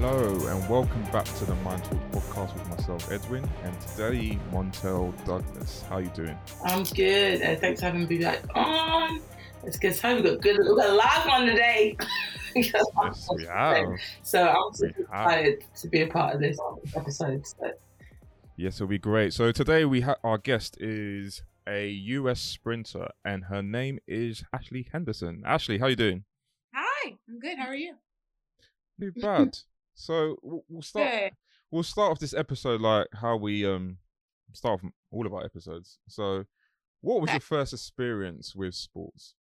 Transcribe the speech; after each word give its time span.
Hello 0.00 0.46
and 0.48 0.68
welcome 0.68 1.02
back 1.12 1.24
to 1.24 1.44
the 1.44 1.54
Mind 1.56 1.82
Talk 1.82 2.07
podcast 2.38 2.54
with 2.54 2.68
myself, 2.68 3.10
Edwin, 3.10 3.48
and 3.64 3.80
today 3.80 4.38
Montell 4.52 5.12
Douglas. 5.24 5.84
How 5.88 5.98
you 5.98 6.10
doing? 6.10 6.38
I'm 6.64 6.84
good. 6.84 7.42
Uh, 7.42 7.56
thanks 7.56 7.80
for 7.80 7.86
having 7.86 8.06
me 8.06 8.18
back 8.18 8.42
on. 8.54 9.20
It's 9.64 9.76
good 9.76 9.96
time. 9.96 10.16
We've 10.16 10.24
got 10.24 10.40
good. 10.40 10.56
We've 10.58 10.76
got 10.76 10.90
a 10.90 10.94
live 10.94 11.26
one 11.26 11.46
today. 11.46 11.96
yes, 12.54 13.28
we 13.34 13.44
have. 13.46 13.86
So 14.22 14.48
I'm 14.48 14.72
super 14.72 15.02
excited 15.02 15.64
to 15.80 15.88
be 15.88 16.02
a 16.02 16.06
part 16.06 16.34
of 16.34 16.40
this 16.40 16.58
episode. 16.94 17.44
So. 17.44 17.72
Yes, 18.56 18.76
it'll 18.76 18.86
be 18.86 18.98
great. 18.98 19.32
So 19.32 19.50
today 19.50 19.84
we 19.84 20.02
have 20.02 20.18
our 20.22 20.38
guest 20.38 20.76
is 20.80 21.42
a 21.66 21.88
US 21.88 22.40
sprinter, 22.40 23.08
and 23.24 23.46
her 23.46 23.62
name 23.62 23.98
is 24.06 24.44
Ashley 24.52 24.88
Henderson. 24.92 25.42
Ashley, 25.44 25.78
how 25.78 25.88
you 25.88 25.96
doing? 25.96 26.24
Hi, 26.72 27.16
I'm 27.28 27.40
good. 27.40 27.58
How 27.58 27.66
are 27.66 27.74
you? 27.74 27.94
Not 28.98 29.14
bad. 29.20 29.58
So 30.00 30.36
we'll 30.44 30.80
start. 30.80 31.10
Good. 31.10 31.32
We'll 31.70 31.82
start 31.82 32.12
off 32.12 32.18
this 32.18 32.34
episode 32.34 32.80
like 32.80 33.08
how 33.14 33.36
we 33.36 33.66
um 33.66 33.98
start 34.52 34.80
off 34.80 34.90
all 35.10 35.26
of 35.26 35.34
our 35.34 35.44
episodes. 35.44 35.98
So, 36.08 36.44
what 37.00 37.20
was 37.20 37.28
okay. 37.28 37.34
your 37.34 37.40
first 37.40 37.72
experience 37.72 38.54
with 38.54 38.74
sports? 38.74 39.34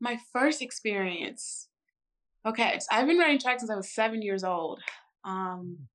My 0.00 0.18
first 0.32 0.62
experience. 0.62 1.68
Okay, 2.46 2.78
so 2.78 2.86
I've 2.90 3.06
been 3.06 3.18
running 3.18 3.38
track 3.38 3.58
since 3.58 3.70
I 3.70 3.76
was 3.76 3.92
seven 3.92 4.22
years 4.22 4.44
old. 4.44 4.80
Um, 5.24 5.88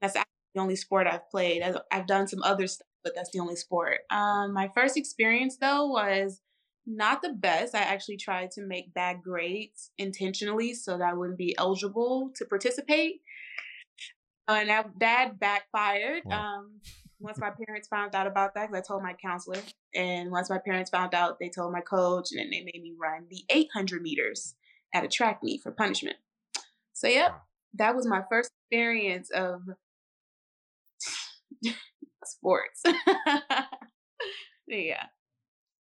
that's 0.00 0.14
the 0.14 0.24
only 0.60 0.76
sport 0.76 1.06
I've 1.06 1.28
played. 1.30 1.62
I've 1.92 2.06
done 2.06 2.26
some 2.26 2.42
other 2.42 2.66
stuff, 2.66 2.86
but 3.04 3.14
that's 3.14 3.30
the 3.30 3.40
only 3.40 3.56
sport. 3.56 3.98
Um, 4.10 4.52
my 4.52 4.70
first 4.74 4.96
experience 4.96 5.58
though 5.60 5.86
was 5.86 6.40
not 6.86 7.20
the 7.20 7.32
best. 7.32 7.74
I 7.74 7.80
actually 7.80 8.16
tried 8.16 8.50
to 8.52 8.62
make 8.62 8.94
bad 8.94 9.22
grades 9.22 9.90
intentionally 9.98 10.72
so 10.74 10.96
that 10.96 11.08
I 11.08 11.14
wouldn't 11.14 11.38
be 11.38 11.56
eligible 11.58 12.30
to 12.36 12.44
participate. 12.44 13.20
And 14.48 14.68
that, 14.68 14.90
that 15.00 15.40
backfired. 15.40 16.22
Wow. 16.24 16.58
Um, 16.58 16.80
once 17.18 17.38
my 17.38 17.50
parents 17.50 17.88
found 17.88 18.14
out 18.14 18.26
about 18.26 18.54
that, 18.54 18.68
because 18.68 18.84
I 18.84 18.86
told 18.86 19.02
my 19.02 19.14
counselor, 19.14 19.58
and 19.94 20.30
once 20.30 20.50
my 20.50 20.58
parents 20.58 20.90
found 20.90 21.14
out, 21.14 21.38
they 21.40 21.48
told 21.48 21.72
my 21.72 21.80
coach, 21.80 22.28
and 22.30 22.40
then 22.40 22.50
they 22.50 22.62
made 22.62 22.82
me 22.82 22.94
run 22.98 23.26
the 23.30 23.42
800 23.50 24.02
meters 24.02 24.54
at 24.94 25.04
a 25.04 25.08
track 25.08 25.40
meet 25.42 25.62
for 25.62 25.72
punishment. 25.72 26.16
So, 26.92 27.08
yep, 27.08 27.40
that 27.74 27.94
was 27.96 28.06
my 28.06 28.22
first 28.30 28.50
experience 28.62 29.30
of 29.30 29.62
sports. 32.24 32.82
yeah. 34.68 35.06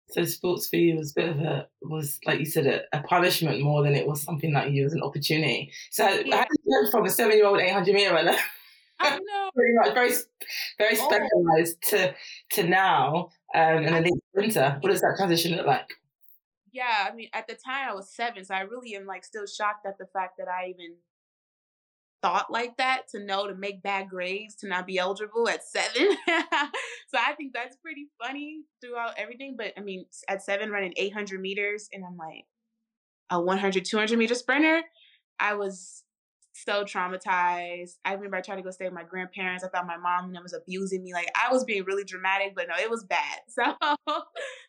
So 0.09 0.25
sports 0.25 0.69
for 0.69 0.75
you 0.75 0.95
was 0.95 1.11
a 1.11 1.21
bit 1.21 1.29
of 1.29 1.39
a 1.39 1.67
was 1.81 2.19
like 2.25 2.39
you 2.39 2.45
said 2.45 2.67
a, 2.67 2.97
a 2.97 3.01
punishment 3.03 3.61
more 3.61 3.83
than 3.83 3.95
it 3.95 4.05
was 4.05 4.21
something 4.21 4.53
that 4.53 4.71
you 4.71 4.83
was 4.83 4.93
an 4.93 5.01
opportunity. 5.01 5.71
So 5.91 6.07
yeah. 6.07 6.37
how 6.37 6.43
did 6.43 6.57
you 6.65 6.83
go 6.83 6.91
from 6.91 7.05
a 7.05 7.09
seven 7.09 7.37
year 7.37 7.47
old 7.47 7.59
eight 7.59 7.71
hundred 7.71 7.95
meter 7.95 8.13
runner? 8.13 8.35
I 8.99 9.09
know. 9.17 9.49
Pretty 9.55 9.73
much 9.75 9.93
very 9.93 10.11
very 10.77 10.97
oh. 10.99 11.09
specialized 11.09 11.77
oh. 11.85 11.89
to 11.89 12.15
to 12.51 12.69
now 12.69 13.29
um, 13.55 13.85
an 13.85 13.93
elite 13.95 14.13
sprinter. 14.29 14.77
What 14.81 14.91
does 14.91 15.01
that 15.01 15.15
transition 15.17 15.55
look 15.55 15.65
like? 15.65 15.89
Yeah, 16.71 17.07
I 17.09 17.13
mean, 17.13 17.29
at 17.33 17.47
the 17.47 17.53
time 17.53 17.89
I 17.89 17.93
was 17.93 18.09
seven, 18.09 18.43
so 18.43 18.55
I 18.55 18.61
really 18.61 18.95
am 18.95 19.05
like 19.05 19.23
still 19.23 19.45
shocked 19.45 19.85
at 19.85 19.99
the 19.99 20.07
fact 20.11 20.33
that 20.39 20.47
I 20.47 20.69
even 20.69 20.95
thought 22.23 22.49
like 22.49 22.77
that 22.77 23.09
to 23.09 23.19
know 23.19 23.47
to 23.47 23.53
make 23.53 23.83
bad 23.83 24.09
grades 24.09 24.55
to 24.55 24.67
not 24.67 24.87
be 24.87 24.97
eligible 24.97 25.47
at 25.49 25.63
seven. 25.63 26.07
so 26.27 27.17
I 27.19 27.33
think 27.37 27.53
that's 27.53 27.75
pretty 27.75 28.07
funny 28.19 28.61
throughout 28.81 29.13
everything. 29.17 29.55
But 29.57 29.73
I 29.77 29.81
mean, 29.81 30.05
at 30.29 30.41
seven, 30.41 30.71
running 30.71 30.93
800 30.95 31.41
meters, 31.41 31.89
and 31.91 32.03
I'm 32.03 32.15
like 32.15 32.45
a 33.29 33.39
100, 33.39 33.83
200 33.83 34.17
meter 34.17 34.35
sprinter, 34.35 34.81
I 35.39 35.55
was 35.55 36.03
so 36.53 36.85
traumatized. 36.85 37.95
I 38.05 38.13
remember 38.13 38.37
I 38.37 38.41
tried 38.41 38.55
to 38.55 38.61
go 38.61 38.71
stay 38.71 38.85
with 38.85 38.93
my 38.93 39.03
grandparents. 39.03 39.65
I 39.65 39.67
thought 39.67 39.85
my 39.85 39.97
mom 39.97 40.33
was 40.41 40.53
abusing 40.53 41.03
me. 41.03 41.13
Like 41.13 41.29
I 41.35 41.51
was 41.51 41.65
being 41.65 41.83
really 41.83 42.05
dramatic, 42.05 42.53
but 42.55 42.67
no, 42.69 42.81
it 42.81 42.89
was 42.89 43.03
bad. 43.03 43.39
So, 43.49 43.75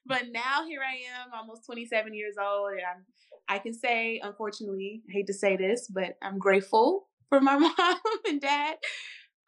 but 0.07 0.25
now 0.33 0.67
here 0.67 0.81
I 0.83 1.23
am, 1.23 1.33
almost 1.33 1.65
27 1.67 2.15
years 2.15 2.35
old, 2.41 2.73
and 2.73 2.81
I'm. 2.81 3.05
I 3.47 3.59
can 3.59 3.75
say, 3.75 4.21
unfortunately, 4.25 5.03
I 5.07 5.13
hate 5.13 5.27
to 5.27 5.35
say 5.35 5.59
this, 5.59 5.87
but 5.87 6.17
I'm 6.23 6.39
grateful 6.39 7.09
for 7.35 7.41
my 7.41 7.57
mom 7.79 7.99
and 8.27 8.41
dad 8.41 8.77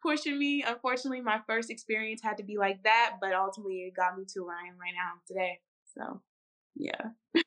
pushing 0.01 0.37
me. 0.37 0.63
Unfortunately, 0.65 1.21
my 1.21 1.39
first 1.47 1.69
experience 1.69 2.21
had 2.21 2.37
to 2.37 2.43
be 2.43 2.57
like 2.57 2.83
that, 2.83 3.15
but 3.21 3.33
ultimately 3.33 3.79
it 3.79 3.95
got 3.95 4.17
me 4.17 4.25
to 4.33 4.41
where 4.41 4.55
I 4.55 4.67
am 4.67 4.77
right 4.79 4.93
now 4.93 5.13
today. 5.27 5.59
So, 5.95 6.21
yeah. 6.75 7.41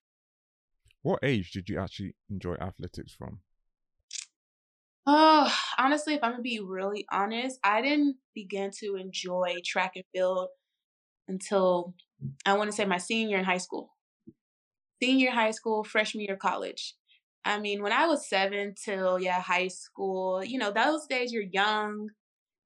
What 1.02 1.20
age 1.22 1.52
did 1.52 1.68
you 1.68 1.78
actually 1.78 2.14
enjoy 2.30 2.54
athletics 2.54 3.14
from? 3.14 3.40
Oh, 5.06 5.52
honestly, 5.78 6.14
if 6.14 6.22
I'm 6.22 6.32
gonna 6.32 6.42
be 6.42 6.60
really 6.60 7.06
honest, 7.10 7.58
I 7.64 7.80
didn't 7.80 8.16
begin 8.34 8.70
to 8.80 8.96
enjoy 8.96 9.56
track 9.64 9.92
and 9.96 10.04
field 10.12 10.48
until 11.26 11.94
I 12.44 12.54
want 12.54 12.70
to 12.70 12.76
say 12.76 12.84
my 12.84 12.98
senior 12.98 13.38
in 13.38 13.44
high 13.44 13.58
school. 13.58 13.96
Senior 15.02 15.30
high 15.30 15.52
school, 15.52 15.84
freshman 15.84 16.24
year 16.24 16.36
college. 16.36 16.94
I 17.44 17.58
mean, 17.58 17.82
when 17.82 17.92
I 17.92 18.06
was 18.06 18.28
seven 18.28 18.74
till 18.82 19.18
yeah, 19.18 19.40
high 19.40 19.68
school, 19.68 20.44
you 20.44 20.58
know, 20.58 20.70
those 20.70 21.06
days 21.06 21.32
you're 21.32 21.42
young, 21.42 22.08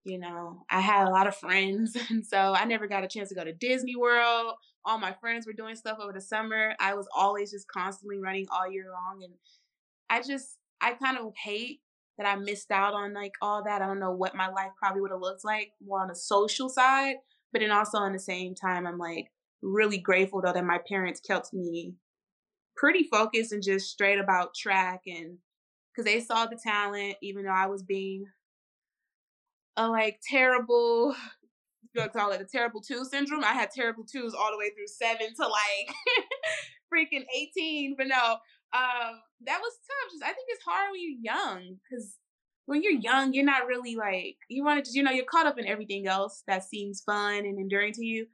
you 0.05 0.19
know, 0.19 0.65
I 0.71 0.81
had 0.81 1.07
a 1.07 1.11
lot 1.11 1.27
of 1.27 1.37
friends. 1.37 1.97
And 2.11 2.25
so 2.25 2.55
I 2.57 2.65
never 2.65 2.87
got 2.87 3.05
a 3.05 3.09
chance 3.09 3.29
to 3.31 3.35
go 3.35 3.45
to 3.45 3.53
Disney 3.53 3.97
World. 3.97 4.55
All 4.85 4.99
my 4.99 5.15
friends 5.21 5.47
were 5.47 5.53
doing 5.53 5.77
stuff 5.77 5.99
over 6.01 6.13
the 6.13 6.21
summer. 6.21 6.75
I 6.79 6.95
was 6.95 7.09
always 7.17 7.53
just 7.53 7.67
constantly 7.69 8.19
running 8.19 8.47
all 8.51 8.71
year 8.71 8.87
long. 8.91 9.23
And 9.23 9.33
I 10.11 10.21
just, 10.21 10.59
I 10.81 10.93
kind 10.95 11.17
of 11.17 11.33
hate 11.43 11.81
that 12.19 12.27
I 12.27 12.37
missed 12.37 12.71
out 12.71 12.95
on 12.95 13.15
like 13.15 13.33
all 13.41 13.65
that. 13.65 13.81
I 13.81 13.87
don't 13.87 14.01
know 14.01 14.13
what 14.13 14.37
my 14.37 14.49
life 14.49 14.71
probably 14.79 15.01
would 15.01 15.11
have 15.11 15.21
looked 15.21 15.45
like 15.45 15.71
more 15.85 16.03
on 16.03 16.09
the 16.09 16.15
social 16.15 16.69
side. 16.69 17.17
But 17.53 17.61
then 17.61 17.71
also 17.71 18.03
in 18.05 18.13
the 18.13 18.19
same 18.19 18.55
time, 18.55 18.87
I'm 18.87 18.99
like 18.99 19.29
really 19.63 19.99
grateful 19.99 20.43
though 20.43 20.53
that 20.53 20.65
my 20.65 20.79
parents 20.87 21.21
kept 21.21 21.55
me 21.55 21.95
pretty 22.77 23.05
focused 23.05 23.53
and 23.53 23.63
just 23.63 23.91
straight 23.91 24.19
about 24.19 24.55
track 24.55 25.03
and 25.07 25.39
because 25.95 26.05
they 26.05 26.21
saw 26.21 26.47
the 26.47 26.57
talent, 26.57 27.17
even 27.23 27.45
though 27.45 27.51
I 27.51 27.67
was 27.67 27.83
being 27.83 28.27
a 29.77 29.89
like 29.89 30.21
terrible, 30.29 31.15
you 31.95 32.03
know, 32.03 32.09
call 32.09 32.33
it 32.33 32.41
a 32.41 32.45
terrible 32.45 32.81
two 32.81 33.05
syndrome. 33.05 33.45
I 33.45 33.53
had 33.53 33.71
terrible 33.71 34.05
twos 34.05 34.35
all 34.35 34.51
the 34.51 34.59
way 34.59 34.71
through 34.71 34.89
seven 34.89 35.35
to 35.37 35.43
like 35.43 35.95
freaking 36.93 37.25
18. 37.35 37.95
But 37.97 38.09
no, 38.09 38.17
um, 38.73 39.21
that 39.47 39.61
was 39.61 39.73
tough. 39.87 40.13
Just 40.13 40.25
I 40.25 40.33
think 40.33 40.49
it's 40.49 40.65
hard 40.65 40.91
when 40.91 41.01
you're 41.01 41.35
young 41.35 41.77
because 41.89 42.19
when 42.67 42.83
you're 42.83 42.93
young, 42.93 43.33
you're 43.33 43.45
not 43.45 43.67
really 43.67 43.95
like 43.95 44.37
you 44.49 44.65
want 44.65 44.79
to 44.79 44.83
just, 44.83 44.97
you 44.97 45.03
know, 45.03 45.11
you're 45.11 45.25
caught 45.25 45.47
up 45.47 45.59
in 45.59 45.67
everything 45.67 46.07
else 46.07 46.43
that 46.49 46.65
seems 46.65 47.03
fun 47.03 47.39
and 47.39 47.59
enduring 47.59 47.93
to 47.95 48.05
you. 48.05 48.27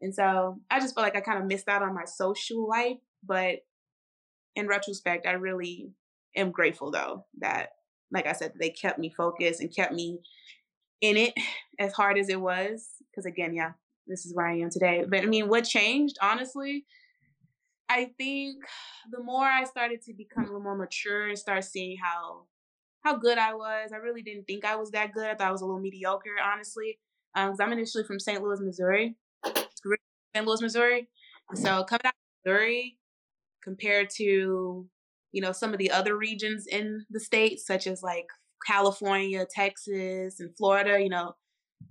And 0.00 0.14
so 0.14 0.60
I 0.70 0.78
just 0.78 0.94
felt 0.94 1.04
like 1.04 1.16
I 1.16 1.20
kind 1.20 1.40
of 1.40 1.46
missed 1.48 1.68
out 1.68 1.82
on 1.82 1.94
my 1.94 2.04
social 2.04 2.68
life. 2.68 2.98
But 3.24 3.60
in 4.58 4.66
retrospect, 4.66 5.26
I 5.26 5.32
really 5.32 5.92
am 6.36 6.50
grateful 6.50 6.90
though 6.90 7.24
that, 7.38 7.70
like 8.10 8.26
I 8.26 8.32
said, 8.32 8.54
they 8.58 8.70
kept 8.70 8.98
me 8.98 9.08
focused 9.08 9.60
and 9.60 9.74
kept 9.74 9.92
me 9.92 10.18
in 11.00 11.16
it 11.16 11.34
as 11.78 11.92
hard 11.92 12.18
as 12.18 12.28
it 12.28 12.40
was. 12.40 12.88
Because 13.10 13.24
again, 13.24 13.54
yeah, 13.54 13.72
this 14.08 14.26
is 14.26 14.34
where 14.34 14.46
I 14.46 14.58
am 14.58 14.70
today. 14.70 15.04
But 15.08 15.20
I 15.20 15.26
mean, 15.26 15.48
what 15.48 15.62
changed, 15.62 16.16
honestly? 16.20 16.84
I 17.88 18.10
think 18.18 18.64
the 19.10 19.22
more 19.22 19.46
I 19.46 19.64
started 19.64 20.02
to 20.02 20.12
become 20.12 20.42
a 20.44 20.46
little 20.46 20.60
more 20.60 20.76
mature 20.76 21.28
and 21.28 21.38
start 21.38 21.64
seeing 21.64 21.96
how 21.96 22.46
how 23.02 23.16
good 23.16 23.38
I 23.38 23.54
was, 23.54 23.92
I 23.92 23.98
really 23.98 24.22
didn't 24.22 24.46
think 24.48 24.64
I 24.64 24.74
was 24.74 24.90
that 24.90 25.12
good. 25.12 25.24
I 25.24 25.34
thought 25.36 25.48
I 25.48 25.52
was 25.52 25.62
a 25.62 25.66
little 25.66 25.80
mediocre, 25.80 26.34
honestly. 26.44 26.98
Because 27.32 27.60
um, 27.60 27.66
I'm 27.66 27.72
initially 27.72 28.02
from 28.02 28.18
St. 28.18 28.42
Louis, 28.42 28.60
Missouri. 28.60 29.14
St. 29.44 30.44
Louis, 30.44 30.60
Missouri. 30.60 31.08
So 31.54 31.84
coming 31.84 32.00
out 32.04 32.14
of 32.14 32.44
Missouri, 32.44 32.98
compared 33.62 34.10
to 34.10 34.86
you 35.32 35.42
know 35.42 35.52
some 35.52 35.72
of 35.72 35.78
the 35.78 35.90
other 35.90 36.16
regions 36.16 36.66
in 36.66 37.04
the 37.10 37.20
states 37.20 37.66
such 37.66 37.86
as 37.86 38.02
like 38.02 38.26
california 38.66 39.46
texas 39.54 40.40
and 40.40 40.56
florida 40.56 41.00
you 41.00 41.08
know 41.08 41.34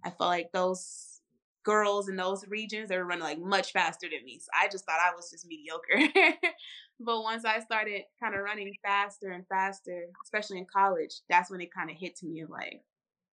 i 0.05 0.09
felt 0.09 0.29
like 0.29 0.51
those 0.53 1.21
girls 1.63 2.07
in 2.07 2.15
those 2.15 2.47
regions 2.47 2.89
they 2.89 2.97
were 2.97 3.05
running 3.05 3.23
like 3.23 3.39
much 3.39 3.71
faster 3.71 4.07
than 4.09 4.23
me 4.23 4.39
so 4.39 4.47
i 4.59 4.67
just 4.67 4.85
thought 4.85 4.99
i 5.01 5.13
was 5.15 5.29
just 5.29 5.45
mediocre 5.47 5.99
but 6.99 7.21
once 7.21 7.43
i 7.43 7.59
started 7.59 8.03
kind 8.21 8.33
of 8.33 8.41
running 8.41 8.71
faster 8.85 9.31
and 9.31 9.45
faster 9.47 10.05
especially 10.23 10.57
in 10.57 10.65
college 10.73 11.15
that's 11.29 11.51
when 11.51 11.61
it 11.61 11.73
kind 11.73 11.89
of 11.89 11.97
hit 11.97 12.15
to 12.15 12.25
me 12.25 12.41
of 12.41 12.49
like 12.49 12.81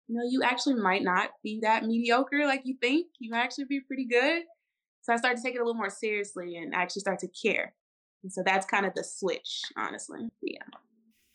you 0.08 0.16
know, 0.16 0.22
you 0.28 0.42
actually 0.42 0.74
might 0.74 1.02
not 1.02 1.30
be 1.42 1.60
that 1.62 1.84
mediocre 1.84 2.46
like 2.46 2.62
you 2.64 2.76
think. 2.80 3.06
You 3.20 3.30
might 3.30 3.42
actually 3.42 3.64
be 3.64 3.80
pretty 3.80 4.06
good. 4.06 4.42
So 5.02 5.12
I 5.12 5.16
started 5.16 5.36
to 5.38 5.42
take 5.42 5.54
it 5.54 5.58
a 5.58 5.64
little 5.64 5.74
more 5.74 5.90
seriously 5.90 6.56
and 6.56 6.74
actually 6.74 7.00
start 7.00 7.18
to 7.20 7.28
care. 7.28 7.74
And 8.24 8.32
so 8.32 8.42
that's 8.44 8.66
kind 8.66 8.86
of 8.86 8.94
the 8.94 9.04
switch, 9.04 9.62
honestly. 9.76 10.30
Yeah. 10.42 10.62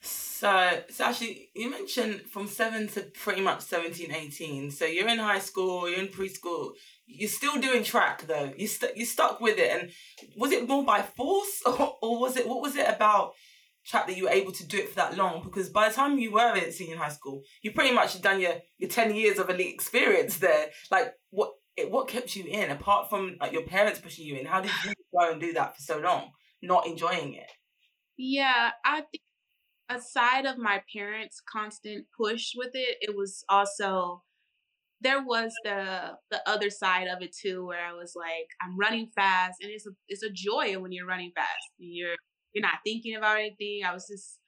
So, 0.02 0.82
so 0.90 1.06
actually, 1.06 1.50
you 1.56 1.70
mentioned 1.70 2.22
from 2.32 2.48
seven 2.48 2.88
to 2.90 3.02
pretty 3.02 3.42
much 3.42 3.62
17, 3.62 4.12
18. 4.12 4.72
So 4.72 4.86
you're 4.86 5.08
in 5.08 5.20
high 5.20 5.40
school, 5.40 5.88
you're 5.88 6.00
in 6.00 6.08
preschool. 6.08 6.72
You're 7.06 7.30
still 7.30 7.60
doing 7.62 7.84
track 7.84 8.26
though. 8.26 8.52
You 8.58 8.68
st- 8.68 8.98
you 8.98 9.06
stuck 9.06 9.40
with 9.40 9.60
it, 9.60 9.72
and 9.72 9.92
was 10.36 10.52
it 10.52 10.68
more 10.68 10.84
by 10.84 11.02
force, 11.02 11.62
or, 11.66 11.98
or 12.02 12.20
was 12.20 12.38
it 12.38 12.48
what 12.48 12.62
was 12.62 12.76
it 12.76 12.88
about 12.88 13.34
track 13.86 14.08
that 14.08 14.16
you 14.16 14.24
were 14.26 14.30
able 14.30 14.52
to 14.54 14.68
do 14.68 14.78
it 14.78 14.90
for 14.90 14.96
that 14.96 15.18
long? 15.18 15.44
Because 15.44 15.70
by 15.70 15.90
the 15.90 15.96
time 15.96 16.18
you 16.18 16.32
were 16.32 16.56
in 16.56 16.72
senior 16.72 16.98
high 16.98 17.10
school, 17.10 17.42
you 17.62 17.72
pretty 17.72 17.94
much 17.94 18.20
done 18.22 18.40
your 18.40 18.56
your 18.78 18.90
ten 18.90 19.14
years 19.14 19.38
of 19.38 19.50
elite 19.50 19.74
experience 19.74 20.38
there. 20.38 20.68
Like 20.90 21.14
what 21.32 21.52
what 21.88 22.08
kept 22.08 22.36
you 22.36 22.46
in 22.46 22.72
apart 22.72 23.10
from 23.10 23.36
like 23.40 23.52
your 23.52 23.64
parents 23.64 24.00
pushing 24.00 24.26
you 24.26 24.36
in? 24.36 24.46
How 24.46 24.62
did 24.62 24.72
you 24.86 24.94
go 25.18 25.32
and 25.32 25.42
do 25.42 25.54
that 25.54 25.76
for 25.76 25.82
so 25.82 25.98
long, 25.98 26.32
not 26.62 26.88
enjoying 26.88 27.34
it? 27.34 27.52
Yeah, 28.18 28.72
I 28.86 29.02
think 29.02 29.24
aside 29.90 30.46
of 30.46 30.58
my 30.58 30.82
parents' 30.94 31.42
constant 31.52 32.06
push 32.16 32.52
with 32.56 32.72
it, 32.74 32.98
it 33.02 33.16
was 33.16 33.44
also 33.50 34.24
there 35.02 35.24
was 35.24 35.54
the 35.64 36.12
the 36.30 36.42
other 36.48 36.70
side 36.70 37.08
of 37.08 37.22
it 37.22 37.36
too, 37.36 37.66
where 37.66 37.86
I 37.86 37.94
was 37.94 38.14
like, 38.16 38.48
I'm 38.62 38.78
running 38.78 39.10
fast, 39.16 39.60
and 39.62 39.72
it's 39.72 39.88
a 39.88 39.92
it's 40.08 40.24
a 40.24 40.30
joy 40.30 40.78
when 40.80 40.92
you're 40.92 41.08
running 41.08 41.32
fast. 41.36 41.72
You're 41.78 42.16
you're 42.54 42.62
not 42.62 42.80
thinking 42.86 43.16
about 43.16 43.40
anything. 43.40 43.82
I 43.86 43.94
was 43.94 44.08
just, 44.08 44.40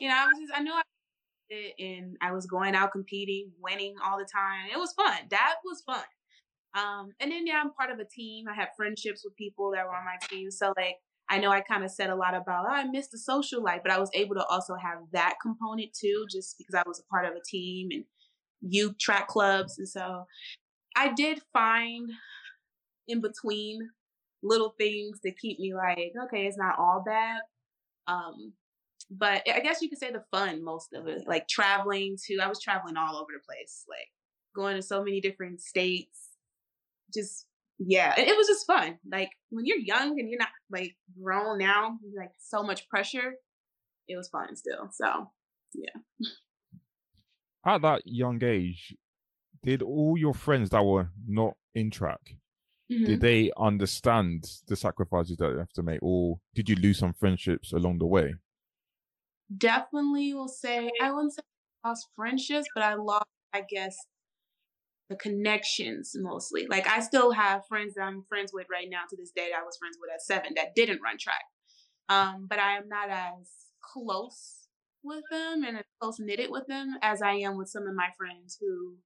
you 0.00 0.08
know, 0.08 0.14
I 0.14 0.26
was 0.26 0.38
just 0.40 0.52
I 0.56 0.62
knew 0.62 0.72
I 0.72 0.82
it, 1.48 1.74
and 1.78 2.16
I 2.20 2.32
was 2.32 2.46
going 2.46 2.74
out 2.74 2.92
competing, 2.92 3.50
winning 3.60 3.94
all 4.04 4.18
the 4.18 4.28
time. 4.32 4.68
It 4.72 4.78
was 4.78 4.92
fun. 4.92 5.16
That 5.30 5.56
was 5.64 5.82
fun. 5.82 6.04
Um, 6.76 7.10
and 7.20 7.30
then 7.30 7.46
yeah, 7.46 7.60
I'm 7.62 7.72
part 7.72 7.90
of 7.90 7.98
a 7.98 8.04
team. 8.04 8.46
I 8.48 8.54
have 8.54 8.68
friendships 8.76 9.22
with 9.24 9.36
people 9.36 9.72
that 9.74 9.86
were 9.86 9.94
on 9.94 10.04
my 10.04 10.16
team. 10.28 10.50
So 10.50 10.72
like 10.76 10.96
I 11.28 11.38
know 11.38 11.50
I 11.50 11.60
kind 11.60 11.84
of 11.84 11.90
said 11.90 12.10
a 12.10 12.16
lot 12.16 12.34
about, 12.34 12.66
oh, 12.68 12.72
I 12.72 12.84
missed 12.84 13.10
the 13.10 13.18
social 13.18 13.62
life, 13.62 13.80
but 13.82 13.92
I 13.92 13.98
was 13.98 14.10
able 14.14 14.36
to 14.36 14.44
also 14.46 14.74
have 14.74 14.98
that 15.12 15.36
component 15.42 15.92
too, 15.92 16.26
just 16.30 16.56
because 16.58 16.74
I 16.74 16.82
was 16.86 17.00
a 17.00 17.08
part 17.12 17.26
of 17.26 17.32
a 17.32 17.42
team 17.44 17.88
and 17.90 18.04
youth 18.60 18.96
track 18.98 19.28
clubs. 19.28 19.78
And 19.78 19.88
so 19.88 20.24
I 20.96 21.12
did 21.12 21.40
find 21.52 22.10
in 23.08 23.20
between 23.20 23.80
little 24.42 24.74
things 24.78 25.20
to 25.20 25.32
keep 25.32 25.58
me 25.58 25.74
like, 25.74 26.12
okay, 26.24 26.46
it's 26.46 26.58
not 26.58 26.78
all 26.78 27.02
bad. 27.04 27.40
Um, 28.06 28.52
but 29.10 29.42
I 29.52 29.60
guess 29.60 29.82
you 29.82 29.88
could 29.88 29.98
say 29.98 30.12
the 30.12 30.24
fun, 30.30 30.64
most 30.64 30.88
of 30.94 31.06
it, 31.06 31.24
like 31.26 31.48
traveling 31.48 32.16
to, 32.26 32.38
I 32.38 32.48
was 32.48 32.60
traveling 32.60 32.96
all 32.96 33.16
over 33.16 33.32
the 33.32 33.44
place, 33.44 33.84
like 33.88 34.08
going 34.54 34.76
to 34.76 34.82
so 34.82 35.02
many 35.02 35.20
different 35.20 35.60
states, 35.60 36.30
just 37.12 37.46
yeah, 37.78 38.14
it, 38.18 38.28
it 38.28 38.36
was 38.36 38.46
just 38.46 38.66
fun. 38.66 38.98
Like 39.10 39.30
when 39.50 39.64
you're 39.66 39.78
young 39.78 40.18
and 40.18 40.28
you're 40.30 40.38
not 40.38 40.48
like 40.70 40.96
grown 41.20 41.58
now, 41.58 41.98
like 42.16 42.32
so 42.38 42.62
much 42.62 42.88
pressure, 42.88 43.34
it 44.08 44.16
was 44.16 44.28
fun 44.28 44.56
still. 44.56 44.88
So 44.92 45.30
yeah. 45.74 46.28
At 47.64 47.82
that 47.82 48.02
young 48.04 48.42
age, 48.44 48.94
did 49.66 49.82
all 49.82 50.16
your 50.16 50.32
friends 50.32 50.70
that 50.70 50.84
were 50.84 51.10
not 51.26 51.54
in 51.74 51.90
track 51.90 52.20
mm-hmm. 52.90 53.04
did 53.04 53.20
they 53.20 53.50
understand 53.58 54.44
the 54.68 54.76
sacrifices 54.76 55.36
that 55.36 55.50
you 55.50 55.58
have 55.58 55.72
to 55.72 55.82
make 55.82 55.98
or 56.02 56.38
did 56.54 56.68
you 56.68 56.76
lose 56.76 56.98
some 56.98 57.12
friendships 57.12 57.72
along 57.72 57.98
the 57.98 58.06
way 58.06 58.34
definitely 59.58 60.32
will 60.32 60.48
say 60.48 60.90
i 61.02 61.12
wouldn't 61.12 61.34
say 61.34 61.42
I 61.84 61.90
lost 61.90 62.08
friendships 62.16 62.66
but 62.74 62.84
i 62.84 62.94
lost 62.94 63.26
i 63.52 63.62
guess 63.68 63.96
the 65.08 65.16
connections 65.16 66.12
mostly. 66.16 66.66
Like 66.68 66.88
I 66.88 67.00
still 67.00 67.32
have 67.32 67.66
friends 67.68 67.94
that 67.94 68.02
I'm 68.02 68.24
friends 68.28 68.52
with 68.52 68.66
right 68.70 68.88
now 68.90 69.02
to 69.08 69.16
this 69.16 69.30
day 69.30 69.48
that 69.50 69.60
I 69.60 69.64
was 69.64 69.76
friends 69.76 69.96
with 70.00 70.10
at 70.12 70.22
seven 70.22 70.54
that 70.56 70.74
didn't 70.74 71.02
run 71.02 71.16
track. 71.18 71.44
Um, 72.08 72.46
but 72.48 72.58
I 72.58 72.76
am 72.76 72.88
not 72.88 73.10
as 73.10 73.48
close 73.92 74.68
with 75.02 75.24
them 75.30 75.64
and 75.64 75.78
as 75.78 75.84
close 76.00 76.16
knitted 76.18 76.50
with 76.50 76.66
them 76.66 76.96
as 77.02 77.22
I 77.22 77.32
am 77.32 77.56
with 77.56 77.68
some 77.68 77.86
of 77.86 77.94
my 77.94 78.08
friends 78.16 78.58
who 78.60 78.96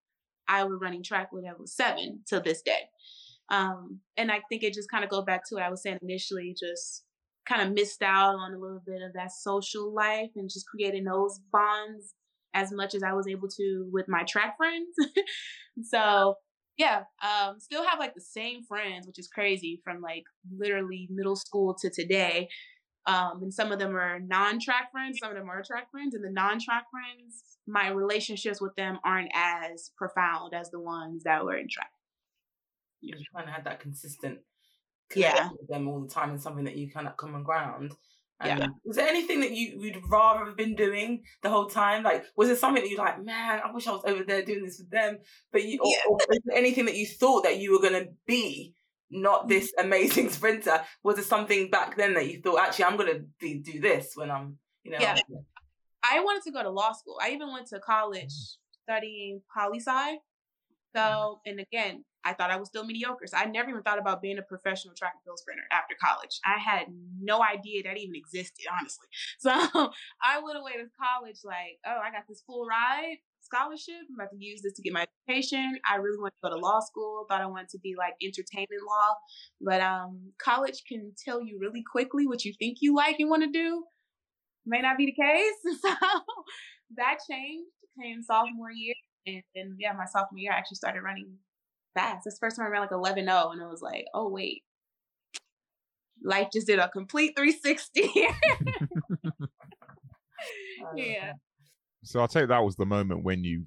I 0.48 0.64
was 0.64 0.78
running 0.80 1.02
track 1.02 1.32
with 1.32 1.44
at 1.44 1.56
seven 1.68 2.20
to 2.28 2.40
this 2.40 2.62
day. 2.62 2.88
Um, 3.50 4.00
and 4.16 4.30
I 4.30 4.40
think 4.48 4.62
it 4.62 4.74
just 4.74 4.90
kind 4.90 5.04
of 5.04 5.10
go 5.10 5.22
back 5.22 5.42
to 5.48 5.56
what 5.56 5.64
I 5.64 5.70
was 5.70 5.82
saying 5.82 5.98
initially, 6.02 6.54
just 6.58 7.04
kind 7.48 7.62
of 7.62 7.74
missed 7.74 8.02
out 8.02 8.36
on 8.36 8.54
a 8.54 8.58
little 8.58 8.82
bit 8.84 9.02
of 9.02 9.12
that 9.14 9.32
social 9.32 9.92
life 9.92 10.30
and 10.36 10.48
just 10.48 10.66
creating 10.68 11.04
those 11.04 11.40
bonds 11.52 12.14
as 12.54 12.72
much 12.72 12.94
as 12.94 13.02
I 13.02 13.12
was 13.12 13.26
able 13.28 13.48
to 13.48 13.88
with 13.92 14.06
my 14.08 14.24
track 14.24 14.56
friends. 14.56 14.88
so 15.82 16.34
yeah, 16.76 17.02
um, 17.22 17.60
still 17.60 17.84
have 17.86 17.98
like 17.98 18.14
the 18.14 18.20
same 18.20 18.62
friends, 18.64 19.06
which 19.06 19.18
is 19.18 19.28
crazy 19.28 19.80
from 19.84 20.00
like 20.00 20.24
literally 20.56 21.08
middle 21.10 21.36
school 21.36 21.76
to 21.80 21.90
today. 21.90 22.48
Um, 23.06 23.40
and 23.42 23.52
some 23.52 23.72
of 23.72 23.78
them 23.78 23.96
are 23.96 24.20
non-track 24.20 24.92
friends, 24.92 25.18
some 25.20 25.30
of 25.30 25.36
them 25.36 25.48
are 25.48 25.62
track 25.66 25.90
friends, 25.90 26.14
and 26.14 26.22
the 26.22 26.30
non-track 26.30 26.84
friends, 26.90 27.42
my 27.66 27.88
relationships 27.88 28.60
with 28.60 28.74
them 28.76 28.98
aren't 29.04 29.30
as 29.34 29.90
profound 29.96 30.54
as 30.54 30.70
the 30.70 30.80
ones 30.80 31.24
that 31.24 31.44
were 31.44 31.56
in 31.56 31.66
track. 31.68 31.90
You 33.00 33.14
kind 33.34 33.48
of 33.48 33.54
had 33.54 33.64
that 33.64 33.80
consistent 33.80 34.40
yeah 35.16 35.48
with 35.58 35.68
them 35.68 35.88
all 35.88 36.00
the 36.00 36.08
time 36.08 36.30
and 36.30 36.40
something 36.40 36.64
that 36.64 36.76
you 36.76 36.88
kind 36.90 37.08
of 37.08 37.16
common 37.16 37.42
ground 37.42 37.92
yeah. 38.44 38.66
Was 38.84 38.96
there 38.96 39.08
anything 39.08 39.40
that 39.40 39.52
you 39.52 39.78
would 39.80 40.00
rather 40.08 40.46
have 40.46 40.56
been 40.56 40.74
doing 40.74 41.22
the 41.42 41.50
whole 41.50 41.66
time? 41.66 42.02
Like, 42.02 42.24
was 42.36 42.48
there 42.48 42.56
something 42.56 42.82
that 42.82 42.90
you 42.90 42.96
like, 42.96 43.22
man, 43.22 43.60
I 43.64 43.70
wish 43.72 43.86
I 43.86 43.92
was 43.92 44.04
over 44.04 44.24
there 44.24 44.42
doing 44.42 44.64
this 44.64 44.78
with 44.78 44.90
them? 44.90 45.18
But 45.52 45.64
you, 45.64 45.78
yeah. 45.84 45.98
or, 46.08 46.16
or 46.16 46.56
anything 46.56 46.86
that 46.86 46.96
you 46.96 47.06
thought 47.06 47.44
that 47.44 47.58
you 47.58 47.72
were 47.72 47.80
going 47.80 48.04
to 48.04 48.10
be, 48.26 48.74
not 49.10 49.48
this 49.48 49.72
mm. 49.78 49.84
amazing 49.84 50.30
sprinter? 50.30 50.80
Was 51.02 51.16
there 51.16 51.24
something 51.24 51.70
back 51.70 51.96
then 51.96 52.14
that 52.14 52.30
you 52.30 52.40
thought, 52.40 52.60
actually, 52.60 52.86
I'm 52.86 52.96
going 52.96 53.26
to 53.40 53.58
do 53.60 53.80
this 53.80 54.12
when 54.14 54.30
I'm, 54.30 54.56
you 54.84 54.92
know? 54.92 54.98
Yeah. 55.00 55.16
I 56.02 56.20
wanted 56.20 56.42
to 56.44 56.52
go 56.52 56.62
to 56.62 56.70
law 56.70 56.92
school. 56.92 57.18
I 57.20 57.30
even 57.30 57.52
went 57.52 57.66
to 57.68 57.80
college 57.80 58.32
mm. 58.32 58.56
studying 58.84 59.42
poli 59.54 59.80
sci. 59.80 60.16
So, 60.94 61.40
and 61.46 61.60
again, 61.60 62.04
I 62.24 62.34
thought 62.34 62.50
I 62.50 62.56
was 62.56 62.68
still 62.68 62.84
mediocre. 62.84 63.26
So 63.26 63.36
I 63.36 63.46
never 63.46 63.70
even 63.70 63.82
thought 63.82 63.98
about 63.98 64.20
being 64.20 64.38
a 64.38 64.42
professional 64.42 64.94
track 64.94 65.12
and 65.14 65.22
field 65.24 65.38
sprinter 65.38 65.62
after 65.72 65.94
college. 66.02 66.38
I 66.44 66.58
had 66.58 66.86
no 67.20 67.42
idea 67.42 67.82
that 67.84 67.96
even 67.96 68.14
existed, 68.14 68.66
honestly. 68.78 69.06
So 69.38 69.50
I 69.50 70.40
went 70.42 70.58
away 70.58 70.72
to 70.72 70.86
college 71.00 71.38
like, 71.44 71.78
oh, 71.86 71.98
I 72.04 72.10
got 72.10 72.24
this 72.28 72.42
full 72.46 72.66
ride 72.66 73.16
scholarship. 73.40 74.06
I'm 74.08 74.14
about 74.14 74.30
to 74.30 74.36
use 74.38 74.60
this 74.62 74.74
to 74.74 74.82
get 74.82 74.92
my 74.92 75.06
education. 75.28 75.78
I 75.88 75.96
really 75.96 76.18
wanted 76.18 76.34
to 76.42 76.50
go 76.50 76.54
to 76.54 76.60
law 76.60 76.80
school. 76.80 77.24
Thought 77.28 77.40
I 77.40 77.46
wanted 77.46 77.70
to 77.70 77.78
be 77.78 77.94
like 77.96 78.14
entertainment 78.22 78.82
law, 78.86 79.14
but 79.60 79.80
um, 79.80 80.32
college 80.42 80.82
can 80.86 81.12
tell 81.24 81.42
you 81.42 81.58
really 81.60 81.82
quickly 81.90 82.26
what 82.26 82.44
you 82.44 82.52
think 82.58 82.78
you 82.80 82.94
like 82.94 83.16
and 83.18 83.30
want 83.30 83.42
to 83.42 83.50
do. 83.50 83.84
May 84.66 84.80
not 84.80 84.98
be 84.98 85.06
the 85.06 85.22
case. 85.22 85.78
So 86.90 86.96
that 86.96 87.18
changed. 87.30 87.70
Came 88.00 88.22
sophomore 88.22 88.70
year, 88.70 88.94
and 89.26 89.42
then 89.54 89.76
yeah, 89.78 89.92
my 89.92 90.06
sophomore 90.06 90.38
year 90.38 90.52
I 90.52 90.56
actually 90.56 90.76
started 90.76 91.02
running 91.02 91.36
fast. 91.94 92.24
This 92.24 92.38
first 92.38 92.56
time 92.56 92.66
I 92.66 92.70
ran 92.70 92.82
like 92.82 92.92
11 92.92 93.24
0, 93.24 93.50
and 93.50 93.62
it 93.62 93.68
was 93.68 93.82
like, 93.82 94.06
oh, 94.14 94.28
wait. 94.28 94.62
Life 96.22 96.48
just 96.52 96.66
did 96.66 96.78
a 96.78 96.88
complete 96.88 97.34
360. 97.36 98.02
yeah. 100.96 101.32
So 102.04 102.20
I'll 102.20 102.28
take 102.28 102.48
that 102.48 102.64
was 102.64 102.76
the 102.76 102.86
moment 102.86 103.24
when 103.24 103.44
you 103.44 103.64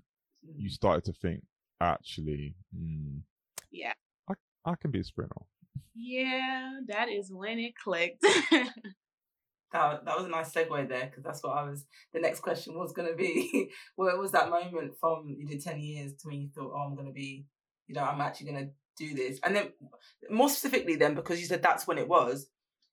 you 0.55 0.69
started 0.69 1.03
to 1.05 1.13
think, 1.13 1.43
actually, 1.79 2.55
mm, 2.75 3.21
yeah, 3.71 3.93
I, 4.29 4.33
I 4.65 4.75
can 4.75 4.91
be 4.91 4.99
a 4.99 5.03
sprinter. 5.03 5.35
Yeah, 5.95 6.79
that 6.87 7.09
is 7.09 7.31
when 7.31 7.59
it 7.59 7.75
clicked. 7.75 8.25
that, 9.73 10.05
that 10.05 10.17
was 10.17 10.25
a 10.25 10.29
nice 10.29 10.53
segue 10.53 10.87
there 10.87 11.07
because 11.07 11.23
that's 11.23 11.43
what 11.43 11.57
I 11.57 11.63
was. 11.63 11.85
The 12.13 12.21
next 12.21 12.39
question 12.39 12.77
was 12.77 12.93
going 12.93 13.09
to 13.09 13.15
be, 13.15 13.69
what 13.95 14.17
was 14.17 14.31
that 14.31 14.49
moment 14.49 14.93
from 14.99 15.35
you 15.37 15.45
did 15.45 15.61
ten 15.61 15.79
years 15.79 16.13
to 16.13 16.29
when 16.29 16.41
you 16.41 16.49
thought, 16.55 16.71
oh, 16.73 16.87
I'm 16.87 16.95
going 16.95 17.07
to 17.07 17.13
be 17.13 17.45
you 17.87 17.95
know, 17.95 18.03
I'm 18.03 18.21
actually 18.21 18.51
going 18.51 18.65
to 18.65 19.05
do 19.05 19.15
this. 19.15 19.39
And 19.43 19.55
then 19.55 19.69
more 20.29 20.49
specifically 20.49 20.95
then, 20.95 21.15
because 21.15 21.39
you 21.39 21.45
said 21.45 21.61
that's 21.61 21.87
when 21.87 21.97
it 21.97 22.07
was, 22.07 22.47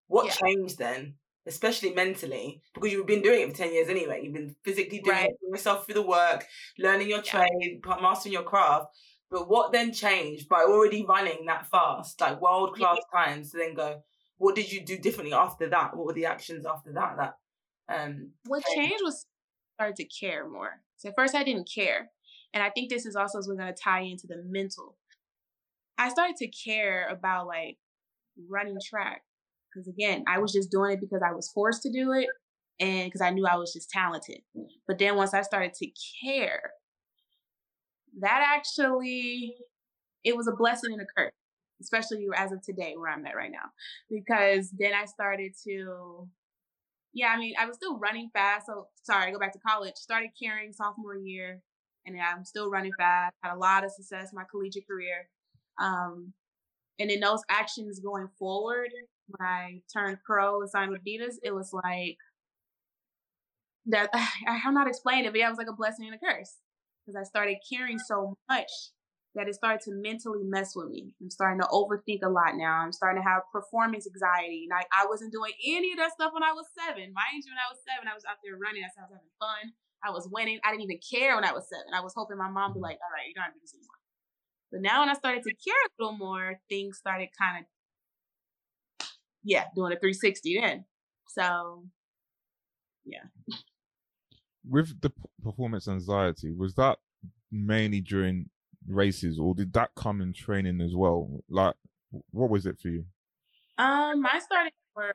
what 0.08 0.26
yeah. 0.26 0.32
changed 0.32 0.78
then? 0.78 1.14
Especially 1.46 1.94
mentally, 1.94 2.60
because 2.74 2.92
you've 2.92 3.06
been 3.06 3.22
doing 3.22 3.40
it 3.40 3.50
for 3.50 3.56
10 3.56 3.72
years 3.72 3.88
anyway. 3.88 4.20
You've 4.22 4.34
been 4.34 4.54
physically 4.62 5.00
doing 5.00 5.16
right. 5.16 5.30
it 5.30 5.36
yourself 5.50 5.86
through 5.86 5.94
the 5.94 6.02
work, 6.02 6.46
learning 6.78 7.08
your 7.08 7.22
trade, 7.22 7.80
mastering 8.00 8.34
your 8.34 8.42
craft. 8.42 8.88
But 9.30 9.48
what 9.48 9.72
then 9.72 9.92
changed 9.92 10.48
by 10.48 10.62
already 10.62 11.04
running 11.08 11.46
that 11.46 11.66
fast, 11.68 12.20
like 12.20 12.42
world 12.42 12.74
class 12.74 12.98
yeah. 13.14 13.24
times, 13.24 13.52
to 13.52 13.58
then 13.58 13.74
go, 13.74 14.02
what 14.40 14.56
did 14.56 14.72
you 14.72 14.82
do 14.82 14.96
differently 14.96 15.34
after 15.34 15.68
that? 15.68 15.94
What 15.94 16.06
were 16.06 16.14
the 16.14 16.24
actions 16.24 16.64
after 16.64 16.92
that? 16.94 17.16
That 17.18 17.34
um 17.94 18.30
what 18.46 18.64
changed 18.74 19.02
was 19.04 19.26
started 19.74 19.96
to 19.96 20.04
care 20.04 20.48
more. 20.48 20.80
So 20.96 21.10
at 21.10 21.14
first 21.14 21.34
I 21.34 21.44
didn't 21.44 21.70
care. 21.72 22.10
And 22.54 22.62
I 22.62 22.70
think 22.70 22.88
this 22.88 23.04
is 23.04 23.16
also 23.16 23.38
we're 23.46 23.56
going 23.56 23.72
to 23.72 23.80
tie 23.80 24.00
into 24.00 24.26
the 24.26 24.42
mental. 24.44 24.96
I 25.98 26.08
started 26.08 26.36
to 26.36 26.48
care 26.48 27.06
about 27.08 27.46
like 27.46 27.76
running 28.48 28.78
track 28.82 29.22
because 29.70 29.86
again, 29.86 30.24
I 30.26 30.38
was 30.38 30.52
just 30.52 30.70
doing 30.70 30.92
it 30.92 31.00
because 31.00 31.20
I 31.24 31.32
was 31.32 31.50
forced 31.52 31.82
to 31.82 31.92
do 31.92 32.12
it 32.12 32.28
and 32.80 33.06
because 33.06 33.20
I 33.20 33.30
knew 33.30 33.46
I 33.46 33.56
was 33.56 33.74
just 33.74 33.90
talented. 33.90 34.40
But 34.88 34.98
then 34.98 35.16
once 35.16 35.34
I 35.34 35.42
started 35.42 35.74
to 35.74 35.88
care, 36.24 36.72
that 38.20 38.56
actually, 38.56 39.54
it 40.24 40.34
was 40.34 40.48
a 40.48 40.56
blessing 40.56 40.92
and 40.92 41.02
a 41.02 41.06
curse, 41.16 41.32
especially 41.80 42.26
as 42.36 42.52
of 42.52 42.62
today, 42.62 42.94
where 42.96 43.10
I'm 43.10 43.26
at 43.26 43.36
right 43.36 43.50
now, 43.50 43.70
because 44.10 44.70
then 44.78 44.92
I 44.94 45.04
started 45.06 45.52
to, 45.64 46.28
yeah, 47.12 47.28
I 47.28 47.38
mean, 47.38 47.54
I 47.58 47.66
was 47.66 47.76
still 47.76 47.98
running 47.98 48.30
fast. 48.32 48.66
So 48.66 48.88
sorry, 49.02 49.28
I 49.28 49.30
go 49.32 49.38
back 49.38 49.52
to 49.54 49.58
college. 49.58 49.96
Started 49.96 50.30
carrying 50.40 50.72
sophomore 50.72 51.16
year, 51.16 51.60
and 52.06 52.16
I'm 52.20 52.44
still 52.44 52.70
running 52.70 52.92
fast. 52.98 53.34
Had 53.42 53.54
a 53.54 53.58
lot 53.58 53.84
of 53.84 53.92
success 53.92 54.32
in 54.32 54.36
my 54.36 54.44
collegiate 54.50 54.86
career. 54.86 55.28
Um, 55.80 56.32
and 56.98 57.10
in 57.10 57.20
those 57.20 57.42
actions 57.48 57.98
going 58.00 58.28
forward, 58.38 58.90
when 59.26 59.48
I 59.48 59.82
turned 59.92 60.18
pro 60.24 60.60
and 60.60 60.70
signed 60.70 60.90
with 60.90 61.04
Adidas, 61.04 61.36
it 61.42 61.54
was 61.54 61.72
like 61.72 62.18
that. 63.86 64.10
I'm 64.46 64.74
not 64.74 64.88
explaining 64.88 65.26
it, 65.26 65.32
but 65.32 65.38
yeah, 65.38 65.46
it 65.46 65.50
was 65.50 65.58
like 65.58 65.68
a 65.68 65.72
blessing 65.72 66.06
and 66.06 66.14
a 66.14 66.18
curse 66.18 66.56
because 67.04 67.18
I 67.18 67.24
started 67.24 67.56
caring 67.68 67.98
so 67.98 68.36
much 68.48 68.70
that 69.34 69.46
it 69.46 69.54
started 69.54 69.80
to 69.86 69.94
mentally 69.94 70.42
mess 70.42 70.74
with 70.74 70.90
me. 70.90 71.14
I'm 71.22 71.30
starting 71.30 71.60
to 71.62 71.68
overthink 71.70 72.22
a 72.22 72.28
lot 72.28 72.58
now. 72.58 72.82
I'm 72.82 72.90
starting 72.90 73.22
to 73.22 73.28
have 73.28 73.42
performance 73.52 74.06
anxiety. 74.06 74.66
Like 74.68 74.86
I 74.90 75.06
wasn't 75.06 75.32
doing 75.32 75.52
any 75.64 75.92
of 75.92 75.98
that 75.98 76.12
stuff 76.12 76.34
when 76.34 76.42
I 76.42 76.52
was 76.52 76.66
seven. 76.74 77.14
Mind 77.14 77.46
you, 77.46 77.54
when 77.54 77.62
I 77.62 77.70
was 77.70 77.78
seven, 77.86 78.10
I 78.10 78.14
was 78.14 78.26
out 78.26 78.42
there 78.42 78.58
running. 78.58 78.82
I 78.82 78.90
was 78.90 78.98
having 78.98 79.22
fun. 79.38 79.70
I 80.02 80.10
was 80.10 80.28
winning. 80.32 80.58
I 80.64 80.70
didn't 80.70 80.82
even 80.82 80.98
care 80.98 81.36
when 81.36 81.44
I 81.44 81.52
was 81.52 81.68
seven. 81.70 81.94
I 81.94 82.02
was 82.02 82.12
hoping 82.16 82.38
my 82.38 82.50
mom 82.50 82.72
would 82.72 82.80
be 82.80 82.82
like, 82.82 82.98
all 82.98 83.12
right, 83.14 83.28
you 83.28 83.34
don't 83.34 83.44
have 83.44 83.54
to 83.54 83.58
do 83.58 83.62
this 83.62 83.74
anymore. 83.74 84.00
But 84.72 84.82
now 84.82 85.00
when 85.00 85.10
I 85.10 85.14
started 85.14 85.42
to 85.44 85.54
care 85.54 85.74
a 85.74 86.02
little 86.02 86.16
more, 86.16 86.58
things 86.68 86.98
started 86.98 87.28
kind 87.38 87.62
of, 87.62 89.06
yeah, 89.44 89.64
doing 89.74 89.92
a 89.92 89.96
360 89.96 90.60
then. 90.60 90.84
So, 91.28 91.84
yeah. 93.04 93.30
With 94.68 95.00
the 95.00 95.12
performance 95.42 95.86
anxiety, 95.88 96.50
was 96.50 96.74
that 96.74 96.98
mainly 97.50 98.00
during 98.00 98.48
races 98.86 99.38
or 99.38 99.54
did 99.54 99.72
that 99.74 99.90
come 99.96 100.20
in 100.20 100.32
training 100.32 100.80
as 100.80 100.94
well? 100.94 101.42
Like, 101.48 101.74
what 102.30 102.50
was 102.50 102.66
it 102.66 102.78
for 102.80 102.88
you? 102.88 103.04
Um, 103.78 104.26
I 104.26 104.38
started 104.40 104.72
for, 104.94 105.14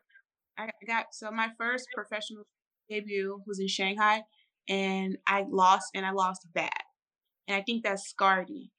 I 0.58 0.70
got, 0.88 1.08
so 1.12 1.30
my 1.32 1.50
first 1.58 1.88
professional 1.94 2.44
debut 2.90 3.42
was 3.46 3.60
in 3.60 3.68
Shanghai 3.68 4.24
and 4.68 5.18
I 5.28 5.46
lost 5.50 5.92
and 5.94 6.06
I 6.06 6.12
lost 6.12 6.48
bad. 6.54 6.72
And 7.48 7.56
I 7.56 7.62
think 7.62 7.84
that 7.84 8.00
scarred 8.00 8.50
me 8.50 8.72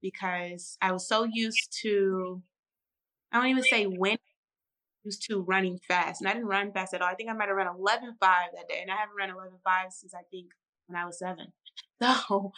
because 0.00 0.78
I 0.80 0.92
was 0.92 1.06
so 1.08 1.24
used 1.30 1.76
to, 1.82 2.42
I 3.32 3.38
don't 3.38 3.48
even 3.48 3.64
say 3.64 3.84
when, 3.84 4.16
used 5.04 5.26
to 5.28 5.42
running 5.42 5.78
fast. 5.86 6.20
And 6.20 6.28
I 6.28 6.32
didn't 6.32 6.48
run 6.48 6.72
fast 6.72 6.92
at 6.92 7.00
all. 7.00 7.08
I 7.08 7.14
think 7.14 7.30
I 7.30 7.32
might 7.32 7.48
have 7.48 7.56
run 7.56 7.66
11.5 7.66 8.18
that 8.20 8.68
day. 8.68 8.80
And 8.82 8.90
I 8.90 8.96
haven't 8.96 9.16
run 9.16 9.30
11.5 9.30 9.92
since 9.92 10.14
I 10.14 10.22
think 10.30 10.48
when 10.86 11.00
I 11.00 11.06
was 11.06 11.18
seven. 11.18 11.52
So 12.02 12.52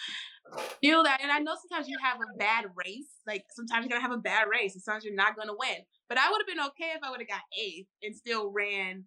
feel 0.80 1.04
that. 1.04 1.20
And 1.22 1.30
I 1.30 1.38
know 1.38 1.54
sometimes 1.54 1.88
you 1.88 1.96
have 2.02 2.18
a 2.18 2.38
bad 2.38 2.64
race. 2.74 3.06
Like 3.26 3.44
sometimes 3.50 3.84
you're 3.84 3.90
to 4.02 4.08
have 4.08 4.16
a 4.16 4.20
bad 4.20 4.46
race 4.50 4.74
and 4.74 4.82
sometimes 4.82 5.04
you're 5.04 5.14
not 5.14 5.36
to 5.36 5.54
win. 5.56 5.78
But 6.08 6.18
I 6.18 6.30
would 6.30 6.40
have 6.40 6.46
been 6.46 6.66
okay 6.68 6.92
if 6.96 7.02
I 7.04 7.10
would 7.10 7.20
have 7.20 7.28
got 7.28 7.42
eighth 7.56 7.86
and 8.02 8.16
still 8.16 8.50
ran 8.50 9.04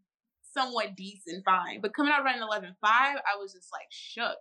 somewhat 0.54 0.96
decent 0.96 1.44
fine. 1.44 1.82
But 1.82 1.94
coming 1.94 2.13
out 2.13 2.24
running 2.24 2.42
11.5, 2.42 2.74
I 2.84 3.20
was 3.40 3.54
just 3.54 3.70
like 3.72 3.88
shook. 3.90 4.38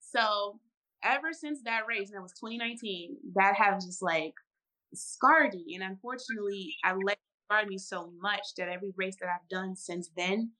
So 0.00 0.58
ever 1.04 1.32
since 1.32 1.62
that 1.64 1.86
race, 1.88 2.08
and 2.08 2.16
that 2.16 2.22
was 2.22 2.32
2019, 2.32 3.16
that 3.34 3.54
has 3.56 3.84
just 3.84 4.02
like 4.02 4.34
scarred 4.94 5.54
me. 5.54 5.74
And 5.74 5.84
unfortunately, 5.84 6.74
I 6.84 6.94
let 6.94 7.14
it 7.14 7.18
scar 7.46 7.66
me 7.66 7.78
so 7.78 8.12
much 8.20 8.54
that 8.56 8.68
every 8.68 8.92
race 8.96 9.16
that 9.20 9.28
I've 9.28 9.48
done 9.48 9.76
since 9.76 10.10
then, 10.16 10.52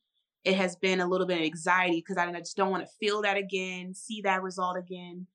it 0.45 0.57
has 0.57 0.77
been 0.77 1.01
a 1.01 1.07
little 1.07 1.27
bit 1.27 1.39
of 1.39 1.45
anxiety 1.45 2.03
because 2.07 2.17
I 2.17 2.31
just 2.39 2.57
don't 2.57 2.71
want 2.71 2.85
to 2.85 2.91
feel 2.99 3.23
that 3.23 3.37
again, 3.37 3.95
see 3.95 4.23
that 4.23 4.43
result 4.43 4.77
again, 4.79 5.27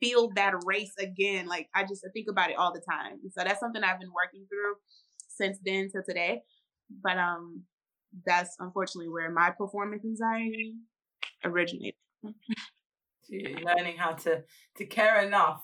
feel 0.00 0.30
that 0.36 0.54
race 0.64 0.92
again. 0.98 1.46
Like 1.46 1.68
I 1.74 1.82
just 1.82 2.04
I 2.06 2.10
think 2.12 2.28
about 2.30 2.50
it 2.50 2.56
all 2.56 2.72
the 2.72 2.82
time. 2.88 3.18
And 3.22 3.32
so 3.32 3.42
that's 3.44 3.60
something 3.60 3.82
I've 3.82 4.00
been 4.00 4.12
working 4.12 4.46
through 4.48 4.74
since 5.28 5.58
then 5.64 5.90
to 5.92 6.02
today. 6.02 6.42
But 7.02 7.18
um 7.18 7.62
that's 8.26 8.56
unfortunately 8.60 9.08
where 9.08 9.30
my 9.30 9.50
performance 9.50 10.04
anxiety 10.04 10.74
originated. 11.44 11.94
learning 13.64 13.96
how 13.96 14.12
to 14.12 14.42
to 14.76 14.84
care 14.84 15.22
enough 15.26 15.62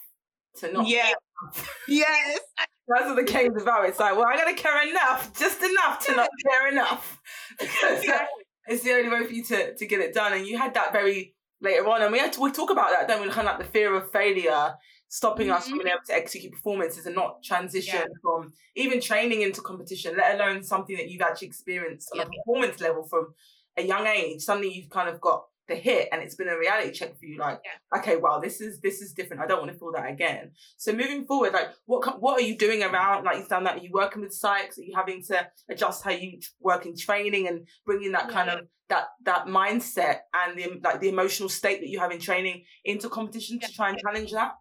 to 0.57 0.73
not 0.73 0.89
yeah 0.89 1.13
yes 1.89 2.41
that's 2.89 3.05
what 3.05 3.17
the 3.17 3.23
game's 3.23 3.61
about 3.61 3.87
it's 3.87 4.01
like 4.01 4.17
well 4.17 4.27
i 4.27 4.37
gotta 4.37 4.55
care 4.55 4.89
enough 4.89 5.39
just 5.39 5.63
enough 5.63 6.05
to 6.05 6.15
not 6.17 6.29
care 6.51 6.69
enough 6.69 7.21
exactly. 7.61 8.45
It's 8.69 8.83
the 8.83 8.93
only 8.93 9.09
way 9.09 9.25
for 9.25 9.33
you 9.33 9.45
to 9.45 9.75
to 9.75 9.87
get 9.87 10.01
it 10.01 10.15
done 10.15 10.33
and 10.33 10.47
you 10.47 10.59
had 10.59 10.75
that 10.75 10.93
very 10.93 11.35
later 11.61 11.87
on 11.89 12.03
and 12.03 12.13
we 12.13 12.19
had 12.19 12.33
to 12.33 12.41
we 12.41 12.53
talk 12.53 12.71
about 12.71 12.91
that 12.91 13.09
don't 13.09 13.23
we 13.23 13.29
kind 13.29 13.49
of 13.49 13.57
like 13.57 13.67
the 13.67 13.73
fear 13.73 13.95
of 13.95 14.11
failure 14.13 14.75
stopping 15.09 15.49
mm-hmm. 15.49 15.57
us 15.57 15.65
from 15.65 15.79
mm-hmm. 15.79 15.85
being 15.85 15.95
able 15.95 16.05
to 16.07 16.15
execute 16.15 16.53
performances 16.53 17.07
and 17.07 17.15
not 17.15 17.43
transition 17.43 18.01
yeah. 18.01 18.05
from 18.23 18.53
even 18.77 19.01
training 19.01 19.43
into 19.43 19.61
competition 19.61 20.17
let 20.17 20.39
alone 20.39 20.63
something 20.63 20.97
that 20.97 21.11
you've 21.11 21.23
actually 21.23 21.49
experienced 21.49 22.11
on 22.13 22.19
yeah. 22.19 22.25
a 22.25 22.29
performance 22.29 22.81
level 22.81 23.05
from 23.05 23.35
a 23.77 23.83
young 23.83 24.07
age 24.07 24.41
something 24.41 24.71
you've 24.71 24.91
kind 24.91 25.09
of 25.09 25.21
got 25.21 25.45
the 25.69 25.75
hit 25.75 26.09
and 26.13 26.23
it's 26.23 26.35
been 26.35 26.49
a 26.49 26.59
reality 26.59 26.91
check 26.91 27.19
for 27.19 27.27
you 27.27 27.39
like 27.39 27.61
yeah. 27.65 27.99
okay 27.99 28.17
wow 28.17 28.41
this 28.41 28.61
is 28.61 28.81
this 28.81 29.01
is 29.01 29.13
different 29.13 29.43
i 29.43 29.47
don't 29.47 29.61
want 29.61 29.71
to 29.71 29.79
feel 29.79 29.93
that 29.93 30.11
again 30.11 30.51
so 30.77 30.93
moving 30.93 31.27
forward 31.27 31.53
like 31.53 31.69
what 31.85 32.21
what 32.21 32.41
are 32.41 32.45
you 32.45 32.57
doing 32.57 32.83
around 32.83 33.25
like 33.25 33.37
you've 33.37 33.49
done 33.49 33.65
that 33.65 33.77
are 33.77 33.83
you 33.83 33.91
working 33.93 34.23
with 34.23 34.31
psychs 34.31 34.79
are 34.79 34.83
you 34.83 34.95
having 34.97 35.23
to 35.23 35.47
adjust 35.71 36.03
how 36.03 36.11
you 36.11 36.39
work 36.61 36.87
in 36.87 36.97
training 36.97 37.47
and 37.47 37.67
bringing 37.85 38.13
that 38.13 38.27
yeah. 38.29 38.33
kind 38.33 38.51
of 38.51 38.67
that 38.89 39.09
that 39.25 39.47
mindset 39.47 40.21
and 40.35 40.59
the 40.59 40.81
like 40.83 41.01
the 41.01 41.09
emotional 41.09 41.49
state 41.49 41.81
that 41.81 41.89
you 41.89 42.01
have 42.01 42.11
in 42.11 42.19
training 42.19 42.65
into 42.85 43.09
competition 43.09 43.59
yeah. 43.61 43.69
to 43.69 43.75
try 43.75 43.91
and 43.91 43.99
challenge 43.99 44.33
that 44.33 44.53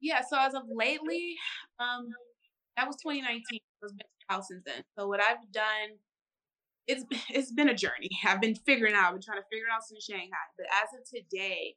yeah 0.00 0.22
so 0.28 0.38
as 0.38 0.54
of 0.54 0.62
lately 0.72 1.34
um 1.78 2.08
that 2.76 2.86
was 2.86 2.96
2019 2.96 3.42
it 3.52 3.62
was 3.82 3.92
been 3.92 4.00
a 4.30 4.34
while 4.34 4.42
since 4.42 4.62
then 4.64 4.82
so 4.98 5.06
what 5.06 5.20
i've 5.20 5.52
done 5.52 5.98
it's 6.86 7.04
it's 7.30 7.52
been 7.52 7.68
a 7.68 7.74
journey. 7.74 8.10
I've 8.26 8.40
been 8.40 8.54
figuring 8.54 8.94
out. 8.94 9.06
I've 9.06 9.12
been 9.14 9.22
trying 9.22 9.38
to 9.38 9.48
figure 9.50 9.66
it 9.66 9.74
out 9.74 9.84
since 9.84 10.04
Shanghai. 10.04 10.36
But 10.56 10.66
as 10.82 10.88
of 10.98 11.08
today, 11.08 11.76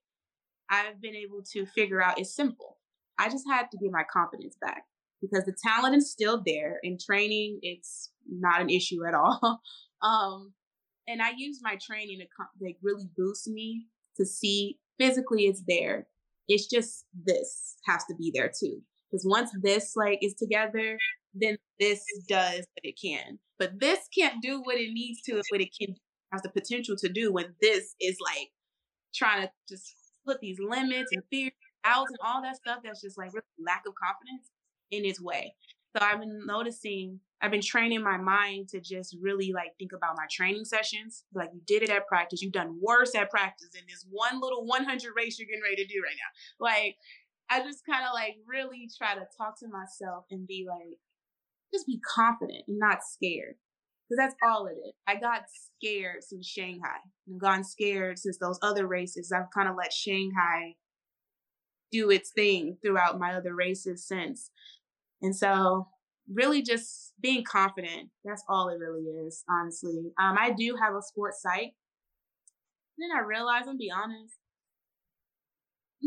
I've 0.70 1.02
been 1.02 1.16
able 1.16 1.44
to 1.54 1.66
figure 1.66 2.02
out 2.02 2.20
it's 2.20 2.36
simple. 2.36 2.78
I 3.18 3.30
just 3.30 3.46
had 3.50 3.70
to 3.72 3.78
get 3.78 3.92
my 3.92 4.04
confidence 4.12 4.56
back 4.62 4.84
because 5.22 5.46
the 5.46 5.56
talent 5.66 5.96
is 5.96 6.12
still 6.12 6.42
there. 6.46 6.80
In 6.84 6.98
training, 6.98 7.60
it's 7.62 8.12
not 8.30 8.62
an 8.62 8.70
issue 8.70 9.06
at 9.06 9.14
all. 9.14 9.62
um, 10.02 10.54
and 11.08 11.22
I 11.22 11.32
use 11.36 11.60
my 11.62 11.78
training 11.82 12.20
to 12.20 12.46
like 12.62 12.78
really 12.82 13.10
boost 13.18 13.48
me 13.48 13.88
to 14.18 14.26
see 14.26 14.78
physically 14.98 15.44
it's 15.46 15.64
there. 15.68 16.08
It's 16.48 16.68
just 16.68 17.06
this 17.26 17.76
has 17.86 18.06
to 18.06 18.16
be 18.16 18.32
there 18.34 18.50
too. 18.50 18.82
Because 19.10 19.26
once 19.28 19.50
this 19.62 19.94
like 19.96 20.20
is 20.22 20.36
together, 20.36 20.98
then 21.34 21.58
this 21.80 22.04
does 22.28 22.60
what 22.60 22.84
it 22.84 23.00
can. 23.02 23.40
But 23.58 23.80
this 23.80 24.00
can't 24.18 24.42
do 24.42 24.62
what 24.62 24.78
it 24.78 24.92
needs 24.94 25.22
to, 25.24 25.42
what 25.50 25.62
it 25.62 25.70
can 25.78 25.96
has 26.32 26.42
the 26.42 26.50
potential 26.50 26.96
to 26.98 27.10
do 27.10 27.34
when 27.34 27.56
this 27.62 27.96
is 28.00 28.18
like 28.24 28.50
trying 29.14 29.42
to 29.42 29.52
just 29.68 29.96
put 30.26 30.40
these 30.40 30.58
limits 30.60 31.12
and 31.12 31.24
fears 31.30 31.54
out 31.86 32.08
and 32.08 32.18
all 32.24 32.42
that 32.42 32.56
stuff 32.56 32.80
that's 32.84 33.02
just 33.02 33.18
like 33.18 33.34
really 33.34 33.46
lack 33.66 33.84
of 33.88 33.94
confidence 33.96 34.50
in 34.92 35.06
its 35.06 35.22
way. 35.22 35.56
So 35.96 36.06
I've 36.06 36.20
been 36.20 36.46
noticing, 36.46 37.20
I've 37.42 37.52
been 37.52 37.62
training 37.62 38.04
my 38.04 38.18
mind 38.18 38.70
to 38.70 38.80
just 38.80 39.16
really 39.20 39.52
like 39.54 39.70
think 39.80 39.92
about 39.94 40.16
my 40.18 40.26
training 40.30 40.66
sessions. 40.66 41.24
Like 41.34 41.50
you 41.54 41.62
did 41.66 41.84
it 41.84 41.90
at 41.90 42.08
practice, 42.08 42.42
you've 42.42 42.52
done 42.52 42.78
worse 42.80 43.16
at 43.16 43.32
practice 43.32 43.70
in 43.74 43.86
this 43.88 44.06
one 44.10 44.40
little 44.40 44.66
100 44.66 45.14
race 45.16 45.40
you're 45.40 45.48
getting 45.48 45.64
ready 45.64 45.78
to 45.78 45.88
do 45.88 46.02
right 46.04 46.16
now. 46.16 46.66
Like 46.66 46.96
I 47.50 47.64
just 47.64 47.86
kind 47.86 48.06
of 48.06 48.14
like 48.14 48.36
really 48.46 48.88
try 48.96 49.16
to 49.16 49.26
talk 49.36 49.60
to 49.60 49.68
myself 49.68 50.26
and 50.30 50.46
be 50.46 50.68
like, 50.68 51.00
just 51.74 51.88
be 51.88 52.00
confident 52.16 52.64
and 52.68 52.80
not 52.80 53.00
scared. 53.04 53.56
Because 54.10 54.26
that's 54.26 54.36
all 54.44 54.66
it 54.66 54.78
is. 54.88 54.94
I 55.08 55.20
got 55.20 55.44
scared 55.78 56.24
since 56.24 56.48
Shanghai. 56.48 56.98
I've 57.32 57.40
gotten 57.40 57.64
scared 57.64 58.18
since 58.18 58.40
those 58.40 58.58
other 58.64 58.88
races. 58.88 59.32
I've 59.32 59.52
kind 59.54 59.70
of 59.70 59.76
let 59.78 59.94
Shanghai 59.94 60.76
do 61.92 62.10
its 62.10 62.32
thing 62.32 62.78
throughout 62.84 63.20
my 63.20 63.36
other 63.36 63.54
races 63.54 64.08
since. 64.08 64.50
And 65.22 65.36
so, 65.36 65.88
really, 66.32 66.64
just 66.64 67.14
being 67.22 67.44
confident. 67.44 68.10
That's 68.26 68.44
all 68.50 68.70
it 68.70 68.80
really 68.80 69.04
is, 69.04 69.44
honestly. 69.48 70.12
Um, 70.20 70.38
I 70.40 70.52
do 70.58 70.76
have 70.82 70.96
a 70.96 71.04
sports 71.04 71.42
psych. 71.42 71.74
Then 72.98 73.10
I 73.16 73.22
realized, 73.22 73.68
I'm 73.68 73.78
be 73.78 73.92
honest, 73.92 74.39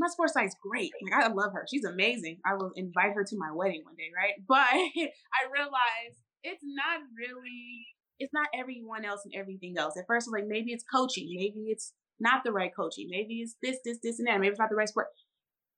sports 0.08 0.32
psych's 0.32 0.56
great. 0.62 0.92
Like 1.02 1.24
I 1.24 1.28
love 1.28 1.52
her. 1.52 1.66
She's 1.68 1.84
amazing. 1.84 2.38
I 2.44 2.54
will 2.54 2.72
invite 2.76 3.14
her 3.14 3.24
to 3.24 3.36
my 3.36 3.52
wedding 3.52 3.82
one 3.84 3.96
day, 3.96 4.10
right? 4.16 4.34
But 4.48 4.66
I 4.68 5.50
realized 5.52 6.18
it's 6.42 6.62
not 6.64 7.00
really 7.16 7.86
it's 8.18 8.32
not 8.32 8.46
everyone 8.54 9.04
else 9.04 9.22
and 9.24 9.34
everything 9.36 9.74
else. 9.76 9.96
At 9.98 10.06
first, 10.06 10.30
like, 10.30 10.46
maybe 10.46 10.72
it's 10.72 10.84
coaching, 10.84 11.28
maybe 11.34 11.66
it's 11.66 11.92
not 12.20 12.44
the 12.44 12.52
right 12.52 12.70
coaching, 12.74 13.08
maybe 13.10 13.40
it's 13.40 13.56
this, 13.62 13.78
this, 13.84 13.98
this, 14.02 14.18
and 14.20 14.28
that. 14.28 14.38
Maybe 14.38 14.50
it's 14.50 14.60
not 14.60 14.70
the 14.70 14.76
right 14.76 14.88
sport. 14.88 15.08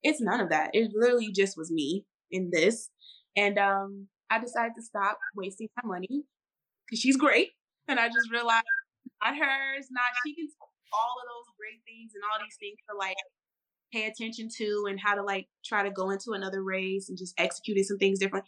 It's 0.02 0.20
none 0.20 0.40
of 0.40 0.50
that. 0.50 0.70
It 0.74 0.92
literally 0.94 1.32
just 1.32 1.56
was 1.56 1.72
me 1.72 2.04
in 2.30 2.50
this, 2.52 2.90
and 3.34 3.58
um, 3.58 4.08
I 4.28 4.40
decided 4.40 4.72
to 4.76 4.82
stop 4.82 5.16
wasting 5.34 5.68
my 5.82 5.88
money 5.96 6.24
because 6.84 7.00
she's 7.00 7.16
great, 7.16 7.52
and 7.88 7.98
I 7.98 8.08
just 8.08 8.30
realized 8.30 8.64
not 9.22 9.32
hers, 9.32 9.88
not 9.90 10.12
she 10.26 10.34
can 10.34 10.48
all 10.92 11.16
of 11.18 11.26
those 11.26 11.48
great 11.58 11.80
things 11.82 12.12
and 12.14 12.22
all 12.22 12.38
these 12.38 12.54
things 12.60 12.78
for 12.86 12.94
like 12.94 13.18
pay 13.94 14.06
attention 14.06 14.48
to 14.58 14.86
and 14.88 14.98
how 15.00 15.14
to 15.14 15.22
like 15.22 15.46
try 15.64 15.82
to 15.82 15.90
go 15.90 16.10
into 16.10 16.32
another 16.32 16.62
race 16.62 17.08
and 17.08 17.18
just 17.18 17.34
executing 17.38 17.84
some 17.84 17.98
things 17.98 18.18
different. 18.18 18.44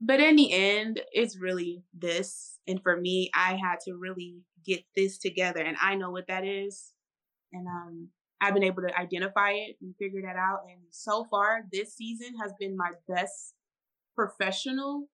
But 0.00 0.20
in 0.20 0.36
the 0.36 0.52
end, 0.52 1.00
it's 1.12 1.38
really 1.38 1.84
this. 1.96 2.58
And 2.66 2.82
for 2.82 3.00
me, 3.00 3.30
I 3.34 3.52
had 3.52 3.76
to 3.86 3.94
really 3.94 4.40
get 4.66 4.84
this 4.96 5.18
together 5.18 5.60
and 5.60 5.76
I 5.80 5.94
know 5.94 6.10
what 6.10 6.26
that 6.28 6.44
is. 6.44 6.92
And 7.52 7.66
um 7.66 8.08
I've 8.40 8.54
been 8.54 8.64
able 8.64 8.82
to 8.82 8.98
identify 8.98 9.52
it 9.52 9.76
and 9.80 9.94
figure 9.96 10.20
that 10.22 10.36
out. 10.36 10.60
And 10.68 10.80
so 10.90 11.26
far, 11.30 11.62
this 11.72 11.94
season 11.94 12.34
has 12.42 12.52
been 12.58 12.76
my 12.76 12.90
best 13.08 13.54
professional 14.14 15.08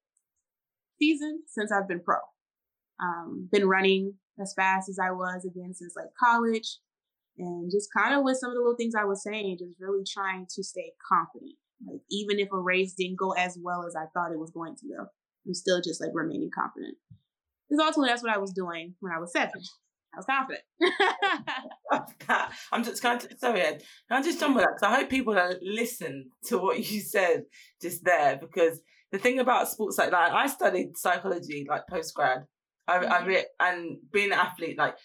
season 0.99 1.43
since 1.47 1.71
I've 1.71 1.87
been 1.87 2.01
pro. 2.01 2.17
Um, 3.01 3.49
been 3.53 3.69
running 3.69 4.15
as 4.41 4.53
fast 4.55 4.89
as 4.89 4.99
I 4.99 5.13
was 5.13 5.45
again 5.45 5.75
since 5.75 5.95
like 5.97 6.09
college. 6.19 6.79
And 7.39 7.71
just 7.71 7.89
kind 7.97 8.15
of 8.15 8.23
with 8.23 8.37
some 8.37 8.51
of 8.51 8.55
the 8.55 8.61
little 8.61 8.77
things 8.77 8.95
I 8.95 9.05
was 9.05 9.23
saying, 9.23 9.59
just 9.59 9.81
really 9.81 10.05
trying 10.05 10.47
to 10.55 10.63
stay 10.63 10.93
confident. 11.09 11.55
Like 11.87 12.01
even 12.11 12.39
if 12.39 12.53
a 12.53 12.59
race 12.59 12.95
didn't 12.95 13.19
go 13.19 13.33
as 13.33 13.59
well 13.61 13.87
as 13.87 13.97
I 13.97 14.07
thought 14.13 14.33
it 14.33 14.39
was 14.39 14.51
going 14.51 14.77
to 14.77 14.89
go, 14.89 15.07
I'm 15.47 15.55
still 15.55 15.81
just 15.81 16.01
like 16.01 16.11
remaining 16.13 16.51
confident. 16.55 16.97
Because 17.69 17.85
ultimately 17.85 18.11
that's 18.11 18.23
what 18.23 18.33
I 18.33 18.39
was 18.39 18.53
doing 18.53 18.95
when 19.01 19.13
I 19.13 19.19
was 19.19 19.33
seven. 19.33 19.63
I 20.13 20.17
was 20.17 20.27
confident. 20.27 20.65
I'm 22.73 22.85
just 22.85 23.03
going 23.03 23.21
to, 23.21 23.39
sorry, 23.39 23.61
Ed, 23.63 23.83
can 24.09 24.19
I 24.19 24.23
just 24.23 24.41
jump 24.41 24.57
with 24.57 24.65
that? 24.65 24.73
Because 24.75 24.93
I 24.93 25.01
hope 25.01 25.11
people 25.11 25.37
listen 25.63 26.31
to 26.47 26.59
what 26.59 26.79
you 26.79 27.01
said 27.01 27.45
just 27.81 28.05
there. 28.05 28.39
Because 28.41 28.81
the 29.13 29.19
thing 29.19 29.39
about 29.39 29.69
sports 29.69 29.99
like 29.99 30.11
that, 30.11 30.33
I 30.33 30.47
studied 30.49 30.97
psychology 30.97 31.67
like 31.69 31.83
post 31.89 32.15
grad. 32.15 32.45
I, 32.89 32.99
mm-hmm. 32.99 33.13
I 33.13 33.25
re- 33.25 33.47
and 33.61 33.99
being 34.13 34.33
an 34.33 34.39
athlete, 34.39 34.77
like 34.77 34.97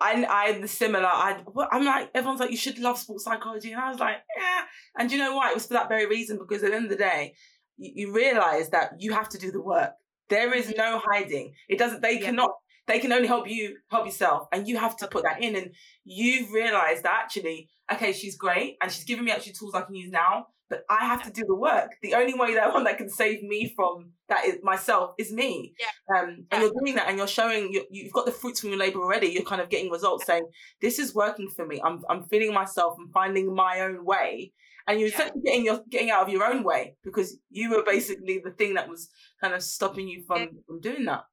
I, 0.00 0.24
I'm 0.24 0.66
similar. 0.66 1.06
I, 1.06 1.40
I'm 1.72 1.84
like, 1.84 2.10
everyone's 2.14 2.40
like, 2.40 2.50
you 2.50 2.56
should 2.56 2.78
love 2.78 2.98
sports 2.98 3.24
psychology. 3.24 3.72
And 3.72 3.80
I 3.80 3.90
was 3.90 3.98
like, 3.98 4.18
yeah. 4.36 4.62
And 4.98 5.10
you 5.10 5.18
know 5.18 5.34
why? 5.34 5.50
It 5.50 5.54
was 5.54 5.66
for 5.66 5.74
that 5.74 5.88
very 5.88 6.06
reason, 6.06 6.38
because 6.38 6.62
at 6.62 6.70
the 6.70 6.76
end 6.76 6.84
of 6.84 6.90
the 6.90 6.96
day, 6.96 7.34
you, 7.76 7.92
you 7.94 8.14
realize 8.14 8.70
that 8.70 8.92
you 8.98 9.12
have 9.12 9.28
to 9.30 9.38
do 9.38 9.50
the 9.50 9.60
work. 9.60 9.90
There 10.28 10.54
is 10.54 10.72
no 10.76 11.00
hiding. 11.04 11.54
It 11.68 11.78
doesn't, 11.78 12.02
they 12.02 12.20
yeah. 12.20 12.26
cannot, 12.26 12.50
they 12.86 13.00
can 13.00 13.12
only 13.12 13.28
help 13.28 13.48
you 13.48 13.76
help 13.90 14.06
yourself. 14.06 14.46
And 14.52 14.68
you 14.68 14.78
have 14.78 14.96
to 14.98 15.08
put 15.08 15.24
that 15.24 15.42
in. 15.42 15.56
And 15.56 15.74
you've 16.04 16.52
realized 16.52 17.02
that 17.02 17.20
actually, 17.24 17.68
okay, 17.92 18.12
she's 18.12 18.36
great. 18.36 18.76
And 18.80 18.92
she's 18.92 19.04
giving 19.04 19.24
me 19.24 19.32
actually 19.32 19.54
tools 19.54 19.74
I 19.74 19.82
can 19.82 19.94
use 19.94 20.10
now 20.10 20.46
but 20.70 20.84
I 20.90 21.06
have 21.06 21.24
to 21.24 21.30
do 21.30 21.44
the 21.46 21.54
work. 21.54 21.96
The 22.02 22.14
only 22.14 22.34
way 22.34 22.54
that 22.54 22.72
one 22.74 22.84
that 22.84 22.98
can 22.98 23.08
save 23.08 23.42
me 23.42 23.72
from 23.74 24.12
that 24.28 24.44
is 24.44 24.58
myself 24.62 25.12
is 25.18 25.32
me. 25.32 25.74
Yeah. 25.78 26.18
Um, 26.18 26.46
and 26.50 26.62
you're 26.62 26.72
doing 26.82 26.96
that, 26.96 27.08
and 27.08 27.18
you're 27.18 27.26
showing 27.26 27.72
you, 27.72 27.84
you've 27.90 28.12
got 28.12 28.26
the 28.26 28.32
fruits 28.32 28.60
from 28.60 28.70
your 28.70 28.78
labor 28.78 29.00
already. 29.00 29.28
You're 29.28 29.44
kind 29.44 29.60
of 29.60 29.70
getting 29.70 29.90
results, 29.90 30.26
saying 30.26 30.46
this 30.80 30.98
is 30.98 31.14
working 31.14 31.48
for 31.54 31.66
me. 31.66 31.80
I'm 31.82 32.02
I'm 32.08 32.24
feeling 32.24 32.52
myself. 32.52 32.96
I'm 32.98 33.10
finding 33.12 33.54
my 33.54 33.80
own 33.80 34.04
way. 34.04 34.52
And 34.86 34.98
you're 34.98 35.10
yeah. 35.10 35.16
essentially 35.16 35.42
getting 35.44 35.64
your 35.64 35.80
getting 35.90 36.10
out 36.10 36.22
of 36.22 36.28
your 36.30 36.44
own 36.44 36.64
way 36.64 36.96
because 37.04 37.38
you 37.50 37.70
were 37.70 37.82
basically 37.84 38.40
the 38.42 38.52
thing 38.52 38.74
that 38.74 38.88
was 38.88 39.10
kind 39.40 39.52
of 39.54 39.62
stopping 39.62 40.08
you 40.08 40.24
from, 40.26 40.48
from 40.66 40.80
doing 40.80 41.04
that. 41.04 41.24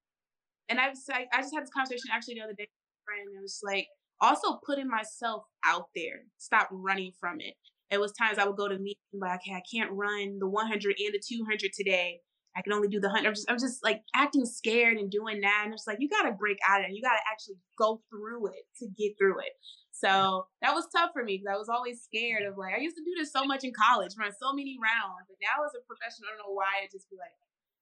And 0.67 0.79
I 0.79 0.89
was 0.89 1.05
like, 1.09 1.27
I 1.33 1.41
just 1.41 1.53
had 1.53 1.63
this 1.63 1.69
conversation 1.69 2.09
actually 2.11 2.35
the 2.35 2.41
other 2.41 2.53
day 2.53 2.67
with 2.67 2.69
a 2.69 3.05
friend. 3.05 3.29
It 3.37 3.41
was 3.41 3.61
like 3.63 3.87
also 4.19 4.59
putting 4.65 4.89
myself 4.89 5.43
out 5.63 5.85
there. 5.95 6.23
Stop 6.37 6.67
running 6.71 7.11
from 7.19 7.39
it. 7.39 7.55
It 7.91 7.99
was 7.99 8.11
times 8.13 8.37
I 8.37 8.45
would 8.45 8.57
go 8.57 8.67
to 8.67 8.77
meet 8.77 8.97
and 9.13 9.21
like, 9.21 9.41
okay, 9.41 9.53
I 9.53 9.63
can't 9.71 9.91
run 9.91 10.39
the 10.39 10.47
100 10.47 10.95
and 10.99 11.13
the 11.13 11.21
200 11.25 11.71
today. 11.73 12.21
I 12.57 12.61
can 12.61 12.73
only 12.73 12.87
do 12.87 12.99
the 12.99 13.07
100. 13.07 13.27
I'm 13.27 13.35
just, 13.35 13.51
I'm 13.51 13.59
just 13.59 13.83
like 13.83 14.01
acting 14.15 14.45
scared 14.45 14.97
and 14.97 15.11
doing 15.11 15.41
that. 15.41 15.63
And 15.65 15.73
it's 15.73 15.85
like, 15.85 15.97
you 15.99 16.09
got 16.09 16.23
to 16.23 16.31
break 16.31 16.57
out 16.67 16.79
of 16.79 16.87
it. 16.87 16.95
You 16.95 17.01
got 17.01 17.19
to 17.19 17.27
actually 17.29 17.55
go 17.77 18.01
through 18.09 18.47
it 18.47 18.63
to 18.79 18.87
get 18.97 19.17
through 19.19 19.39
it. 19.39 19.53
So 19.91 20.47
that 20.61 20.73
was 20.73 20.87
tough 20.95 21.11
for 21.13 21.23
me 21.23 21.37
because 21.37 21.53
I 21.53 21.59
was 21.59 21.69
always 21.69 22.01
scared 22.01 22.43
of 22.43 22.57
like, 22.57 22.73
I 22.73 22.79
used 22.79 22.95
to 22.97 23.03
do 23.03 23.13
this 23.17 23.31
so 23.31 23.43
much 23.45 23.63
in 23.63 23.71
college, 23.75 24.15
run 24.17 24.31
so 24.31 24.53
many 24.53 24.77
rounds. 24.81 25.27
But 25.27 25.37
now 25.43 25.63
as 25.65 25.75
a 25.75 25.83
professional, 25.85 26.27
I 26.27 26.35
don't 26.35 26.47
know 26.47 26.55
why 26.55 26.83
I 26.83 26.87
just 26.91 27.09
be 27.09 27.17
like, 27.19 27.35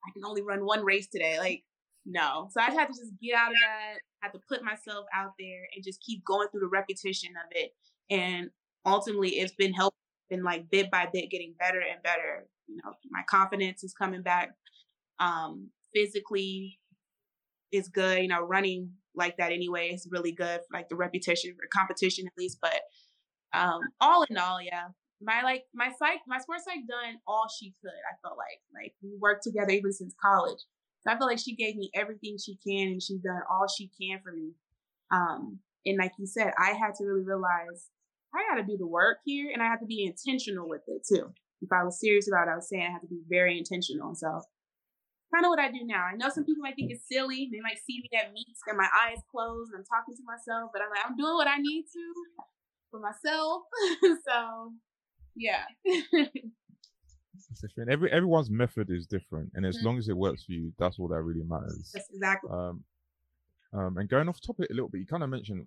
I 0.06 0.10
can 0.12 0.24
only 0.24 0.42
run 0.42 0.66
one 0.66 0.84
race 0.84 1.06
today. 1.06 1.38
Like, 1.38 1.64
no. 2.04 2.50
So 2.52 2.60
I 2.60 2.70
had 2.70 2.86
to 2.86 2.94
just 2.94 3.14
get 3.22 3.34
out 3.34 3.50
of 3.50 3.58
that, 3.62 3.98
I 4.22 4.26
had 4.26 4.32
to 4.32 4.40
put 4.48 4.62
myself 4.62 5.06
out 5.14 5.32
there 5.38 5.66
and 5.74 5.84
just 5.84 6.02
keep 6.02 6.24
going 6.24 6.48
through 6.50 6.60
the 6.60 6.68
repetition 6.68 7.30
of 7.38 7.50
it. 7.50 7.72
And 8.10 8.50
ultimately 8.84 9.40
it's 9.40 9.54
been 9.54 9.72
helping 9.72 9.98
been 10.30 10.42
like 10.42 10.70
bit 10.70 10.90
by 10.90 11.08
bit 11.12 11.30
getting 11.30 11.54
better 11.58 11.80
and 11.80 12.02
better. 12.02 12.46
You 12.66 12.76
know 12.76 12.92
my 13.10 13.22
confidence 13.28 13.84
is 13.84 13.92
coming 13.92 14.22
back 14.22 14.50
um 15.20 15.68
physically 15.94 16.78
is 17.72 17.88
good 17.88 18.22
you 18.22 18.28
know 18.28 18.42
running 18.42 18.90
like 19.14 19.36
that 19.36 19.52
anyway 19.52 19.88
is 19.88 20.08
really 20.10 20.32
good 20.32 20.60
for 20.60 20.76
like 20.76 20.88
the 20.88 20.96
repetition 20.96 21.54
for 21.54 21.66
competition 21.72 22.26
at 22.26 22.32
least 22.38 22.58
but 22.60 22.80
um 23.52 23.80
all 24.00 24.24
in 24.28 24.36
all 24.36 24.60
yeah 24.60 24.88
my 25.20 25.42
like 25.42 25.64
my 25.74 25.90
psych 25.98 26.20
my 26.26 26.38
sports 26.38 26.64
psych 26.64 26.86
done 26.88 27.16
all 27.26 27.46
she 27.48 27.74
could 27.80 27.90
i 27.90 28.14
felt 28.22 28.36
like 28.36 28.60
like 28.74 28.92
we 29.02 29.16
worked 29.20 29.44
together 29.44 29.70
even 29.70 29.92
since 29.92 30.14
college. 30.20 30.58
So 31.02 31.12
i 31.12 31.18
feel 31.18 31.26
like 31.26 31.38
she 31.38 31.54
gave 31.54 31.76
me 31.76 31.90
everything 31.94 32.36
she 32.38 32.56
can 32.66 32.88
and 32.88 33.02
she's 33.02 33.20
done 33.20 33.42
all 33.50 33.66
she 33.68 33.90
can 34.00 34.20
for 34.22 34.32
me. 34.32 34.52
Um 35.10 35.60
and 35.86 35.98
like 35.98 36.12
you 36.18 36.26
said 36.26 36.52
i 36.58 36.72
had 36.72 36.94
to 36.96 37.04
really 37.04 37.24
realize 37.24 37.90
I 38.34 38.54
got 38.54 38.60
to 38.60 38.66
do 38.66 38.76
the 38.76 38.86
work 38.86 39.18
here 39.24 39.50
and 39.52 39.62
I 39.62 39.66
have 39.66 39.80
to 39.80 39.86
be 39.86 40.04
intentional 40.04 40.68
with 40.68 40.82
it 40.88 41.06
too. 41.06 41.32
If 41.62 41.72
I 41.72 41.84
was 41.84 42.00
serious 42.00 42.28
about 42.28 42.48
it, 42.48 42.52
I 42.52 42.56
was 42.56 42.68
saying 42.68 42.82
I 42.82 42.92
have 42.92 43.02
to 43.02 43.08
be 43.08 43.22
very 43.28 43.56
intentional. 43.56 44.14
So, 44.14 44.28
kind 45.32 45.44
of 45.44 45.50
what 45.50 45.58
I 45.58 45.70
do 45.70 45.80
now. 45.84 46.04
I 46.04 46.16
know 46.16 46.28
some 46.28 46.44
people 46.44 46.62
might 46.62 46.76
think 46.76 46.90
it's 46.90 47.08
silly. 47.10 47.48
They 47.50 47.60
might 47.60 47.78
see 47.86 48.02
me 48.02 48.10
at 48.18 48.32
meets 48.32 48.60
and 48.66 48.76
my 48.76 48.88
eyes 49.06 49.18
closed 49.30 49.72
and 49.72 49.80
I'm 49.80 49.86
talking 49.86 50.14
to 50.14 50.22
myself, 50.26 50.70
but 50.72 50.82
I'm 50.82 50.90
like, 50.90 51.06
I'm 51.06 51.16
doing 51.16 51.34
what 51.34 51.48
I 51.48 51.58
need 51.58 51.84
to 51.92 52.14
for 52.90 53.00
myself. 53.00 53.62
so, 54.28 54.72
yeah. 55.36 55.64
different. 57.60 57.90
Every 57.90 58.10
everyone's 58.10 58.50
method 58.50 58.90
is 58.90 59.06
different, 59.06 59.50
and 59.54 59.64
as 59.64 59.76
mm-hmm. 59.76 59.86
long 59.86 59.98
as 59.98 60.08
it 60.08 60.16
works 60.16 60.44
for 60.44 60.52
you, 60.52 60.72
that's 60.78 60.98
all 60.98 61.08
that 61.08 61.22
really 61.22 61.44
matters. 61.46 61.90
That's 61.94 62.10
exactly. 62.12 62.50
Um, 62.52 62.84
um, 63.72 63.96
and 63.96 64.08
going 64.08 64.28
off 64.28 64.40
topic 64.40 64.68
a 64.70 64.74
little 64.74 64.88
bit, 64.88 65.00
you 65.00 65.06
kind 65.06 65.22
of 65.22 65.30
mentioned, 65.30 65.66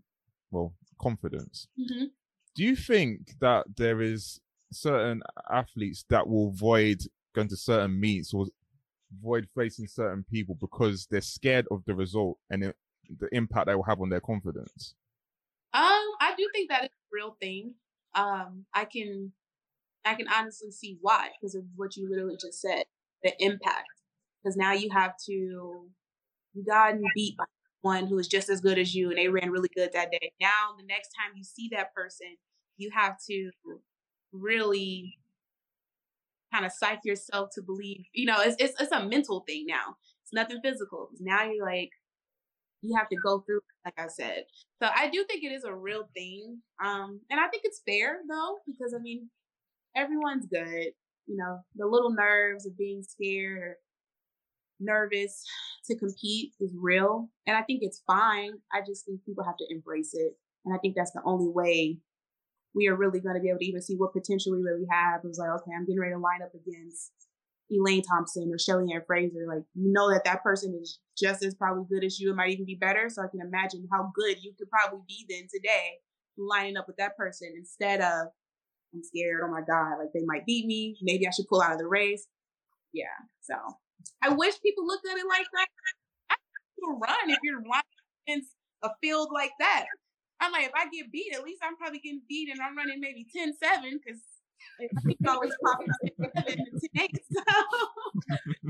well, 0.51 0.73
confidence. 1.01 1.67
Mm-hmm 1.79 2.05
do 2.57 2.63
you 2.63 2.75
think 2.75 3.39
that 3.39 3.65
there 3.77 4.01
is 4.01 4.41
certain 4.73 5.21
athletes 5.49 6.03
that 6.09 6.27
will 6.27 6.49
avoid 6.49 7.03
going 7.35 7.47
to 7.47 7.55
certain 7.55 7.97
meets 7.99 8.33
or 8.33 8.47
avoid 9.19 9.47
facing 9.55 9.87
certain 9.87 10.25
people 10.29 10.57
because 10.59 11.07
they're 11.09 11.21
scared 11.21 11.67
of 11.69 11.85
the 11.85 11.93
result 11.93 12.39
and 12.49 12.63
it, 12.63 12.75
the 13.19 13.29
impact 13.31 13.67
they 13.67 13.75
will 13.75 13.83
have 13.83 14.01
on 14.01 14.09
their 14.09 14.19
confidence? 14.19 14.95
Um, 15.73 15.83
I 16.19 16.33
do 16.35 16.49
think 16.51 16.69
that 16.69 16.85
is 16.85 16.89
a 16.89 17.13
real 17.13 17.37
thing. 17.39 17.75
Um, 18.15 18.65
I 18.73 18.85
can, 18.85 19.31
I 20.03 20.15
can 20.15 20.27
honestly 20.27 20.71
see 20.71 20.97
why 20.99 21.29
because 21.39 21.53
of 21.53 21.63
what 21.75 21.95
you 21.95 22.09
literally 22.09 22.37
just 22.41 22.59
said, 22.59 22.85
the 23.23 23.33
impact. 23.39 23.87
Because 24.43 24.57
now 24.57 24.73
you 24.73 24.89
have 24.91 25.13
to, 25.27 25.31
you 25.31 26.65
gotten 26.65 27.03
beat 27.13 27.37
by 27.37 27.45
one 27.81 28.07
who 28.07 28.17
is 28.17 28.27
just 28.27 28.49
as 28.49 28.61
good 28.61 28.79
as 28.79 28.95
you 28.95 29.09
and 29.09 29.17
they 29.17 29.27
ran 29.27 29.51
really 29.51 29.69
good 29.75 29.91
that 29.93 30.09
day. 30.09 30.31
Now 30.41 30.73
the 30.75 30.85
next 30.85 31.09
time 31.09 31.37
you 31.37 31.43
see 31.43 31.69
that 31.71 31.93
person, 31.93 32.35
you 32.77 32.89
have 32.93 33.15
to 33.29 33.51
really 34.31 35.17
kind 36.53 36.65
of 36.65 36.71
psych 36.71 36.99
yourself 37.03 37.49
to 37.53 37.61
believe, 37.61 38.05
you 38.13 38.25
know, 38.25 38.37
it's, 38.39 38.55
it's, 38.59 38.79
it's 38.81 38.91
a 38.91 39.05
mental 39.05 39.43
thing 39.47 39.65
now. 39.67 39.95
It's 40.23 40.33
nothing 40.33 40.59
physical. 40.63 41.09
Now 41.19 41.43
you're 41.43 41.65
like, 41.65 41.89
you 42.81 42.95
have 42.97 43.09
to 43.09 43.17
go 43.17 43.43
through, 43.45 43.61
like 43.85 43.95
I 43.97 44.07
said. 44.07 44.43
So 44.81 44.89
I 44.93 45.09
do 45.09 45.25
think 45.27 45.43
it 45.43 45.51
is 45.51 45.63
a 45.63 45.73
real 45.73 46.09
thing. 46.15 46.59
Um, 46.83 47.21
and 47.29 47.39
I 47.39 47.47
think 47.47 47.63
it's 47.65 47.81
fair 47.87 48.19
though, 48.29 48.57
because 48.65 48.93
I 48.93 49.01
mean, 49.01 49.29
everyone's 49.95 50.45
good. 50.45 50.91
You 51.25 51.35
know, 51.35 51.59
the 51.75 51.87
little 51.87 52.11
nerves 52.11 52.65
of 52.65 52.77
being 52.77 53.03
scared 53.03 53.57
or 53.57 53.77
nervous 54.79 55.43
to 55.87 55.97
compete 55.97 56.53
is 56.59 56.73
real. 56.79 57.29
And 57.45 57.57
I 57.57 57.63
think 57.63 57.79
it's 57.81 58.03
fine. 58.05 58.51
I 58.71 58.81
just 58.85 59.05
think 59.05 59.25
people 59.25 59.43
have 59.43 59.57
to 59.57 59.65
embrace 59.69 60.13
it. 60.13 60.33
And 60.65 60.73
I 60.75 60.77
think 60.77 60.95
that's 60.95 61.11
the 61.11 61.21
only 61.25 61.49
way 61.49 61.97
we 62.75 62.87
are 62.87 62.95
really 62.95 63.19
going 63.19 63.35
to 63.35 63.41
be 63.41 63.49
able 63.49 63.59
to 63.59 63.65
even 63.65 63.81
see 63.81 63.95
what 63.95 64.13
potential 64.13 64.51
we 64.51 64.61
really 64.61 64.85
have. 64.91 65.21
It 65.23 65.27
was 65.27 65.39
like, 65.39 65.49
okay, 65.49 65.71
I'm 65.75 65.85
getting 65.85 65.99
ready 65.99 66.13
to 66.13 66.19
line 66.19 66.41
up 66.43 66.53
against 66.53 67.11
Elaine 67.71 68.03
Thompson 68.03 68.49
or 68.51 68.59
Shelly 68.59 68.93
Ann 68.93 69.01
Fraser. 69.07 69.45
Like, 69.47 69.63
you 69.73 69.91
know 69.91 70.11
that 70.11 70.23
that 70.25 70.43
person 70.43 70.77
is 70.79 70.99
just 71.17 71.43
as 71.43 71.55
probably 71.55 71.85
good 71.89 72.05
as 72.05 72.19
you. 72.19 72.31
It 72.31 72.35
might 72.35 72.51
even 72.51 72.65
be 72.65 72.77
better. 72.79 73.09
So 73.09 73.23
I 73.23 73.27
can 73.27 73.41
imagine 73.41 73.87
how 73.91 74.11
good 74.13 74.37
you 74.41 74.53
could 74.57 74.69
probably 74.69 75.03
be 75.07 75.25
then 75.27 75.47
today 75.53 75.99
lining 76.37 76.77
up 76.77 76.87
with 76.87 76.97
that 76.97 77.17
person 77.17 77.53
instead 77.57 77.99
of, 78.01 78.27
I'm 78.93 79.03
scared. 79.03 79.41
Oh 79.43 79.51
my 79.51 79.61
God. 79.67 79.97
Like, 79.99 80.13
they 80.13 80.23
might 80.25 80.45
beat 80.45 80.65
me. 80.65 80.97
Maybe 81.01 81.27
I 81.27 81.31
should 81.31 81.47
pull 81.47 81.61
out 81.61 81.73
of 81.73 81.79
the 81.79 81.87
race. 81.87 82.27
Yeah. 82.93 83.05
So 83.41 83.55
I 84.23 84.29
wish 84.29 84.61
people 84.61 84.85
looked 84.85 85.07
at 85.07 85.17
it 85.17 85.25
like 85.27 85.47
that. 85.53 85.67
Run 86.79 87.29
if 87.29 87.39
you're 87.43 87.57
running 87.57 87.83
against 88.27 88.51
a 88.83 88.89
field 89.01 89.29
like 89.33 89.51
that. 89.59 89.85
I'm 90.39 90.51
like, 90.51 90.65
if 90.65 90.71
I 90.75 90.87
get 90.89 91.11
beat, 91.11 91.33
at 91.33 91.43
least 91.43 91.61
I'm 91.63 91.77
probably 91.77 91.99
getting 91.99 92.21
beat 92.27 92.49
and 92.49 92.59
I'm 92.61 92.77
running 92.77 92.99
maybe 92.99 93.25
10 93.35 93.53
7 93.57 93.99
because 94.03 94.21
I 94.79 95.01
think 95.01 95.17
always 95.27 95.51
popping 95.63 95.89
up 95.89 96.35
today. 96.81 97.09
So, 97.31 97.41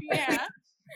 yeah. 0.01 0.47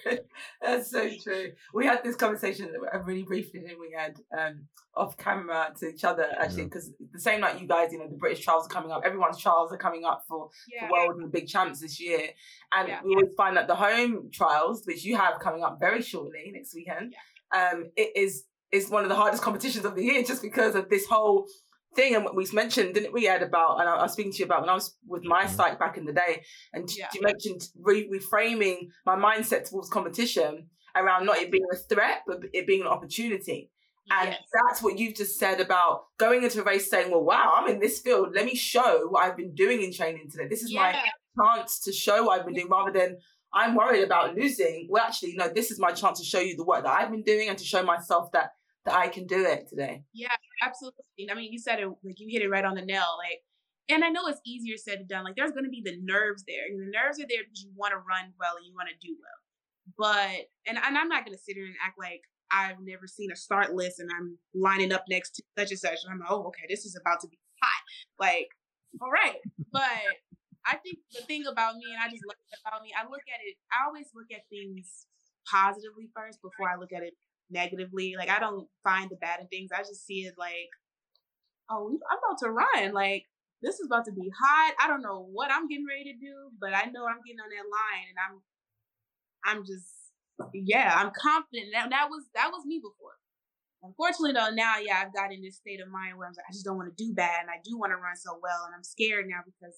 That's 0.61 0.89
so 0.89 1.09
true. 1.21 1.51
We 1.73 1.85
had 1.85 2.03
this 2.03 2.15
conversation 2.15 2.69
really 3.05 3.23
briefly, 3.23 3.65
and 3.67 3.79
we 3.79 3.95
had 3.95 4.15
um, 4.37 4.67
off 4.95 5.17
camera 5.17 5.73
to 5.79 5.89
each 5.89 6.03
other 6.03 6.27
actually, 6.39 6.65
because 6.65 6.91
yeah. 6.99 7.07
the 7.13 7.19
same 7.19 7.41
night 7.41 7.61
you 7.61 7.67
guys, 7.67 7.91
you 7.91 7.99
know, 7.99 8.07
the 8.07 8.17
British 8.17 8.43
trials 8.43 8.65
are 8.65 8.69
coming 8.69 8.91
up. 8.91 9.03
Everyone's 9.05 9.37
trials 9.37 9.71
are 9.71 9.77
coming 9.77 10.05
up 10.05 10.23
for, 10.27 10.49
yeah. 10.71 10.87
for 10.87 10.93
world 10.93 11.15
and 11.15 11.25
the 11.25 11.29
big 11.29 11.47
champs 11.47 11.79
this 11.79 11.99
year, 11.99 12.29
and 12.73 12.87
yeah. 12.87 12.99
we 13.03 13.13
always 13.13 13.33
find 13.35 13.57
that 13.57 13.67
the 13.67 13.75
home 13.75 14.29
trials, 14.31 14.83
which 14.85 15.03
you 15.03 15.17
have 15.17 15.39
coming 15.39 15.63
up 15.63 15.77
very 15.79 16.01
shortly 16.01 16.51
next 16.53 16.73
weekend, 16.73 17.13
um, 17.53 17.85
it 17.95 18.11
is 18.15 18.45
is 18.71 18.89
one 18.89 19.03
of 19.03 19.09
the 19.09 19.15
hardest 19.15 19.43
competitions 19.43 19.85
of 19.85 19.95
the 19.95 20.03
year, 20.03 20.23
just 20.23 20.41
because 20.41 20.75
of 20.75 20.89
this 20.89 21.05
whole 21.07 21.47
thing 21.95 22.15
and 22.15 22.23
what 22.23 22.35
we 22.35 22.47
mentioned, 22.53 22.93
didn't 22.93 23.13
we, 23.13 23.27
Ed, 23.27 23.43
about, 23.43 23.79
and 23.79 23.89
I, 23.89 23.95
I 23.95 24.03
was 24.03 24.13
speaking 24.13 24.31
to 24.31 24.39
you 24.39 24.45
about 24.45 24.61
when 24.61 24.69
I 24.69 24.73
was 24.73 24.95
with 25.07 25.23
my 25.23 25.43
mm-hmm. 25.43 25.55
psych 25.55 25.79
back 25.79 25.97
in 25.97 26.05
the 26.05 26.13
day, 26.13 26.43
and 26.73 26.89
yeah. 26.97 27.07
you 27.13 27.21
mentioned 27.21 27.67
re- 27.79 28.09
reframing 28.09 28.87
my 29.05 29.15
mindset 29.15 29.69
towards 29.69 29.89
competition 29.89 30.67
around 30.95 31.25
not 31.25 31.37
it 31.37 31.51
being 31.51 31.65
a 31.71 31.75
threat, 31.75 32.21
but 32.27 32.39
it 32.53 32.67
being 32.67 32.81
an 32.81 32.87
opportunity. 32.87 33.69
And 34.09 34.29
yes. 34.29 34.41
that's 34.53 34.81
what 34.81 34.97
you've 34.97 35.15
just 35.15 35.37
said 35.37 35.61
about 35.61 36.05
going 36.17 36.43
into 36.43 36.61
a 36.61 36.63
race 36.63 36.89
saying, 36.89 37.11
well, 37.11 37.23
wow, 37.23 37.53
I'm 37.55 37.69
in 37.69 37.79
this 37.79 37.99
field. 37.99 38.33
Let 38.33 38.45
me 38.45 38.55
show 38.55 39.07
what 39.09 39.23
I've 39.23 39.37
been 39.37 39.53
doing 39.53 39.81
in 39.81 39.93
training 39.93 40.27
today. 40.29 40.47
This 40.49 40.63
is 40.63 40.71
yeah. 40.71 40.93
my 41.37 41.45
chance 41.45 41.79
to 41.81 41.93
show 41.93 42.25
what 42.25 42.39
I've 42.39 42.45
been 42.45 42.55
doing 42.55 42.67
rather 42.69 42.91
than 42.91 43.17
I'm 43.53 43.75
worried 43.75 44.03
about 44.03 44.35
losing. 44.35 44.87
Well, 44.89 45.03
actually, 45.05 45.35
no, 45.37 45.47
this 45.47 45.71
is 45.71 45.79
my 45.79 45.91
chance 45.91 46.19
to 46.19 46.25
show 46.25 46.39
you 46.39 46.57
the 46.57 46.65
work 46.65 46.83
that 46.83 46.91
I've 46.91 47.11
been 47.11 47.23
doing 47.23 47.47
and 47.47 47.57
to 47.57 47.63
show 47.63 47.83
myself 47.83 48.31
that 48.31 48.41
that 48.41 48.51
I 48.85 49.09
can 49.09 49.27
do 49.27 49.45
it 49.45 49.67
today. 49.69 50.03
Yeah, 50.13 50.35
absolutely. 50.61 51.03
I 51.29 51.35
mean, 51.35 51.51
you 51.51 51.59
said 51.59 51.79
it 51.79 51.87
like 51.87 52.19
you 52.19 52.27
hit 52.29 52.41
it 52.41 52.49
right 52.49 52.65
on 52.65 52.75
the 52.75 52.81
nail. 52.81 53.05
Like, 53.17 53.41
and 53.89 54.03
I 54.03 54.09
know 54.09 54.27
it's 54.27 54.41
easier 54.45 54.77
said 54.77 54.99
than 54.99 55.07
done. 55.07 55.23
Like, 55.25 55.35
there's 55.35 55.51
going 55.51 55.65
to 55.65 55.69
be 55.69 55.83
the 55.83 55.97
nerves 56.01 56.43
there. 56.47 56.65
And 56.69 56.79
the 56.79 56.91
nerves 56.91 57.19
are 57.19 57.29
there 57.29 57.43
because 57.43 57.63
you 57.63 57.71
want 57.75 57.91
to 57.91 57.97
run 57.97 58.33
well 58.39 58.57
and 58.57 58.65
you 58.65 58.73
want 58.73 58.89
to 58.89 58.97
do 59.05 59.13
well. 59.19 59.39
But 59.97 60.49
and, 60.65 60.77
and 60.77 60.97
I'm 60.97 61.09
not 61.09 61.25
going 61.25 61.37
to 61.37 61.43
sit 61.43 61.55
here 61.55 61.65
and 61.65 61.75
act 61.83 61.99
like 61.99 62.21
I've 62.49 62.81
never 62.81 63.05
seen 63.07 63.31
a 63.31 63.35
start 63.35 63.73
list 63.73 63.99
and 63.99 64.09
I'm 64.09 64.37
lining 64.53 64.91
up 64.91 65.05
next 65.09 65.35
to 65.37 65.43
such 65.57 65.71
and 65.71 65.79
such. 65.79 65.99
And 66.03 66.13
I'm 66.13 66.19
like, 66.19 66.31
oh, 66.31 66.47
okay, 66.49 66.65
this 66.69 66.85
is 66.85 66.97
about 66.99 67.21
to 67.21 67.27
be 67.27 67.37
hot. 67.61 67.83
Like, 68.17 68.49
all 69.01 69.11
right. 69.11 69.37
But 69.71 70.01
I 70.65 70.77
think 70.77 70.99
the 71.13 71.21
thing 71.25 71.45
about 71.45 71.75
me, 71.75 71.89
and 71.89 72.01
I 72.01 72.09
just 72.09 72.25
look 72.25 72.37
about 72.65 72.83
me, 72.83 72.93
I 72.93 73.03
look 73.05 73.25
at 73.25 73.41
it, 73.45 73.57
I 73.73 73.87
always 73.87 74.09
look 74.13 74.29
at 74.33 74.45
things 74.49 75.07
positively 75.49 76.09
first 76.13 76.41
before 76.41 76.69
I 76.69 76.77
look 76.77 76.93
at 76.93 77.01
it 77.01 77.13
negatively. 77.51 78.15
Like 78.17 78.29
I 78.29 78.39
don't 78.39 78.67
find 78.83 79.09
the 79.09 79.15
bad 79.17 79.39
in 79.39 79.47
things. 79.47 79.71
I 79.73 79.79
just 79.81 80.05
see 80.05 80.21
it 80.21 80.35
like, 80.37 80.69
oh, 81.69 81.97
I'm 82.09 82.17
about 82.17 82.39
to 82.39 82.51
run. 82.51 82.93
Like 82.93 83.25
this 83.61 83.79
is 83.79 83.85
about 83.85 84.05
to 84.05 84.11
be 84.11 84.31
hot. 84.33 84.73
I 84.81 84.87
don't 84.87 85.03
know 85.03 85.27
what 85.31 85.51
I'm 85.51 85.67
getting 85.67 85.85
ready 85.85 86.13
to 86.13 86.17
do, 86.17 86.49
but 86.59 86.73
I 86.73 86.89
know 86.89 87.05
I'm 87.05 87.21
getting 87.25 87.39
on 87.39 87.49
that 87.53 87.69
line, 87.69 88.05
and 88.09 88.17
I'm, 88.17 88.35
I'm 89.45 89.61
just, 89.65 89.85
yeah, 90.53 90.93
I'm 90.97 91.11
confident. 91.13 91.69
That 91.73 91.89
that 91.91 92.09
was 92.09 92.25
that 92.33 92.49
was 92.51 92.65
me 92.65 92.81
before. 92.81 93.21
Unfortunately, 93.83 94.33
though, 94.33 94.53
now 94.53 94.77
yeah, 94.77 95.01
I've 95.01 95.13
got 95.13 95.33
in 95.33 95.41
this 95.41 95.57
state 95.57 95.81
of 95.81 95.89
mind 95.89 96.17
where 96.17 96.27
I'm 96.27 96.33
like, 96.33 96.45
I 96.49 96.53
just 96.53 96.65
don't 96.65 96.77
want 96.77 96.89
to 96.89 97.03
do 97.03 97.13
bad, 97.13 97.41
and 97.41 97.49
I 97.49 97.61
do 97.63 97.77
want 97.77 97.91
to 97.91 98.01
run 98.01 98.17
so 98.17 98.37
well, 98.41 98.65
and 98.65 98.73
I'm 98.75 98.83
scared 98.83 99.27
now 99.29 99.41
because 99.45 99.77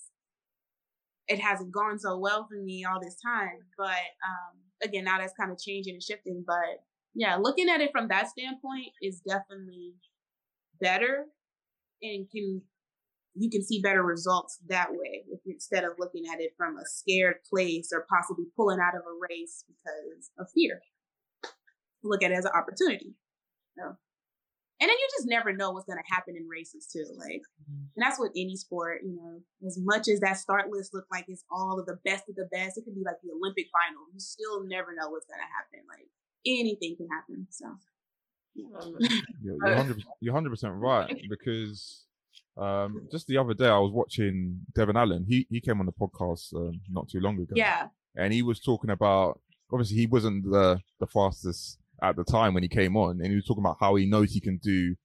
it 1.27 1.39
hasn't 1.39 1.71
gone 1.71 1.99
so 1.99 2.17
well 2.17 2.47
for 2.47 2.59
me 2.61 2.85
all 2.85 2.99
this 2.99 3.19
time. 3.19 3.67
But 3.77 4.11
um, 4.23 4.59
again, 4.81 5.03
now 5.03 5.19
that's 5.19 5.35
kind 5.39 5.51
of 5.51 5.59
changing 5.59 5.95
and 5.95 6.03
shifting. 6.03 6.43
But 6.47 6.83
yeah, 7.15 7.37
looking 7.39 7.69
at 7.69 7.81
it 7.81 7.91
from 7.91 8.07
that 8.07 8.29
standpoint 8.29 8.87
is 9.01 9.21
definitely 9.21 9.93
better 10.79 11.25
and 12.01 12.27
can 12.29 12.61
you 13.35 13.49
can 13.49 13.63
see 13.63 13.81
better 13.81 14.03
results 14.03 14.59
that 14.67 14.91
way 14.91 15.23
if 15.31 15.39
instead 15.45 15.83
of 15.83 15.93
looking 15.97 16.23
at 16.31 16.39
it 16.39 16.53
from 16.57 16.77
a 16.77 16.85
scared 16.85 17.37
place 17.49 17.89
or 17.91 18.05
possibly 18.09 18.45
pulling 18.55 18.79
out 18.79 18.95
of 18.95 19.01
a 19.01 19.17
race 19.29 19.65
because 19.67 20.29
of 20.37 20.47
fear. 20.53 20.81
Look 22.03 22.21
at 22.21 22.31
it 22.31 22.37
as 22.37 22.45
an 22.45 22.51
opportunity. 22.53 23.15
So, 23.77 23.83
and 23.85 24.89
then 24.89 24.97
you 24.97 25.07
just 25.17 25.27
never 25.27 25.53
know 25.53 25.71
what's 25.71 25.85
going 25.85 25.97
to 25.97 26.13
happen 26.13 26.35
in 26.37 26.47
races 26.47 26.85
too. 26.91 27.05
Like, 27.17 27.41
mm-hmm. 27.63 27.89
and 27.95 28.01
that's 28.05 28.19
with 28.19 28.33
any 28.35 28.55
sport, 28.55 29.01
you 29.01 29.15
know, 29.15 29.41
as 29.65 29.79
much 29.81 30.07
as 30.09 30.19
that 30.19 30.37
start 30.37 30.69
list 30.69 30.93
look 30.93 31.05
like 31.09 31.25
it's 31.27 31.45
all 31.49 31.79
of 31.79 31.87
the 31.87 31.97
best 32.05 32.29
of 32.29 32.35
the 32.35 32.49
best, 32.51 32.77
it 32.77 32.83
could 32.85 32.93
be 32.93 33.05
like 33.05 33.17
the 33.23 33.33
Olympic 33.33 33.65
final. 33.73 34.05
You 34.13 34.19
still 34.19 34.61
never 34.67 34.93
know 34.93 35.09
what's 35.09 35.25
going 35.25 35.41
to 35.41 35.55
happen. 35.55 35.87
Like, 35.89 36.05
anything 36.45 36.95
can 36.95 37.07
happen. 37.09 37.47
So. 37.49 37.65
you're 39.43 39.75
hundred 39.75 40.03
you're 40.21 40.33
hundred 40.33 40.51
percent 40.51 40.75
right 40.75 41.23
because 41.29 42.05
um, 42.55 43.07
just 43.11 43.25
the 43.25 43.37
other 43.37 43.55
day 43.55 43.67
I 43.67 43.79
was 43.79 43.91
watching 43.91 44.59
Devon 44.75 44.95
Allen. 44.95 45.25
He 45.27 45.47
he 45.49 45.59
came 45.59 45.79
on 45.79 45.87
the 45.87 45.91
podcast 45.91 46.53
um, 46.55 46.79
not 46.89 47.09
too 47.09 47.19
long 47.19 47.35
ago. 47.39 47.53
Yeah, 47.55 47.87
and 48.15 48.31
he 48.31 48.43
was 48.43 48.59
talking 48.59 48.91
about 48.91 49.39
obviously 49.71 49.97
he 49.97 50.05
wasn't 50.05 50.43
the 50.43 50.79
the 50.99 51.07
fastest 51.07 51.79
at 52.01 52.15
the 52.15 52.23
time 52.23 52.53
when 52.53 52.63
he 52.63 52.69
came 52.69 52.95
on, 52.95 53.21
and 53.21 53.27
he 53.27 53.35
was 53.35 53.45
talking 53.45 53.63
about 53.63 53.77
how 53.79 53.95
he 53.95 54.05
knows 54.05 54.31
he 54.31 54.39
can 54.39 54.57
do 54.57 54.95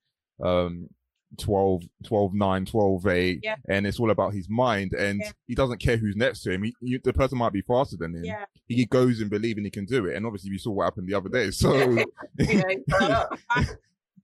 um, 0.44 0.88
12, 1.36 1.82
12, 2.04 2.34
9, 2.34 2.64
12, 2.64 3.06
8, 3.06 3.40
yeah. 3.42 3.56
and 3.68 3.86
it's 3.86 4.00
all 4.00 4.10
about 4.10 4.32
his 4.32 4.48
mind. 4.48 4.92
And 4.94 5.20
yeah. 5.22 5.32
he 5.46 5.54
doesn't 5.54 5.78
care 5.78 5.96
who's 5.96 6.16
next 6.16 6.42
to 6.42 6.52
him. 6.52 6.62
He, 6.62 6.74
he, 6.80 6.98
the 7.02 7.12
person 7.12 7.38
might 7.38 7.52
be 7.52 7.60
faster 7.60 7.96
than 7.98 8.14
him. 8.14 8.24
Yeah. 8.24 8.44
He 8.66 8.86
goes 8.86 9.20
and 9.20 9.30
believing 9.30 9.64
he 9.64 9.70
can 9.70 9.84
do 9.84 10.06
it. 10.06 10.16
And 10.16 10.26
obviously, 10.26 10.50
we 10.50 10.58
saw 10.58 10.72
what 10.72 10.84
happened 10.84 11.08
the 11.08 11.14
other 11.14 11.28
day. 11.28 11.50
So, 11.50 11.70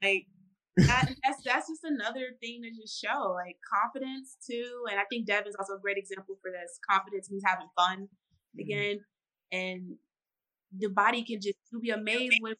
like, 0.02 0.26
that, 0.76 1.14
that's 1.22 1.42
that's 1.44 1.68
just 1.68 1.84
another 1.84 2.30
thing 2.40 2.62
to 2.62 2.70
just 2.80 3.00
show 3.00 3.32
like 3.32 3.56
confidence 3.72 4.36
too. 4.44 4.84
And 4.90 4.98
I 4.98 5.04
think 5.10 5.26
Dev 5.26 5.46
is 5.46 5.54
also 5.56 5.74
a 5.74 5.80
great 5.80 5.98
example 5.98 6.36
for 6.42 6.50
this. 6.50 6.78
Confidence 6.88 7.30
means 7.30 7.44
having 7.46 7.68
fun 7.76 8.02
mm-hmm. 8.02 8.60
again, 8.60 8.96
mm-hmm. 8.96 9.56
and 9.56 9.96
the 10.76 10.88
body 10.88 11.22
can 11.22 11.40
just 11.40 11.58
you'll 11.70 11.80
be 11.80 11.90
amazed 11.90 12.38
with 12.40 12.58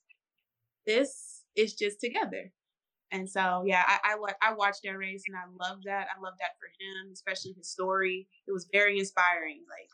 this 0.87 1.43
is 1.57 1.75
just 1.75 2.01
together. 2.01 2.53
And 3.15 3.31
so, 3.31 3.63
yeah, 3.65 3.85
I, 3.87 3.99
I, 4.03 4.33
I 4.43 4.55
watched 4.55 4.81
that 4.83 4.99
race 4.99 5.23
and 5.29 5.37
I 5.37 5.47
love 5.65 5.79
that. 5.85 6.09
I 6.11 6.21
love 6.21 6.35
that 6.41 6.59
for 6.59 6.67
him, 6.81 7.13
especially 7.13 7.53
his 7.57 7.71
story. 7.71 8.27
It 8.49 8.51
was 8.51 8.67
very 8.73 8.99
inspiring. 8.99 9.61
Like, 9.71 9.89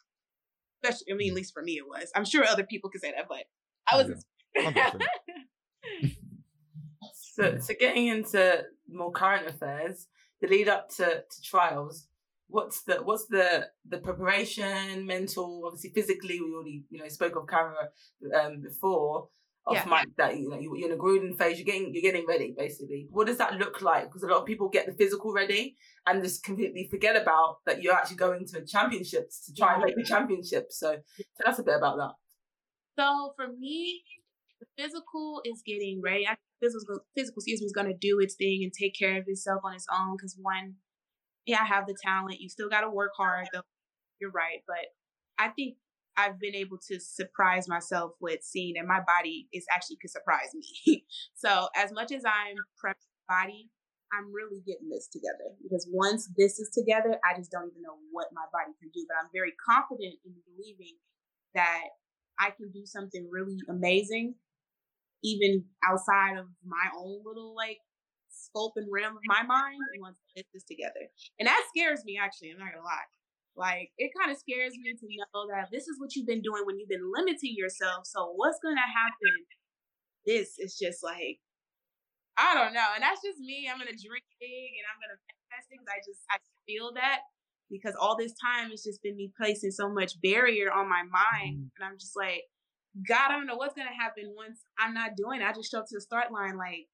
especially, 0.82 1.12
I 1.12 1.16
mean, 1.16 1.32
at 1.32 1.36
least 1.36 1.52
for 1.52 1.62
me, 1.62 1.72
it 1.72 1.86
was. 1.86 2.10
I'm 2.16 2.24
sure 2.24 2.46
other 2.46 2.64
people 2.64 2.88
could 2.88 3.02
say 3.02 3.12
that, 3.14 3.26
but 3.28 3.44
I 3.86 4.02
was. 4.02 4.24
so, 7.12 7.58
so 7.58 7.74
getting 7.78 8.06
into 8.06 8.62
more 8.88 9.12
current 9.12 9.46
affairs, 9.46 10.06
the 10.40 10.48
lead 10.48 10.70
up 10.70 10.88
to, 10.96 11.04
to 11.04 11.42
trials, 11.44 12.06
what's 12.48 12.84
the 12.84 13.02
what's 13.02 13.26
the 13.26 13.68
the 13.86 13.98
preparation, 13.98 15.04
mental, 15.04 15.64
obviously 15.66 15.90
physically? 15.90 16.40
We 16.40 16.54
already 16.54 16.84
you 16.88 17.02
know 17.02 17.08
spoke 17.08 17.36
of 17.36 17.46
camera 17.46 17.90
um, 18.34 18.62
before 18.62 19.28
off 19.66 19.74
yeah. 19.74 19.84
mic 19.84 20.08
that 20.16 20.38
you 20.38 20.48
know 20.48 20.58
you're 20.58 20.90
in 20.90 20.92
a 20.92 21.00
grooning 21.00 21.36
phase. 21.36 21.58
You're 21.58 21.66
getting 21.66 21.92
you're 21.94 22.02
getting 22.02 22.26
ready 22.26 22.54
basically. 22.56 23.08
What 23.10 23.26
does 23.26 23.38
that 23.38 23.54
look 23.54 23.82
like? 23.82 24.04
Because 24.04 24.22
a 24.22 24.26
lot 24.26 24.40
of 24.40 24.46
people 24.46 24.68
get 24.68 24.86
the 24.86 24.92
physical 24.92 25.32
ready 25.32 25.76
and 26.06 26.22
just 26.22 26.42
completely 26.42 26.88
forget 26.90 27.16
about 27.16 27.58
that 27.66 27.82
you're 27.82 27.94
actually 27.94 28.16
going 28.16 28.46
to 28.46 28.64
championships 28.64 29.46
to 29.46 29.54
try 29.54 29.74
and 29.74 29.84
make 29.84 29.96
the 29.96 30.04
championship. 30.04 30.68
So 30.70 30.96
tell 31.40 31.52
us 31.52 31.58
a 31.58 31.62
bit 31.62 31.76
about 31.76 31.96
that. 31.98 32.12
So 32.98 33.32
for 33.36 33.48
me, 33.48 34.02
the 34.60 34.66
physical 34.76 35.42
is 35.44 35.62
getting 35.64 36.00
ready. 36.02 36.26
I, 36.26 36.36
physical 36.60 37.00
physical 37.14 37.40
excuse 37.40 37.60
me 37.60 37.66
is 37.66 37.72
going 37.72 37.88
to 37.88 37.96
do 37.98 38.18
its 38.20 38.34
thing 38.34 38.60
and 38.62 38.72
take 38.72 38.94
care 38.98 39.18
of 39.18 39.24
itself 39.26 39.60
on 39.64 39.74
its 39.74 39.86
own. 39.92 40.16
Because 40.16 40.36
one, 40.40 40.76
yeah, 41.46 41.58
I 41.62 41.66
have 41.66 41.86
the 41.86 41.96
talent. 42.02 42.40
You 42.40 42.48
still 42.48 42.68
got 42.68 42.80
to 42.80 42.90
work 42.90 43.12
hard 43.16 43.48
though. 43.52 43.62
You're 44.20 44.30
right, 44.30 44.62
but 44.66 44.76
I 45.38 45.48
think 45.48 45.76
I've 46.20 46.38
been 46.38 46.54
able 46.54 46.76
to 46.88 47.00
surprise 47.00 47.66
myself 47.66 48.12
with 48.20 48.42
seeing 48.42 48.74
that 48.76 48.86
my 48.86 49.00
body 49.00 49.48
is 49.52 49.64
actually 49.72 49.96
could 49.96 50.10
surprise 50.10 50.52
me. 50.54 51.04
so 51.34 51.68
as 51.74 51.92
much 51.92 52.12
as 52.12 52.22
I'm 52.26 52.56
prepped 52.76 53.08
body, 53.28 53.70
I'm 54.12 54.28
really 54.34 54.60
getting 54.66 54.90
this 54.90 55.08
together 55.08 55.56
because 55.62 55.88
once 55.90 56.28
this 56.36 56.58
is 56.58 56.68
together, 56.74 57.16
I 57.24 57.38
just 57.38 57.50
don't 57.50 57.70
even 57.70 57.80
know 57.80 57.96
what 58.10 58.28
my 58.34 58.44
body 58.52 58.74
can 58.76 58.90
do. 58.92 59.06
But 59.08 59.22
I'm 59.22 59.30
very 59.32 59.54
confident 59.64 60.20
in 60.26 60.34
believing 60.44 60.98
that 61.54 61.96
I 62.38 62.50
can 62.50 62.70
do 62.70 62.84
something 62.84 63.28
really 63.30 63.56
amazing, 63.70 64.34
even 65.24 65.64
outside 65.88 66.36
of 66.36 66.46
my 66.66 66.90
own 66.98 67.22
little 67.24 67.54
like 67.54 67.78
scope 68.28 68.74
and 68.76 68.88
realm 68.90 69.16
of 69.16 69.22
my 69.24 69.42
mind 69.42 69.78
once 70.00 70.18
I 70.20 70.42
get 70.42 70.46
this 70.52 70.64
together. 70.64 71.08
And 71.38 71.46
that 71.46 71.64
scares 71.72 72.04
me 72.04 72.18
actually, 72.20 72.50
I'm 72.50 72.58
not 72.58 72.74
gonna 72.74 72.84
lie. 72.84 73.08
Like 73.60 73.92
it 74.00 74.08
kind 74.16 74.32
of 74.32 74.40
scares 74.40 74.72
me 74.72 74.96
to 74.96 75.06
know 75.20 75.44
that 75.52 75.68
this 75.68 75.84
is 75.84 76.00
what 76.00 76.16
you've 76.16 76.26
been 76.26 76.40
doing 76.40 76.64
when 76.64 76.80
you've 76.80 76.88
been 76.88 77.12
limiting 77.12 77.52
yourself. 77.52 78.08
So 78.08 78.32
what's 78.32 78.56
gonna 78.64 78.80
happen? 78.80 79.36
This 80.24 80.56
is 80.56 80.80
just 80.80 81.04
like 81.04 81.44
I 82.40 82.56
don't 82.56 82.72
know, 82.72 82.96
and 82.96 83.04
that's 83.04 83.20
just 83.20 83.36
me. 83.36 83.68
I'm 83.68 83.76
gonna 83.76 83.92
drink 83.92 84.24
big 84.40 84.72
and 84.80 84.86
I'm 84.88 84.96
gonna 84.96 85.20
manifest 85.20 85.68
it 85.68 85.76
because 85.76 85.92
I 85.92 86.00
just 86.00 86.24
I 86.32 86.40
feel 86.64 86.96
that 86.96 87.28
because 87.68 87.92
all 88.00 88.16
this 88.16 88.32
time 88.40 88.72
it's 88.72 88.82
just 88.82 89.04
been 89.04 89.20
me 89.20 89.28
placing 89.36 89.76
so 89.76 89.92
much 89.92 90.16
barrier 90.24 90.72
on 90.72 90.88
my 90.88 91.04
mind, 91.04 91.68
mm-hmm. 91.68 91.76
and 91.76 91.84
I'm 91.84 92.00
just 92.00 92.16
like, 92.16 92.48
God, 92.96 93.28
I 93.28 93.36
don't 93.36 93.46
know 93.46 93.60
what's 93.60 93.76
gonna 93.76 93.92
happen 93.92 94.32
once 94.32 94.64
I'm 94.80 94.96
not 94.96 95.20
doing. 95.20 95.44
It. 95.44 95.46
I 95.46 95.52
just 95.52 95.68
show 95.68 95.84
up 95.84 95.88
to 95.92 96.00
the 96.00 96.00
start 96.00 96.32
line 96.32 96.56
like 96.56 96.88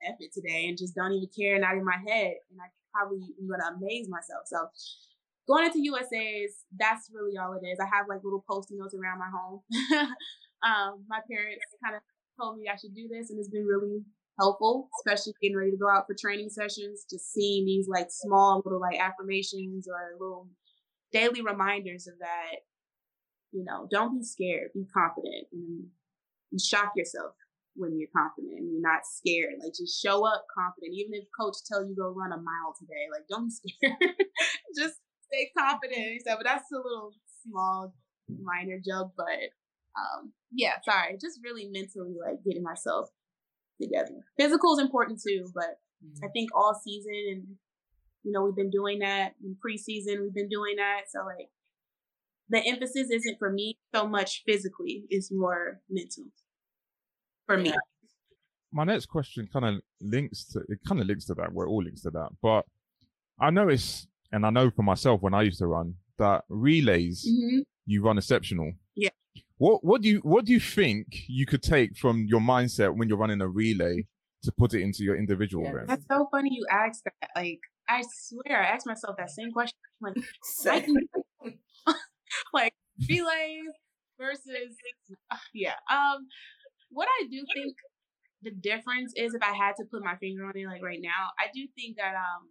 F 0.00 0.16
it 0.16 0.32
today 0.32 0.64
and 0.64 0.80
just 0.80 0.96
don't 0.96 1.12
even 1.12 1.28
care, 1.28 1.60
not 1.60 1.76
in 1.76 1.84
my 1.84 2.00
head, 2.08 2.40
and 2.48 2.56
I 2.56 2.72
probably 2.96 3.20
am 3.36 3.52
gonna 3.52 3.76
amaze 3.76 4.08
myself. 4.08 4.48
So 4.48 4.64
going 5.46 5.66
into 5.66 5.82
USA's, 5.82 6.64
that's 6.76 7.10
really 7.12 7.36
all 7.38 7.52
it 7.54 7.66
is. 7.66 7.78
I 7.80 7.86
have 7.86 8.06
like 8.08 8.24
little 8.24 8.44
post-it 8.48 8.76
notes 8.78 8.94
around 8.94 9.18
my 9.18 9.30
home. 9.30 9.60
um, 10.66 11.04
my 11.08 11.20
parents 11.30 11.64
kind 11.82 11.96
of 11.96 12.02
told 12.40 12.58
me 12.58 12.68
I 12.68 12.76
should 12.76 12.94
do 12.94 13.08
this, 13.08 13.30
and 13.30 13.38
it's 13.38 13.48
been 13.48 13.66
really 13.66 14.02
helpful, 14.38 14.88
especially 15.00 15.34
getting 15.40 15.56
ready 15.56 15.70
to 15.70 15.76
go 15.76 15.88
out 15.88 16.06
for 16.06 16.14
training 16.18 16.50
sessions. 16.50 17.06
Just 17.08 17.32
seeing 17.32 17.64
these 17.64 17.88
like 17.88 18.08
small 18.10 18.62
little 18.64 18.80
like 18.80 18.98
affirmations 18.98 19.88
or 19.88 20.18
little 20.18 20.48
daily 21.12 21.42
reminders 21.42 22.06
of 22.06 22.14
that. 22.20 22.66
You 23.52 23.64
know, 23.64 23.88
don't 23.90 24.18
be 24.18 24.24
scared. 24.24 24.70
Be 24.74 24.84
confident 24.92 25.46
and, 25.52 25.86
and 26.52 26.60
shock 26.60 26.92
yourself 26.96 27.32
when 27.76 27.98
you're 27.98 28.08
confident 28.14 28.58
and 28.58 28.72
you're 28.72 28.82
not 28.82 29.06
scared. 29.06 29.54
Like 29.62 29.72
just 29.72 30.02
show 30.02 30.26
up 30.26 30.44
confident. 30.52 30.92
Even 30.92 31.14
if 31.14 31.24
coach 31.38 31.56
tell 31.66 31.86
you 31.86 31.94
go 31.94 32.08
run 32.10 32.32
a 32.32 32.36
mile 32.36 32.74
today, 32.78 33.06
like 33.12 33.28
don't 33.28 33.48
be 33.48 33.54
scared. 33.54 33.96
just 34.76 34.96
stay 35.28 35.50
confident. 35.56 36.22
So, 36.26 36.36
but 36.36 36.44
that's 36.44 36.70
a 36.72 36.76
little 36.76 37.12
small 37.42 37.94
minor 38.28 38.78
joke, 38.84 39.12
but 39.16 39.50
um 39.96 40.32
yeah, 40.52 40.74
sorry. 40.84 41.16
Just 41.20 41.40
really 41.42 41.68
mentally 41.70 42.14
like 42.20 42.44
getting 42.44 42.62
myself 42.62 43.08
together. 43.80 44.24
Physical 44.38 44.74
is 44.74 44.80
important 44.80 45.20
too, 45.26 45.48
but 45.54 45.78
mm-hmm. 46.04 46.24
I 46.24 46.28
think 46.28 46.50
all 46.54 46.74
season 46.74 47.12
and 47.30 47.42
you 48.22 48.32
know 48.32 48.44
we've 48.44 48.56
been 48.56 48.70
doing 48.70 49.00
that 49.00 49.34
in 49.42 49.56
preseason. 49.56 50.22
We've 50.22 50.34
been 50.34 50.48
doing 50.48 50.76
that, 50.76 51.02
so 51.08 51.20
like 51.24 51.48
the 52.48 52.58
emphasis 52.66 53.10
isn't 53.10 53.38
for 53.38 53.50
me 53.50 53.78
so 53.94 54.06
much 54.06 54.42
physically; 54.46 55.04
it's 55.10 55.30
more 55.32 55.80
mental 55.88 56.24
for 57.46 57.56
me. 57.56 57.72
My 58.72 58.84
next 58.84 59.06
question 59.06 59.48
kind 59.52 59.64
of 59.64 59.74
links 60.00 60.44
to 60.52 60.60
it. 60.68 60.80
Kind 60.86 61.00
of 61.00 61.06
links 61.06 61.26
to 61.26 61.34
that. 61.34 61.52
We're 61.52 61.68
all 61.68 61.82
links 61.82 62.02
to 62.02 62.10
that, 62.10 62.30
but 62.42 62.66
I 63.38 63.50
notice, 63.50 64.06
and 64.32 64.46
I 64.46 64.50
know 64.50 64.70
for 64.70 64.82
myself 64.82 65.22
when 65.22 65.34
I 65.34 65.42
used 65.42 65.58
to 65.58 65.66
run 65.66 65.94
that 66.18 66.44
relays, 66.48 67.26
mm-hmm. 67.28 67.60
you 67.86 68.02
run 68.02 68.18
exceptional. 68.18 68.72
Yeah. 68.94 69.10
What 69.58 69.84
what 69.84 70.02
do 70.02 70.08
you 70.08 70.18
what 70.18 70.44
do 70.44 70.52
you 70.52 70.60
think 70.60 71.06
you 71.28 71.46
could 71.46 71.62
take 71.62 71.96
from 71.96 72.26
your 72.26 72.40
mindset 72.40 72.96
when 72.96 73.08
you're 73.08 73.18
running 73.18 73.40
a 73.40 73.48
relay 73.48 74.06
to 74.42 74.52
put 74.52 74.74
it 74.74 74.82
into 74.82 75.02
your 75.02 75.16
individual 75.16 75.64
yeah. 75.64 75.70
event? 75.70 75.88
That's 75.88 76.04
so 76.10 76.28
funny 76.30 76.50
you 76.52 76.66
asked 76.70 77.04
that. 77.04 77.30
Like 77.34 77.60
I 77.88 78.02
swear 78.02 78.62
I 78.62 78.66
asked 78.66 78.86
myself 78.86 79.16
that 79.18 79.30
same 79.30 79.52
question. 79.52 79.78
Like 80.00 80.16
like 82.52 82.74
relays 83.08 83.72
versus 84.18 84.76
yeah. 85.54 85.74
Um 85.90 86.26
what 86.90 87.08
I 87.08 87.26
do 87.30 87.44
think 87.54 87.74
the 88.42 88.50
difference 88.50 89.12
is 89.16 89.34
if 89.34 89.42
I 89.42 89.54
had 89.54 89.76
to 89.76 89.84
put 89.90 90.04
my 90.04 90.16
finger 90.16 90.44
on 90.44 90.52
it 90.54 90.66
like 90.66 90.82
right 90.82 91.00
now, 91.00 91.30
I 91.38 91.48
do 91.52 91.66
think 91.76 91.96
that 91.96 92.14
um 92.14 92.48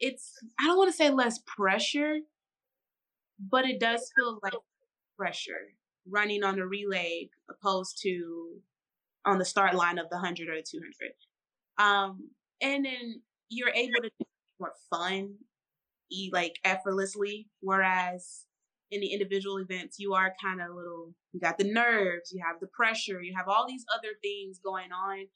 it's 0.00 0.32
I 0.60 0.66
don't 0.66 0.78
want 0.78 0.90
to 0.90 0.96
say 0.96 1.10
less 1.10 1.40
pressure, 1.46 2.18
but 3.38 3.64
it 3.64 3.80
does 3.80 4.10
feel 4.16 4.38
like 4.42 4.54
pressure 5.16 5.74
running 6.10 6.42
on 6.42 6.58
a 6.58 6.66
relay 6.66 7.28
opposed 7.50 8.00
to 8.02 8.60
on 9.24 9.38
the 9.38 9.44
start 9.44 9.74
line 9.74 9.98
of 9.98 10.08
the 10.08 10.16
100 10.16 10.48
or 10.48 10.56
the 10.56 10.62
200. 10.62 11.12
Um, 11.78 12.30
and 12.60 12.84
then 12.84 13.22
you're 13.48 13.70
able 13.70 14.00
to 14.02 14.10
do 14.18 14.26
more 14.58 14.72
fun, 14.90 15.34
like 16.32 16.56
effortlessly. 16.64 17.48
Whereas 17.60 18.44
in 18.90 19.00
the 19.00 19.12
individual 19.12 19.58
events, 19.58 19.98
you 19.98 20.14
are 20.14 20.34
kind 20.42 20.60
of 20.60 20.70
a 20.70 20.74
little, 20.74 21.14
you 21.32 21.40
got 21.40 21.58
the 21.58 21.70
nerves, 21.70 22.32
you 22.32 22.42
have 22.46 22.60
the 22.60 22.68
pressure, 22.68 23.20
you 23.22 23.34
have 23.36 23.48
all 23.48 23.66
these 23.68 23.84
other 23.94 24.14
things 24.22 24.58
going 24.64 24.92
on. 24.92 25.26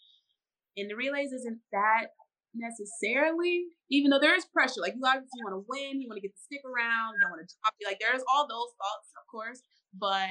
And 0.77 0.91
the 0.91 0.97
relays 0.97 1.33
isn't 1.33 1.59
that 1.73 2.07
necessarily, 2.55 3.65
even 3.91 4.11
though 4.11 4.21
there 4.21 4.37
is 4.37 4.45
pressure. 4.45 4.81
Like 4.81 4.95
you 4.95 5.03
obviously 5.05 5.41
want 5.45 5.55
to 5.55 5.67
win, 5.69 6.01
you 6.01 6.09
want 6.09 6.19
to 6.19 6.27
get 6.27 6.35
the 6.35 6.43
stick 6.43 6.63
around, 6.65 7.15
you 7.15 7.21
don't 7.23 7.31
want 7.31 7.49
to 7.49 7.55
drop 7.63 7.75
you. 7.81 7.87
Like 7.87 8.01
there's 8.01 8.23
all 8.29 8.47
those 8.49 8.73
thoughts, 8.79 9.09
of 9.17 9.25
course, 9.31 9.61
but 9.95 10.29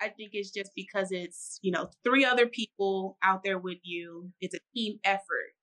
I 0.00 0.08
think 0.08 0.30
it's 0.32 0.50
just 0.50 0.70
because 0.74 1.08
it's 1.10 1.58
you 1.62 1.72
know 1.72 1.90
three 2.04 2.24
other 2.24 2.46
people 2.46 3.18
out 3.22 3.42
there 3.44 3.58
with 3.58 3.78
you. 3.82 4.30
It's 4.40 4.54
a 4.54 4.60
team 4.74 4.98
effort 5.04 5.54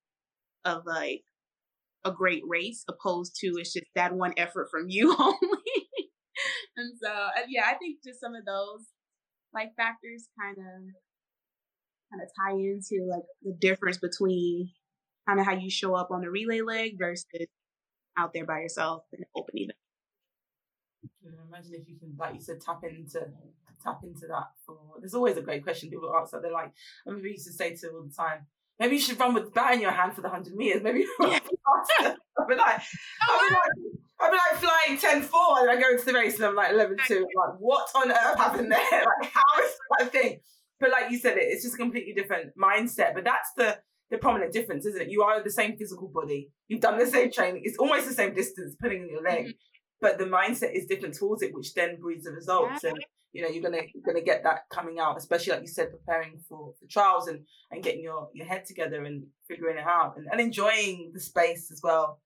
of 0.65 0.83
like 0.85 1.23
a 2.03 2.11
great 2.11 2.43
race, 2.47 2.83
opposed 2.89 3.35
to 3.41 3.53
it's 3.57 3.73
just 3.73 3.85
that 3.95 4.13
one 4.13 4.33
effort 4.37 4.69
from 4.71 4.85
you 4.89 5.15
only. 5.19 5.87
and 6.77 6.93
so 7.01 7.27
yeah, 7.49 7.63
I 7.65 7.75
think 7.75 7.99
just 8.03 8.19
some 8.19 8.35
of 8.35 8.45
those 8.45 8.85
like 9.53 9.75
factors 9.75 10.27
kind 10.39 10.57
of 10.57 10.81
kind 12.11 12.21
of 12.21 12.29
tie 12.39 12.57
into 12.57 13.07
like 13.09 13.23
the 13.43 13.55
difference 13.59 13.97
between 13.97 14.71
kind 15.27 15.39
of 15.39 15.45
how 15.45 15.53
you 15.53 15.69
show 15.69 15.95
up 15.95 16.11
on 16.11 16.21
the 16.21 16.29
relay 16.29 16.61
leg 16.61 16.97
versus 16.97 17.25
out 18.17 18.33
there 18.33 18.45
by 18.45 18.59
yourself 18.59 19.03
in 19.13 19.19
an 19.19 19.25
open 19.35 19.57
event. 19.57 19.77
imagine 21.23 21.73
if 21.73 21.87
you 21.87 21.97
can, 21.97 22.15
like 22.17 22.35
you 22.35 22.41
said, 22.41 22.59
tap 22.61 22.83
into 22.83 23.27
tap 23.83 24.01
into 24.03 24.27
that. 24.27 24.49
For 24.65 24.77
there's 24.99 25.13
always 25.13 25.37
a 25.37 25.41
great 25.41 25.63
question 25.63 25.89
people 25.89 26.13
ask 26.15 26.31
that 26.31 26.41
they're 26.41 26.51
like, 26.51 26.67
I 26.67 27.09
remember 27.09 27.25
we 27.25 27.31
used 27.31 27.47
to 27.47 27.53
say 27.53 27.75
to 27.75 27.89
all 27.89 28.03
the 28.03 28.13
time, 28.13 28.45
maybe 28.79 28.95
you 28.95 29.01
should 29.01 29.19
run 29.19 29.33
with 29.33 29.45
the 29.45 29.51
bat 29.51 29.73
in 29.75 29.81
your 29.81 29.91
hand 29.91 30.13
for 30.13 30.21
the 30.21 30.29
hundred 30.29 30.55
meters. 30.55 30.83
Maybe 30.83 31.05
yeah. 31.19 31.39
I'd 32.39 32.47
be 32.47 32.55
like, 32.55 32.81
oh, 33.29 33.39
I'd 33.39 33.49
be 33.49 33.55
like, 33.55 34.01
I'd 34.19 34.31
be 34.31 34.37
like 34.37 34.61
flying 34.61 34.99
10 34.99 35.21
4 35.23 35.39
and 35.61 35.69
I 35.71 35.81
go 35.81 35.91
into 35.91 36.05
the 36.05 36.13
race 36.13 36.35
and 36.35 36.45
I'm 36.45 36.55
like 36.55 36.71
11 36.71 36.97
2. 37.07 37.19
like, 37.19 37.59
what 37.59 37.87
on 37.95 38.11
earth 38.11 38.37
happened 38.37 38.71
there? 38.71 38.79
Like, 38.91 39.31
how 39.31 39.63
is 39.63 39.71
that 39.99 40.11
thing? 40.11 40.39
But 40.79 40.91
like 40.91 41.11
you 41.11 41.17
said, 41.17 41.37
it, 41.37 41.43
it's 41.43 41.63
just 41.63 41.75
a 41.75 41.77
completely 41.77 42.13
different 42.13 42.57
mindset. 42.57 43.13
But 43.13 43.23
that's 43.23 43.51
the 43.55 43.77
the 44.11 44.17
prominent 44.17 44.51
difference, 44.51 44.85
isn't 44.85 45.01
it? 45.01 45.09
You 45.09 45.23
are 45.23 45.41
the 45.41 45.49
same 45.49 45.77
physical 45.77 46.09
body. 46.09 46.51
You've 46.67 46.81
done 46.81 46.99
the 46.99 47.07
same 47.07 47.31
training. 47.31 47.61
It's 47.63 47.77
almost 47.77 48.07
the 48.07 48.13
same 48.13 48.35
distance 48.35 48.75
putting 48.79 49.03
in 49.03 49.09
your 49.09 49.23
leg, 49.23 49.45
mm-hmm. 49.45 49.51
but 50.01 50.19
the 50.19 50.25
mindset 50.25 50.75
is 50.75 50.85
different 50.85 51.15
towards 51.15 51.41
it, 51.41 51.53
which 51.53 51.73
then 51.73 51.97
breeds 51.99 52.25
the 52.25 52.31
results. 52.31 52.83
And 52.83 52.99
you 53.31 53.41
know, 53.41 53.47
you're 53.47 53.63
gonna 53.63 53.83
you're 53.93 54.03
gonna 54.05 54.23
get 54.23 54.43
that 54.43 54.63
coming 54.69 54.99
out, 54.99 55.17
especially 55.17 55.53
like 55.53 55.61
you 55.61 55.67
said, 55.67 55.91
preparing 55.91 56.41
for, 56.49 56.73
the 56.81 56.87
trials 56.87 57.29
and 57.29 57.39
and 57.71 57.81
getting 57.81 58.03
your 58.03 58.29
your 58.33 58.45
head 58.45 58.65
together 58.65 59.03
and 59.03 59.23
figuring 59.47 59.77
it 59.77 59.85
out 59.87 60.17
and, 60.17 60.27
and 60.29 60.41
enjoying 60.41 61.11
the 61.13 61.21
space 61.21 61.71
as 61.71 61.79
well 61.81 62.19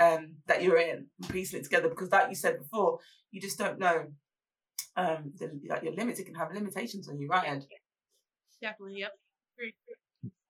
um, 0.00 0.34
that 0.46 0.62
you're 0.62 0.78
in 0.78 1.06
and 1.20 1.30
piecing 1.30 1.60
it 1.60 1.64
together. 1.64 1.88
Because 1.88 2.10
like 2.10 2.28
you 2.28 2.34
said 2.34 2.58
before, 2.58 2.98
you 3.30 3.40
just 3.40 3.58
don't 3.58 3.78
know 3.78 4.06
um, 4.96 5.32
the, 5.38 5.52
like 5.68 5.84
your 5.84 5.94
limits. 5.94 6.18
It 6.18 6.24
can 6.24 6.34
have 6.34 6.52
limitations 6.52 7.08
on 7.08 7.20
you, 7.20 7.28
right? 7.28 7.62
Definitely. 8.60 8.98
Yep. 8.98 9.12
Great 9.56 9.74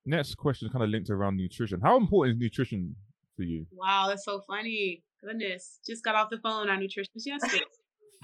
next 0.09 0.37
question 0.37 0.67
is 0.67 0.73
kind 0.73 0.85
of 0.85 0.91
linked 0.91 1.11
around 1.11 1.37
nutrition. 1.37 1.81
How 1.81 1.97
important 1.97 2.37
is 2.37 2.41
nutrition 2.41 2.97
for 3.37 3.43
you? 3.43 3.67
Wow, 3.73 4.07
that's 4.09 4.25
so 4.25 4.41
funny. 4.47 5.03
Goodness, 5.23 5.81
just 5.87 6.05
got 6.05 6.15
off 6.15 6.31
the 6.31 6.39
phone 6.39 6.71
on 6.71 6.81
nutrition 6.81 7.13
yesterday. 7.17 7.65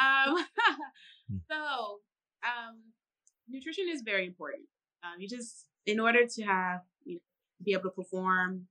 um, 0.00 0.44
hmm. 1.28 1.36
so, 1.50 1.98
um, 2.44 2.76
nutrition 3.48 3.86
is 3.88 4.02
very 4.04 4.26
important. 4.26 4.64
Um, 5.02 5.20
you 5.20 5.28
just, 5.28 5.66
in 5.86 6.00
order 6.00 6.20
to 6.26 6.42
have, 6.42 6.80
you 7.04 7.16
know, 7.16 7.20
be 7.64 7.72
able 7.72 7.84
to 7.84 7.90
perform 7.90 8.66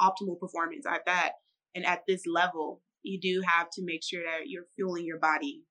optimal 0.00 0.38
performance 0.38 0.84
at 0.86 1.06
that 1.06 1.32
and 1.74 1.86
at 1.86 2.02
this 2.06 2.22
level, 2.26 2.82
you 3.02 3.18
do 3.20 3.42
have 3.46 3.68
to 3.72 3.82
make 3.84 4.02
sure 4.02 4.22
that 4.22 4.48
you're 4.48 4.66
fueling 4.76 5.06
your 5.06 5.18
body 5.18 5.62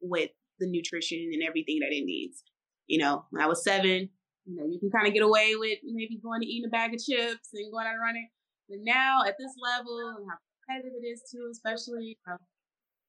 with 0.00 0.30
the 0.58 0.66
nutrition 0.68 1.30
and 1.32 1.42
everything 1.42 1.78
that 1.80 1.94
it 1.94 2.04
needs. 2.04 2.42
You 2.86 2.98
know, 2.98 3.24
when 3.30 3.42
I 3.42 3.46
was 3.46 3.62
seven, 3.64 4.10
you 4.44 4.56
know, 4.56 4.66
you 4.66 4.78
can 4.80 4.90
kind 4.90 5.06
of 5.06 5.14
get 5.14 5.22
away 5.22 5.54
with 5.56 5.78
maybe 5.84 6.18
going 6.22 6.40
to 6.40 6.46
eating 6.46 6.66
a 6.66 6.70
bag 6.70 6.94
of 6.94 7.00
chips 7.00 7.48
and 7.54 7.72
going 7.72 7.86
out 7.86 7.94
and 7.94 8.02
running. 8.02 8.28
But 8.68 8.78
now 8.82 9.22
at 9.26 9.36
this 9.38 9.52
level 9.62 10.16
and 10.18 10.26
how 10.28 10.36
competitive 10.66 10.98
it 11.02 11.06
is 11.06 11.22
too, 11.30 11.48
especially, 11.50 12.18
uh, 12.28 12.36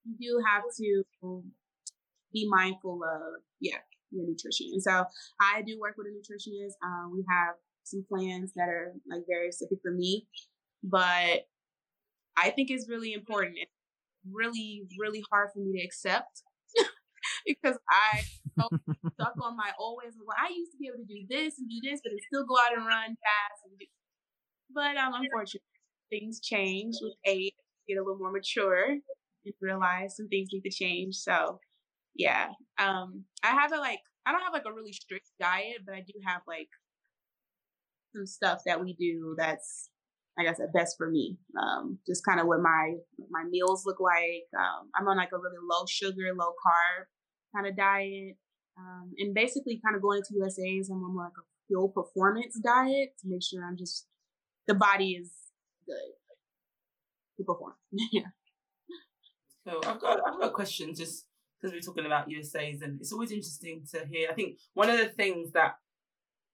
you 0.06 0.16
do 0.20 0.44
have 0.46 0.64
to 0.78 1.44
be 2.34 2.48
mindful 2.50 3.02
of, 3.04 3.42
yeah, 3.60 3.78
your 4.12 4.28
nutrition. 4.28 4.68
And 4.74 4.84
so 4.84 5.06
I 5.42 5.62
do 5.62 5.80
work 5.80 5.96
with 5.98 6.08
a 6.08 6.12
nutritionist. 6.12 6.74
Um, 6.84 7.12
we 7.14 7.24
have 7.30 7.56
some 7.84 8.06
plans 8.08 8.52
that 8.56 8.70
are 8.70 8.94
like 9.10 9.24
very 9.28 9.52
specific 9.52 9.80
for 9.82 9.92
me, 9.92 10.28
but 10.84 11.48
I 12.38 12.50
think 12.50 12.70
it's 12.70 12.90
really 12.90 13.14
important. 13.14 13.56
It's 13.58 13.72
really, 14.32 14.84
really 15.00 15.24
hard 15.32 15.50
for 15.54 15.60
me 15.60 15.80
to 15.80 15.86
accept 15.86 16.44
because 17.48 17.78
I 17.90 18.22
stuck 18.54 19.36
on 19.42 19.58
my 19.58 19.72
always. 19.80 20.14
Well, 20.18 20.38
I 20.40 20.50
used 20.50 20.72
to 20.72 20.78
be 20.78 20.88
able 20.88 21.04
to 21.06 21.14
do 21.14 21.26
this 21.30 21.60
and 21.60 21.70
do 21.70 21.80
this, 21.84 22.00
but 22.04 22.14
still 22.28 22.46
go 22.46 22.56
out 22.58 22.78
and 22.78 22.86
run 22.86 23.16
fast. 23.20 23.62
And. 23.66 23.80
But 24.74 24.98
um, 24.98 25.14
unfortunately, 25.14 25.62
things 26.10 26.40
change 26.40 26.96
with 27.02 27.14
age. 27.26 27.54
Get 27.88 27.98
a 27.98 28.02
little 28.02 28.18
more 28.18 28.32
mature 28.32 28.92
and 28.92 29.54
realize 29.62 30.16
some 30.16 30.30
things 30.30 30.50
need 30.54 30.62
to 30.62 30.70
change. 30.70 31.16
So, 31.16 31.60
yeah, 32.16 32.50
um, 32.80 33.26
I 33.44 33.48
have 33.48 33.72
a 33.74 33.78
like. 33.78 34.00
I 34.26 34.32
don't 34.32 34.42
have 34.42 34.54
like 34.54 34.64
a 34.66 34.74
really 34.74 34.94
strict 34.94 35.28
diet, 35.40 35.84
but 35.86 35.96
I 35.96 36.00
do 36.00 36.14
have 36.26 36.42
like 36.48 36.70
some 38.16 38.26
stuff 38.26 38.62
that 38.66 38.82
we 38.82 38.94
do 38.94 39.36
that's 39.38 39.90
like 40.38 40.48
I 40.48 40.54
said, 40.54 40.74
best 40.74 40.96
for 40.98 41.10
me. 41.10 41.38
Um, 41.62 42.00
just 42.08 42.26
kind 42.26 42.40
of 42.40 42.48
what 42.48 42.62
my 42.62 42.96
my 43.30 43.44
meals 43.50 43.84
look 43.86 44.00
like. 44.00 44.48
Um, 44.58 44.90
I'm 44.96 45.08
on 45.08 45.18
like 45.18 45.30
a 45.34 45.38
really 45.38 45.62
low 45.62 45.86
sugar, 45.88 46.32
low 46.34 46.54
carb 46.66 47.06
kind 47.56 47.68
of 47.68 47.76
diet. 47.76 48.38
Um, 48.78 49.12
and 49.20 49.36
basically 49.36 49.80
kind 49.84 49.96
of 49.96 50.02
going 50.02 50.22
to 50.24 50.34
USA's, 50.36 50.90
I'm 50.90 51.04
on 51.04 51.16
like 51.16 51.34
a 51.38 51.46
full 51.72 51.90
performance 51.90 52.60
diet 52.60 53.14
to 53.22 53.28
make 53.28 53.44
sure 53.44 53.64
I'm 53.64 53.78
just, 53.78 54.08
the 54.68 54.74
body 54.74 55.12
is 55.12 55.32
good 55.86 55.96
to 57.38 57.44
perform. 57.44 57.74
yeah. 58.12 58.24
Cool. 59.68 59.82
I've 59.86 60.00
got 60.00 60.20
I've 60.28 60.40
got 60.40 60.48
a 60.48 60.52
question 60.52 60.94
just 60.94 61.26
because 61.62 61.74
we're 61.74 61.82
talking 61.82 62.06
about 62.06 62.30
USAs 62.30 62.82
and 62.82 63.00
it's 63.00 63.14
always 63.14 63.32
interesting 63.32 63.84
to 63.92 64.06
hear. 64.06 64.30
I 64.30 64.34
think 64.34 64.58
one 64.74 64.90
of 64.90 64.98
the 64.98 65.06
things 65.06 65.52
that 65.54 65.76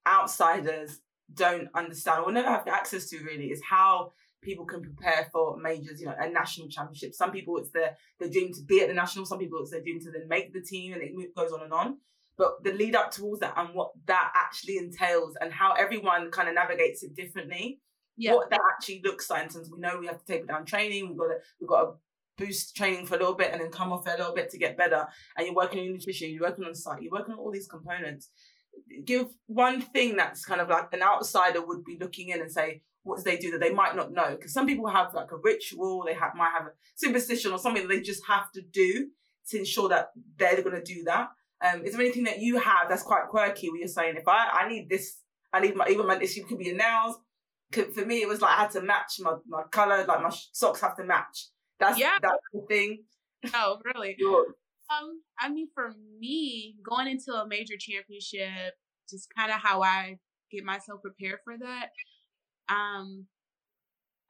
outsiders 0.08 1.00
don't 1.34 1.70
understand 1.74 2.24
or 2.26 2.32
never 2.32 2.50
have 2.50 2.68
access 2.68 3.10
to 3.10 3.20
really 3.24 3.52
is 3.52 3.62
how 3.68 4.14
people 4.42 4.66
can 4.66 4.82
prepare 4.82 5.28
for 5.32 5.58
majors, 5.58 6.00
you 6.00 6.08
know, 6.08 6.16
a 6.18 6.30
national 6.30 6.70
championship. 6.70 7.14
Some 7.14 7.32
people 7.32 7.58
it's 7.58 7.72
their 7.72 7.98
their 8.20 8.30
dream 8.30 8.54
to 8.54 8.64
be 8.64 8.82
at 8.82 8.88
the 8.88 8.94
national, 8.94 9.26
some 9.26 9.40
people 9.40 9.60
it's 9.62 9.72
their 9.72 9.82
dream 9.82 10.00
to 10.02 10.12
then 10.12 10.28
make 10.28 10.54
the 10.54 10.62
team 10.62 10.94
and 10.94 11.02
it 11.02 11.36
goes 11.36 11.52
on 11.52 11.64
and 11.64 11.74
on. 11.74 11.98
But 12.38 12.64
the 12.64 12.72
lead 12.72 12.96
up 12.96 13.12
towards 13.12 13.42
that 13.42 13.54
and 13.58 13.76
what 13.76 13.92
that 14.06 14.32
actually 14.34 14.78
entails 14.78 15.36
and 15.42 15.52
how 15.52 15.74
everyone 15.74 16.32
kind 16.32 16.48
of 16.48 16.56
navigates 16.56 17.04
it 17.04 17.16
differently. 17.16 17.82
Yeah. 18.16 18.34
What 18.34 18.50
that 18.50 18.62
actually 18.74 19.02
looks 19.04 19.30
like 19.30 19.44
in 19.44 19.50
terms 19.50 19.70
we 19.72 19.80
know 19.80 19.98
we 20.00 20.08
have 20.08 20.20
to 20.20 20.26
taper 20.26 20.48
down 20.48 20.66
training, 20.66 21.10
we've 21.10 21.18
got 21.18 21.28
to 21.28 21.38
we've 21.60 21.70
got 21.70 21.82
to 21.82 21.92
boost 22.38 22.76
training 22.76 23.06
for 23.06 23.16
a 23.16 23.20
little 23.20 23.36
bit 23.36 23.52
and 23.52 23.62
then 23.62 23.70
come 23.70 23.92
off 23.92 24.08
a 24.08 24.12
little 24.12 24.34
bit 24.34 24.50
to 24.52 24.58
get 24.58 24.78
better. 24.78 25.06
And 25.38 25.46
you're 25.46 25.56
working 25.56 25.80
on 25.80 25.92
nutrition, 25.92 26.32
you're 26.32 26.48
working 26.48 26.66
on 26.66 26.74
psych, 26.74 27.02
you're 27.02 27.12
working 27.12 27.34
on 27.34 27.40
all 27.40 27.52
these 27.52 27.68
components. 27.68 28.30
Give 29.04 29.28
one 29.48 29.82
thing 29.82 30.16
that's 30.16 30.46
kind 30.46 30.62
of 30.62 30.70
like 30.70 30.94
an 30.94 31.04
outsider 31.04 31.66
would 31.66 31.84
be 31.84 31.98
looking 32.00 32.30
in 32.30 32.40
and 32.40 32.52
say, 32.52 32.82
what 33.04 33.18
do 33.18 33.24
they 33.24 33.38
do 33.38 33.52
that 33.52 33.60
they 33.60 33.74
might 33.74 33.96
not 33.96 34.12
know? 34.12 34.36
Because 34.36 34.54
some 34.54 34.68
people 34.68 34.88
have 34.88 35.14
like 35.14 35.32
a 35.32 35.38
ritual, 35.38 36.04
they 36.06 36.14
have 36.14 36.36
might 36.36 36.52
have 36.58 36.68
a 36.68 36.72
superstition 36.96 37.52
or 37.52 37.60
something 37.60 37.88
that 37.88 37.94
they 37.94 38.02
just 38.02 38.26
have 38.28 38.52
to 38.54 38.62
do 38.62 39.08
to 39.50 39.58
ensure 39.58 39.90
that 39.90 40.10
they're 40.38 40.62
going 40.62 40.76
to 40.76 40.84
do 40.84 41.04
that. 41.06 41.30
Um, 41.62 41.84
is 41.84 41.94
there 41.94 42.02
anything 42.02 42.24
that 42.24 42.40
you 42.40 42.58
have 42.58 42.88
that's 42.88 43.04
quite 43.04 43.28
quirky 43.30 43.70
where 43.70 43.80
you're 43.80 43.88
saying, 43.88 44.16
if 44.16 44.28
I, 44.28 44.64
I 44.64 44.70
need 44.70 44.90
this, 44.90 45.18
I 45.52 45.60
need 45.60 45.76
my, 45.76 45.88
even 45.90 46.08
my, 46.08 46.20
issue 46.20 46.46
could 46.46 46.58
be 46.58 46.66
your 46.66 46.78
nails. 46.78 47.18
For 47.72 48.06
me, 48.06 48.22
it 48.22 48.28
was 48.28 48.42
like 48.42 48.58
I 48.58 48.62
had 48.62 48.72
to 48.72 48.82
match 48.82 49.14
my, 49.20 49.34
my 49.48 49.64
color, 49.72 50.06
like 50.06 50.22
my 50.22 50.32
socks 50.54 50.82
have 50.82 50.96
to 50.98 51.04
match. 51.04 51.48
That's 51.80 52.00
yeah. 52.00 52.18
that's 52.22 52.38
the 52.54 52.62
thing. 52.68 53.04
Oh, 53.54 53.80
really? 53.94 54.18
um, 54.90 55.22
I 55.40 55.50
mean, 55.50 55.68
for 55.74 55.94
me, 56.20 56.76
going 56.88 57.08
into 57.08 57.34
a 57.34 57.48
major 57.48 57.76
championship, 57.78 58.74
just 59.10 59.28
kind 59.36 59.52
of 59.52 59.60
how 59.62 59.82
I 59.82 60.18
get 60.52 60.64
myself 60.64 61.02
prepared 61.02 61.40
for 61.44 61.58
that. 61.58 61.90
Um, 62.70 63.26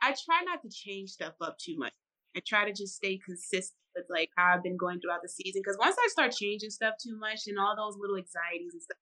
I 0.01 0.11
try 0.11 0.41
not 0.45 0.61
to 0.63 0.69
change 0.69 1.11
stuff 1.11 1.33
up 1.41 1.57
too 1.57 1.75
much. 1.77 1.93
I 2.35 2.41
try 2.45 2.65
to 2.65 2.73
just 2.73 2.95
stay 2.95 3.19
consistent 3.23 3.75
with 3.95 4.05
like 4.09 4.29
how 4.37 4.53
I've 4.55 4.63
been 4.63 4.77
going 4.77 4.99
throughout 5.01 5.21
the 5.21 5.29
season. 5.29 5.61
Because 5.63 5.77
once 5.79 5.95
I 5.99 6.07
start 6.09 6.31
changing 6.31 6.69
stuff 6.69 6.95
too 7.03 7.17
much 7.17 7.41
and 7.47 7.57
all 7.59 7.75
those 7.75 7.97
little 7.99 8.17
anxieties 8.17 8.73
and 8.73 8.81
stuff, 8.81 8.97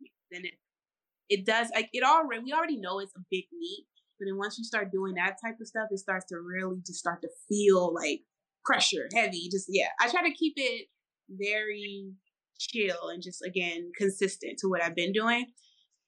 then 0.30 0.44
it 0.44 0.54
it 1.30 1.46
does 1.46 1.68
like 1.74 1.88
it 1.92 2.04
already 2.04 2.42
we 2.44 2.52
already 2.52 2.76
know 2.76 2.98
it's 2.98 3.14
a 3.16 3.24
big 3.30 3.44
meet. 3.58 3.86
But 4.18 4.26
then 4.26 4.38
once 4.38 4.58
you 4.58 4.64
start 4.64 4.92
doing 4.92 5.14
that 5.14 5.36
type 5.44 5.56
of 5.60 5.66
stuff, 5.66 5.88
it 5.90 5.98
starts 5.98 6.26
to 6.26 6.36
really 6.38 6.80
just 6.86 7.00
start 7.00 7.22
to 7.22 7.28
feel 7.48 7.92
like 7.94 8.20
pressure, 8.64 9.08
heavy. 9.14 9.48
Just 9.50 9.66
yeah. 9.68 9.88
I 10.00 10.08
try 10.08 10.22
to 10.22 10.34
keep 10.34 10.54
it 10.56 10.88
very 11.28 12.12
chill 12.58 13.08
and 13.08 13.22
just 13.22 13.42
again 13.44 13.90
consistent 13.96 14.58
to 14.58 14.68
what 14.68 14.82
I've 14.82 14.94
been 14.94 15.12
doing. 15.12 15.46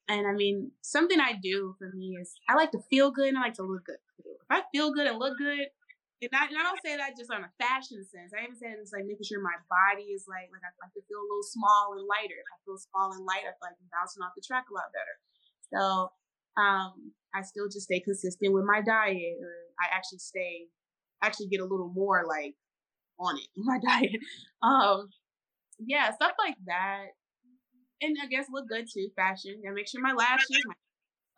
And 0.07 0.25
I 0.25 0.31
mean, 0.33 0.71
something 0.81 1.19
I 1.19 1.33
do 1.33 1.75
for 1.77 1.91
me 1.91 2.17
is 2.19 2.33
I 2.47 2.55
like 2.55 2.71
to 2.71 2.79
feel 2.89 3.11
good 3.11 3.27
and 3.27 3.37
I 3.37 3.51
like 3.51 3.59
to 3.59 3.67
look 3.67 3.85
good. 3.85 3.99
If 4.23 4.49
I 4.49 4.63
feel 4.71 4.91
good 4.93 5.07
and 5.07 5.19
look 5.19 5.37
good, 5.37 5.67
and 6.17 6.33
I, 6.33 6.49
and 6.49 6.57
I 6.57 6.63
don't 6.63 6.81
say 6.81 6.97
that 6.97 7.13
just 7.13 7.29
on 7.29 7.45
a 7.45 7.51
fashion 7.61 8.01
sense. 8.01 8.33
I 8.33 8.41
even 8.41 8.55
say 8.57 8.73
it's 8.73 8.95
like 8.95 9.05
making 9.05 9.27
sure 9.27 9.37
my 9.37 9.53
body 9.69 10.09
is 10.15 10.25
like 10.25 10.49
like 10.49 10.65
I 10.65 10.71
like 10.81 10.95
to 10.97 11.03
feel 11.05 11.21
a 11.21 11.27
little 11.29 11.45
small 11.45 11.93
and 11.93 12.07
lighter. 12.07 12.39
If 12.39 12.49
I 12.49 12.57
feel 12.65 12.79
small 12.79 13.13
and 13.13 13.21
light, 13.21 13.45
I 13.45 13.53
feel 13.53 13.67
like 13.69 13.77
I'm 13.77 13.91
bouncing 13.93 14.23
off 14.25 14.33
the 14.33 14.41
track 14.41 14.65
a 14.71 14.73
lot 14.73 14.89
better. 14.95 15.15
So 15.69 15.81
um, 16.57 17.13
I 17.35 17.45
still 17.45 17.69
just 17.69 17.85
stay 17.85 17.99
consistent 17.99 18.49
with 18.49 18.65
my 18.65 18.81
diet, 18.81 19.37
or 19.43 19.53
I 19.77 19.93
actually 19.93 20.23
stay 20.23 20.71
actually 21.21 21.53
get 21.53 21.61
a 21.61 21.69
little 21.69 21.91
more 21.93 22.25
like 22.25 22.55
on 23.19 23.37
it 23.37 23.51
my 23.59 23.77
diet. 23.77 24.17
Um, 24.63 25.13
yeah, 25.77 26.09
stuff 26.15 26.33
like 26.39 26.57
that 26.65 27.13
and 28.01 28.17
I 28.21 28.27
guess 28.27 28.47
look 28.51 28.67
good 28.67 28.87
too, 28.91 29.09
fashion. 29.15 29.61
Gotta 29.63 29.75
make 29.75 29.87
sure 29.87 30.01
my 30.01 30.13
lashes, 30.13 30.63
my 30.65 30.75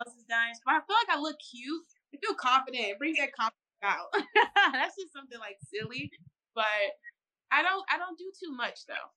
nails 0.06 0.18
is 0.18 0.26
done. 0.26 0.54
But 0.66 0.76
I 0.76 0.80
feel 0.86 0.98
like 1.08 1.18
I 1.18 1.20
look 1.20 1.38
cute. 1.40 1.84
I 2.14 2.18
feel 2.18 2.36
confident. 2.36 2.84
It 2.84 3.00
brings 3.00 3.18
that 3.18 3.36
confidence 3.36 3.84
out. 3.84 4.10
That's 4.74 4.96
just 4.96 5.14
something 5.14 5.40
like 5.40 5.58
silly, 5.74 6.12
but 6.56 6.66
I 7.52 7.64
don't. 7.64 7.86
I 7.92 7.98
don't 7.98 8.18
do 8.18 8.32
too 8.40 8.52
much 8.56 8.86
though. 8.88 9.10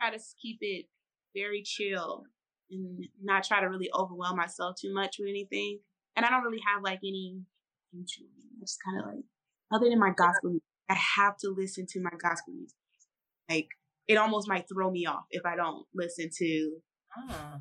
Try 0.00 0.16
to 0.16 0.22
keep 0.40 0.58
it 0.60 0.86
very 1.34 1.62
chill 1.62 2.24
and 2.70 3.06
not 3.22 3.44
try 3.44 3.60
to 3.60 3.66
really 3.66 3.90
overwhelm 3.94 4.36
myself 4.36 4.76
too 4.80 4.92
much 4.94 5.16
with 5.18 5.28
anything. 5.28 5.80
And 6.16 6.24
I 6.24 6.30
don't 6.30 6.44
really 6.44 6.62
have 6.66 6.82
like 6.82 7.00
any 7.02 7.42
future. 7.90 8.30
Just 8.60 8.78
kind 8.84 9.00
of 9.00 9.06
like 9.06 9.24
other 9.72 9.88
than 9.88 9.98
my 9.98 10.12
gospel 10.16 10.58
I 10.88 10.94
have 11.16 11.36
to 11.38 11.48
listen 11.48 11.86
to 11.90 12.00
my 12.00 12.10
gospel 12.20 12.54
music. 12.54 12.76
Like 13.48 13.68
it 14.08 14.16
almost 14.16 14.48
might 14.48 14.66
throw 14.68 14.90
me 14.90 15.06
off 15.06 15.24
if 15.30 15.44
I 15.46 15.56
don't 15.56 15.84
listen 15.94 16.30
to 16.38 16.70
ah. 17.16 17.58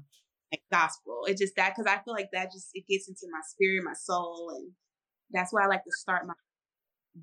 like 0.51 0.62
gospel. 0.71 1.21
It's 1.27 1.41
just 1.41 1.56
that 1.56 1.73
because 1.75 1.91
I 1.91 2.03
feel 2.03 2.13
like 2.13 2.29
that 2.34 2.51
just 2.51 2.69
it 2.73 2.86
gets 2.88 3.08
into 3.08 3.27
my 3.32 3.41
spirit, 3.47 3.84
my 3.84 3.93
soul, 3.93 4.51
and 4.56 4.71
that's 5.32 5.53
what 5.53 5.63
I 5.63 5.67
like 5.67 5.84
to 5.84 5.91
start 5.91 6.27
my 6.27 6.34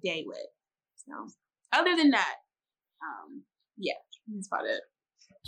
day 0.03 0.25
with. 0.27 0.39
So, 0.97 1.29
other 1.73 1.97
than 1.97 2.11
that, 2.11 2.35
um, 3.03 3.43
yeah, 3.77 3.95
that's 4.33 4.49
about 4.51 4.67
it. 4.67 4.81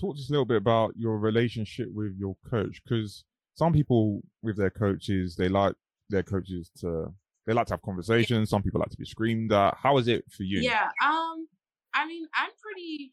Talk 0.00 0.16
to 0.16 0.20
us 0.20 0.28
a 0.28 0.32
little 0.32 0.46
bit 0.46 0.56
about 0.56 0.92
your 0.96 1.18
relationship 1.18 1.88
with 1.92 2.14
your 2.18 2.36
coach, 2.50 2.80
because 2.84 3.24
some 3.54 3.72
people 3.72 4.22
with 4.42 4.56
their 4.56 4.70
coaches 4.70 5.36
they 5.36 5.48
like 5.48 5.74
their 6.08 6.22
coaches 6.22 6.70
to 6.80 7.12
they 7.46 7.52
like 7.52 7.66
to 7.66 7.74
have 7.74 7.82
conversations. 7.82 8.50
Some 8.50 8.62
people 8.62 8.80
like 8.80 8.90
to 8.90 8.96
be 8.96 9.04
screamed 9.04 9.52
at. 9.52 9.76
How 9.82 9.98
is 9.98 10.08
it 10.08 10.24
for 10.30 10.42
you? 10.42 10.60
Yeah. 10.60 10.88
Um. 11.04 11.48
I 11.94 12.06
mean, 12.06 12.26
I'm 12.34 12.50
pretty 12.62 13.12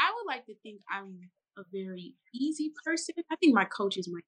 I 0.00 0.12
would 0.14 0.26
like 0.26 0.46
to 0.46 0.54
think 0.62 0.80
I'm 0.90 1.30
a 1.58 1.62
very 1.72 2.14
easy 2.34 2.72
person. 2.84 3.14
I 3.30 3.36
think 3.36 3.54
my 3.54 3.64
coaches 3.64 4.08
might 4.12 4.24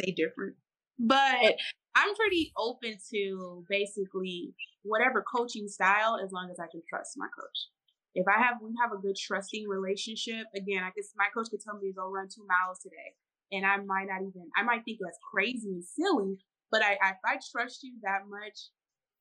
say 0.00 0.12
different, 0.12 0.56
but 0.98 1.56
I'm 1.94 2.14
pretty 2.14 2.52
open 2.56 2.98
to 3.12 3.64
basically 3.68 4.54
whatever 4.82 5.24
coaching 5.24 5.68
style 5.68 6.18
as 6.22 6.32
long 6.32 6.50
as 6.50 6.58
I 6.58 6.66
can 6.70 6.82
trust 6.88 7.14
my 7.16 7.26
coach. 7.26 7.68
If 8.14 8.26
I 8.28 8.40
have 8.42 8.56
we 8.62 8.72
have 8.80 8.92
a 8.92 9.00
good 9.00 9.16
trusting 9.16 9.68
relationship, 9.68 10.46
again, 10.54 10.82
I 10.82 10.90
guess 10.96 11.12
my 11.16 11.28
coach 11.34 11.48
could 11.50 11.60
tell 11.60 11.78
me 11.78 11.88
to 11.88 11.94
go 11.94 12.10
run 12.10 12.28
two 12.28 12.46
miles 12.48 12.80
today. 12.80 13.14
And 13.52 13.64
I 13.64 13.76
might 13.76 14.08
not 14.08 14.22
even 14.22 14.50
I 14.56 14.62
might 14.62 14.84
think 14.84 14.98
that's 15.00 15.18
crazy 15.32 15.68
and 15.68 15.84
silly, 15.84 16.38
but 16.70 16.82
I, 16.82 16.98
I 17.02 17.10
if 17.14 17.22
I 17.24 17.38
trust 17.52 17.82
you 17.82 17.94
that 18.02 18.26
much 18.28 18.72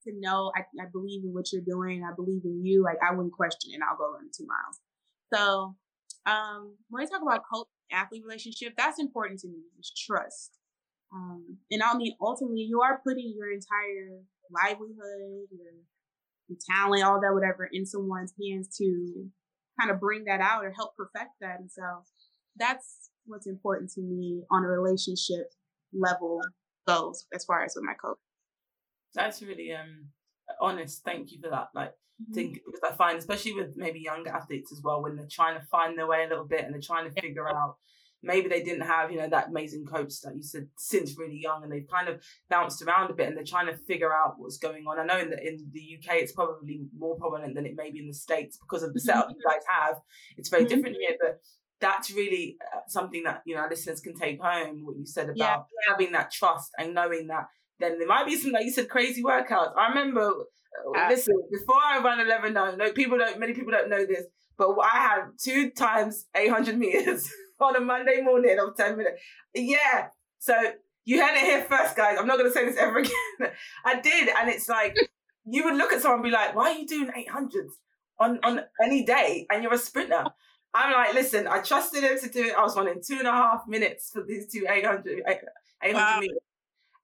to 0.07 0.13
know 0.19 0.51
I, 0.55 0.61
I 0.81 0.87
believe 0.91 1.23
in 1.23 1.33
what 1.33 1.51
you're 1.51 1.65
doing, 1.65 2.03
I 2.03 2.15
believe 2.15 2.41
in 2.45 2.65
you, 2.65 2.83
like 2.83 2.97
I 3.03 3.13
wouldn't 3.13 3.33
question 3.33 3.71
it, 3.73 3.81
I'll 3.83 3.97
go 3.97 4.13
run 4.13 4.29
two 4.35 4.47
miles. 4.47 4.79
So 5.33 5.75
um, 6.25 6.75
when 6.89 7.03
I 7.03 7.05
talk 7.05 7.21
about 7.21 7.43
coach 7.51 7.67
athlete 7.91 8.23
relationship, 8.25 8.73
that's 8.77 8.99
important 8.99 9.39
to 9.41 9.47
me 9.47 9.63
is 9.79 9.91
trust. 9.95 10.51
Um, 11.13 11.57
and 11.71 11.81
I 11.83 11.95
mean, 11.95 12.15
ultimately, 12.21 12.61
you 12.61 12.81
are 12.81 13.01
putting 13.05 13.33
your 13.35 13.51
entire 13.51 14.21
livelihood, 14.51 15.47
your, 15.51 15.73
your 16.47 16.57
talent, 16.69 17.03
all 17.03 17.21
that, 17.21 17.33
whatever, 17.33 17.69
in 17.71 17.85
someone's 17.85 18.33
hands 18.41 18.75
to 18.77 19.29
kind 19.79 19.91
of 19.91 19.99
bring 19.99 20.25
that 20.25 20.41
out 20.41 20.65
or 20.65 20.71
help 20.71 20.95
perfect 20.95 21.31
that. 21.41 21.59
And 21.59 21.71
so 21.71 21.83
that's 22.57 23.09
what's 23.25 23.47
important 23.47 23.91
to 23.91 24.01
me 24.01 24.43
on 24.51 24.63
a 24.63 24.67
relationship 24.67 25.51
level 25.93 26.41
goes 26.87 27.25
as 27.33 27.45
far 27.45 27.63
as 27.63 27.73
with 27.75 27.85
my 27.85 27.93
coach. 27.93 28.17
That's 29.13 29.41
really 29.41 29.71
um 29.71 30.09
honest. 30.61 31.03
Thank 31.03 31.31
you 31.31 31.39
for 31.41 31.49
that. 31.49 31.69
Like 31.73 31.93
think 32.33 32.57
mm-hmm. 32.57 32.71
because 32.71 32.91
I 32.91 32.95
find 32.95 33.17
especially 33.17 33.53
with 33.53 33.75
maybe 33.75 33.99
younger 33.99 34.29
athletes 34.29 34.71
as 34.71 34.81
well 34.81 35.01
when 35.01 35.15
they're 35.15 35.27
trying 35.29 35.59
to 35.59 35.65
find 35.65 35.97
their 35.97 36.07
way 36.07 36.23
a 36.25 36.29
little 36.29 36.45
bit 36.45 36.63
and 36.63 36.73
they're 36.73 36.81
trying 36.81 37.11
to 37.11 37.21
figure 37.21 37.49
out 37.49 37.75
maybe 38.23 38.47
they 38.47 38.63
didn't 38.63 38.85
have 38.85 39.11
you 39.11 39.17
know 39.17 39.29
that 39.29 39.49
amazing 39.49 39.85
coach 39.85 40.21
that 40.21 40.35
you 40.35 40.41
said 40.41 40.67
since 40.77 41.17
really 41.17 41.39
young 41.39 41.63
and 41.63 41.71
they've 41.71 41.87
kind 41.91 42.07
of 42.07 42.21
bounced 42.49 42.81
around 42.81 43.11
a 43.11 43.13
bit 43.13 43.27
and 43.27 43.37
they're 43.37 43.43
trying 43.43 43.67
to 43.67 43.77
figure 43.85 44.13
out 44.13 44.35
what's 44.37 44.57
going 44.57 44.85
on 44.87 44.97
i 44.97 45.05
know 45.05 45.19
in 45.19 45.29
the, 45.29 45.47
in 45.47 45.57
the 45.73 45.97
uk 45.97 46.15
it's 46.15 46.31
probably 46.31 46.87
more 46.97 47.17
prominent 47.17 47.53
than 47.53 47.65
it 47.65 47.75
may 47.75 47.91
be 47.91 47.99
in 47.99 48.07
the 48.07 48.13
states 48.13 48.57
because 48.57 48.81
of 48.81 48.93
the 48.93 48.99
mm-hmm. 48.99 49.07
setup 49.07 49.29
you 49.29 49.35
guys 49.47 49.61
have 49.69 49.97
it's 50.37 50.49
very 50.49 50.63
mm-hmm. 50.63 50.73
different 50.73 50.95
here 50.99 51.15
but 51.21 51.39
that's 51.81 52.11
really 52.11 52.57
uh, 52.73 52.79
something 52.87 53.23
that 53.23 53.41
you 53.45 53.53
know 53.53 53.61
our 53.61 53.69
listeners 53.69 54.01
can 54.01 54.15
take 54.15 54.41
home 54.41 54.85
what 54.85 54.97
you 54.97 55.05
said 55.05 55.25
about 55.25 55.37
yeah. 55.37 55.57
having 55.89 56.13
that 56.13 56.31
trust 56.31 56.71
and 56.79 56.93
knowing 56.93 57.27
that 57.27 57.47
then 57.79 57.99
there 57.99 58.07
might 58.07 58.25
be 58.25 58.35
some 58.35 58.51
like 58.51 58.65
you 58.65 58.71
said 58.71 58.89
crazy 58.89 59.23
workouts 59.23 59.73
i 59.77 59.89
remember 59.89 60.31
uh, 60.83 61.07
listen, 61.09 61.35
before 61.51 61.81
I 61.83 61.99
ran 61.99 62.19
11 62.19 62.53
now, 62.53 62.75
no 62.75 62.91
people 62.91 63.17
don't, 63.17 63.39
many 63.39 63.53
people 63.53 63.71
don't 63.71 63.89
know 63.89 64.05
this, 64.05 64.25
but 64.57 64.69
I 64.81 64.97
had 64.97 65.21
two 65.41 65.71
times 65.71 66.25
800 66.35 66.77
meters 66.77 67.29
on 67.59 67.75
a 67.75 67.79
Monday 67.79 68.21
morning 68.21 68.57
of 68.59 68.75
10 68.75 68.97
minutes. 68.97 69.21
Yeah. 69.53 70.07
So 70.39 70.53
you 71.05 71.21
heard 71.21 71.35
it 71.35 71.43
here 71.43 71.63
first, 71.63 71.95
guys. 71.95 72.17
I'm 72.19 72.27
not 72.27 72.37
going 72.37 72.49
to 72.49 72.53
say 72.53 72.65
this 72.65 72.77
ever 72.77 72.97
again. 72.99 73.13
I 73.85 73.99
did. 73.99 74.29
And 74.29 74.49
it's 74.49 74.69
like, 74.69 74.95
you 75.45 75.63
would 75.65 75.75
look 75.75 75.91
at 75.91 76.01
someone 76.01 76.19
and 76.19 76.23
be 76.23 76.31
like, 76.31 76.55
why 76.55 76.71
are 76.71 76.77
you 76.77 76.87
doing 76.87 77.09
800s 77.09 77.71
on, 78.19 78.39
on 78.43 78.61
any 78.83 79.05
day? 79.05 79.45
And 79.51 79.63
you're 79.63 79.73
a 79.73 79.77
sprinter. 79.77 80.25
I'm 80.73 80.91
like, 80.91 81.13
listen, 81.13 81.47
I 81.47 81.61
trusted 81.61 82.03
him 82.03 82.19
to 82.19 82.29
do 82.29 82.43
it. 82.45 82.55
I 82.55 82.61
was 82.61 82.75
running 82.75 83.01
two 83.05 83.17
and 83.17 83.27
a 83.27 83.31
half 83.31 83.61
minutes 83.65 84.11
for 84.11 84.23
these 84.27 84.51
two 84.51 84.65
800, 84.69 85.23
800 85.25 85.93
wow. 85.93 86.19
meters. 86.19 86.37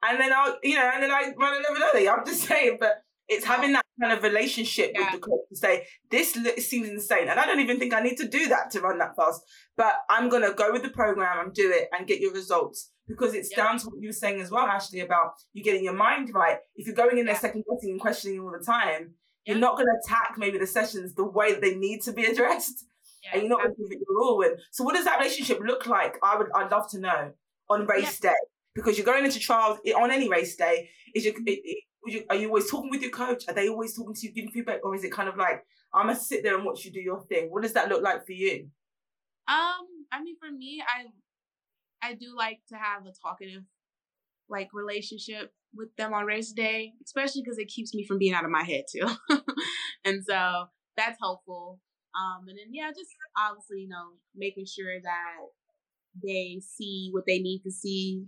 And 0.03 0.19
then 0.19 0.33
I'll, 0.33 0.57
you 0.63 0.75
know, 0.75 0.91
and 0.93 1.03
then 1.03 1.11
I 1.11 1.31
run 1.37 1.63
11 1.69 1.83
early. 1.93 2.09
I'm 2.09 2.25
just 2.25 2.43
saying, 2.47 2.77
but 2.79 3.03
it's 3.27 3.45
having 3.45 3.71
that 3.73 3.85
kind 4.01 4.11
of 4.11 4.23
relationship 4.23 4.91
yeah. 4.93 5.01
with 5.01 5.11
the 5.13 5.19
coach 5.19 5.39
to 5.49 5.55
say 5.55 5.87
this 6.09 6.33
seems 6.33 6.89
insane, 6.89 7.29
and 7.29 7.39
I 7.39 7.45
don't 7.45 7.61
even 7.61 7.79
think 7.79 7.93
I 7.93 8.01
need 8.01 8.17
to 8.17 8.27
do 8.27 8.49
that 8.49 8.71
to 8.71 8.81
run 8.81 8.97
that 8.97 9.15
fast. 9.15 9.41
But 9.77 9.93
I'm 10.09 10.27
gonna 10.27 10.53
go 10.53 10.71
with 10.71 10.83
the 10.83 10.89
program 10.89 11.39
and 11.39 11.53
do 11.53 11.71
it 11.71 11.87
and 11.97 12.05
get 12.05 12.19
your 12.19 12.33
results 12.33 12.91
because 13.07 13.33
it's 13.33 13.49
down 13.49 13.77
to 13.79 13.85
what 13.87 14.01
you 14.01 14.09
were 14.09 14.13
saying 14.13 14.41
as 14.41 14.51
well, 14.51 14.65
Ashley, 14.65 14.99
about 14.99 15.33
you 15.53 15.63
getting 15.63 15.83
your 15.83 15.93
mind 15.93 16.31
right. 16.33 16.57
If 16.75 16.87
you're 16.87 16.95
going 16.95 17.17
in 17.17 17.25
there 17.25 17.35
second 17.35 17.63
guessing 17.69 17.91
and 17.91 18.01
questioning 18.01 18.39
all 18.39 18.51
the 18.51 18.63
time, 18.63 19.13
you're 19.45 19.57
not 19.57 19.75
going 19.75 19.87
to 19.87 19.99
attack 20.05 20.35
maybe 20.37 20.57
the 20.57 20.67
sessions 20.67 21.15
the 21.15 21.25
way 21.25 21.53
that 21.53 21.61
they 21.61 21.75
need 21.75 22.01
to 22.03 22.13
be 22.13 22.25
addressed, 22.31 22.85
and 23.31 23.41
you're 23.41 23.49
not 23.49 23.63
going 23.63 23.75
to 23.75 23.81
give 23.81 23.91
it 23.91 23.99
your 24.07 24.21
all. 24.21 24.41
And 24.41 24.57
so, 24.71 24.83
what 24.83 24.95
does 24.95 25.05
that 25.05 25.19
relationship 25.19 25.59
look 25.65 25.85
like? 25.85 26.17
I 26.21 26.37
would, 26.37 26.47
I'd 26.53 26.71
love 26.71 26.89
to 26.91 26.99
know 26.99 27.31
on 27.69 27.85
race 27.85 28.19
day 28.19 28.33
because 28.75 28.97
you're 28.97 29.05
going 29.05 29.25
into 29.25 29.39
trials 29.39 29.79
on 29.95 30.11
any 30.11 30.29
race 30.29 30.55
day. 30.55 30.89
Is 31.13 31.25
your, 31.25 31.33
you, 32.05 32.23
are 32.29 32.35
you 32.35 32.47
always 32.47 32.69
talking 32.69 32.89
with 32.89 33.01
your 33.01 33.11
coach? 33.11 33.43
Are 33.47 33.53
they 33.53 33.69
always 33.69 33.95
talking 33.95 34.13
to 34.13 34.27
you, 34.27 34.33
giving 34.33 34.51
feedback, 34.51 34.83
or 34.83 34.95
is 34.95 35.03
it 35.03 35.11
kind 35.11 35.29
of 35.29 35.37
like 35.37 35.65
I'm 35.93 36.07
gonna 36.07 36.19
sit 36.19 36.43
there 36.43 36.55
and 36.55 36.65
watch 36.65 36.85
you 36.85 36.91
do 36.91 37.01
your 37.01 37.21
thing? 37.25 37.47
What 37.49 37.63
does 37.63 37.73
that 37.73 37.89
look 37.89 38.01
like 38.01 38.25
for 38.25 38.31
you? 38.31 38.69
Um, 39.47 39.87
I 40.11 40.21
mean, 40.23 40.35
for 40.39 40.51
me, 40.51 40.81
I 40.87 41.05
I 42.07 42.13
do 42.13 42.35
like 42.35 42.59
to 42.69 42.75
have 42.75 43.05
a 43.05 43.11
talkative 43.21 43.63
like 44.49 44.69
relationship 44.73 45.53
with 45.73 45.95
them 45.97 46.13
on 46.13 46.25
race 46.25 46.51
day, 46.51 46.93
especially 47.05 47.41
because 47.43 47.57
it 47.57 47.67
keeps 47.67 47.93
me 47.93 48.05
from 48.05 48.17
being 48.17 48.33
out 48.33 48.45
of 48.45 48.51
my 48.51 48.63
head 48.63 48.83
too. 48.91 49.07
and 50.05 50.23
so 50.25 50.65
that's 50.97 51.17
helpful. 51.21 51.79
Um, 52.13 52.47
and 52.49 52.57
then 52.57 52.73
yeah, 52.73 52.89
just 52.89 53.11
obviously, 53.37 53.81
you 53.81 53.87
know, 53.87 54.17
making 54.35 54.65
sure 54.65 54.99
that 55.01 55.37
they 56.21 56.59
see 56.59 57.09
what 57.11 57.25
they 57.25 57.39
need 57.39 57.61
to 57.63 57.71
see 57.71 58.25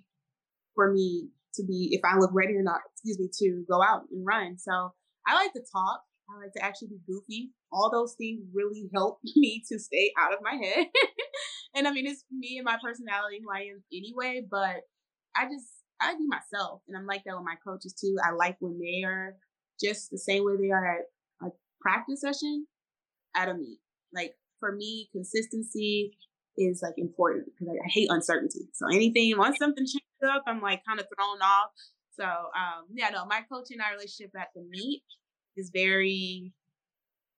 for 0.76 0.92
me 0.92 1.30
to 1.56 1.64
be 1.64 1.90
if 1.92 2.02
I 2.04 2.18
look 2.18 2.32
ready 2.34 2.56
or 2.56 2.64
not, 2.64 2.82
excuse 2.94 3.20
me, 3.20 3.30
to 3.40 3.66
go 3.70 3.82
out 3.82 4.04
and 4.12 4.26
run. 4.26 4.58
So 4.58 4.94
I 5.28 5.36
like 5.36 5.54
to 5.54 5.62
talk. 5.72 6.02
I 6.30 6.44
like 6.44 6.54
to 6.54 6.64
actually 6.64 6.90
be 6.90 7.00
goofy. 7.06 7.52
All 7.72 7.92
those 7.92 8.16
things 8.18 8.42
really 8.54 8.90
help 8.94 9.20
me 9.36 9.64
to 9.72 9.80
stay 9.80 10.12
out 10.18 10.34
of 10.34 10.40
my 10.42 10.56
head. 10.56 10.88
and 11.76 11.88
I 11.88 11.92
mean, 11.92 12.08
it's 12.08 12.24
me 12.32 12.58
and 12.58 12.66
my 12.66 12.78
personality 12.84 13.40
who 13.44 13.52
I 13.52 13.66
am 13.72 13.84
anyway, 13.92 14.46
but 14.50 14.82
I 15.36 15.46
just, 15.46 15.70
I 16.02 16.14
be 16.16 16.26
myself. 16.28 16.82
And 16.88 16.98
I'm 16.98 17.06
like 17.06 17.24
that 17.26 17.36
with 17.36 17.46
my 17.46 17.56
coaches 17.66 17.94
too. 17.94 18.16
I 18.24 18.32
like 18.32 18.58
when 18.60 18.80
they 18.80 19.04
are 19.04 19.36
just 19.82 20.12
the 20.12 20.18
same 20.18 20.46
way 20.46 20.54
they 20.60 20.72
are 20.72 21.00
at 21.00 21.48
a 21.48 21.52
practice 21.82 22.22
session 22.22 22.68
at 23.36 23.50
a 23.50 23.54
meet. 23.54 23.80
Like 24.14 24.34
for 24.60 24.72
me, 24.72 25.10
consistency 25.12 26.18
is 26.58 26.82
like 26.82 26.94
important 26.98 27.48
because 27.48 27.74
I, 27.74 27.86
I 27.86 27.90
hate 27.90 28.08
uncertainty. 28.10 28.70
So 28.74 28.88
anything, 28.88 29.34
once 29.38 29.58
something 29.58 29.86
changes 29.86 30.02
up, 30.24 30.44
I'm 30.48 30.62
like 30.62 30.84
kind 30.88 31.00
of 31.00 31.08
thrown 31.08 31.42
off. 31.42 31.72
So 32.12 32.24
um, 32.24 32.86
yeah, 32.94 33.10
no, 33.10 33.26
my 33.26 33.42
coaching 33.52 33.80
our 33.82 33.94
relationship 33.94 34.32
at 34.40 34.50
the 34.56 34.64
meet 34.70 35.04
is 35.58 35.72
very, 35.74 36.54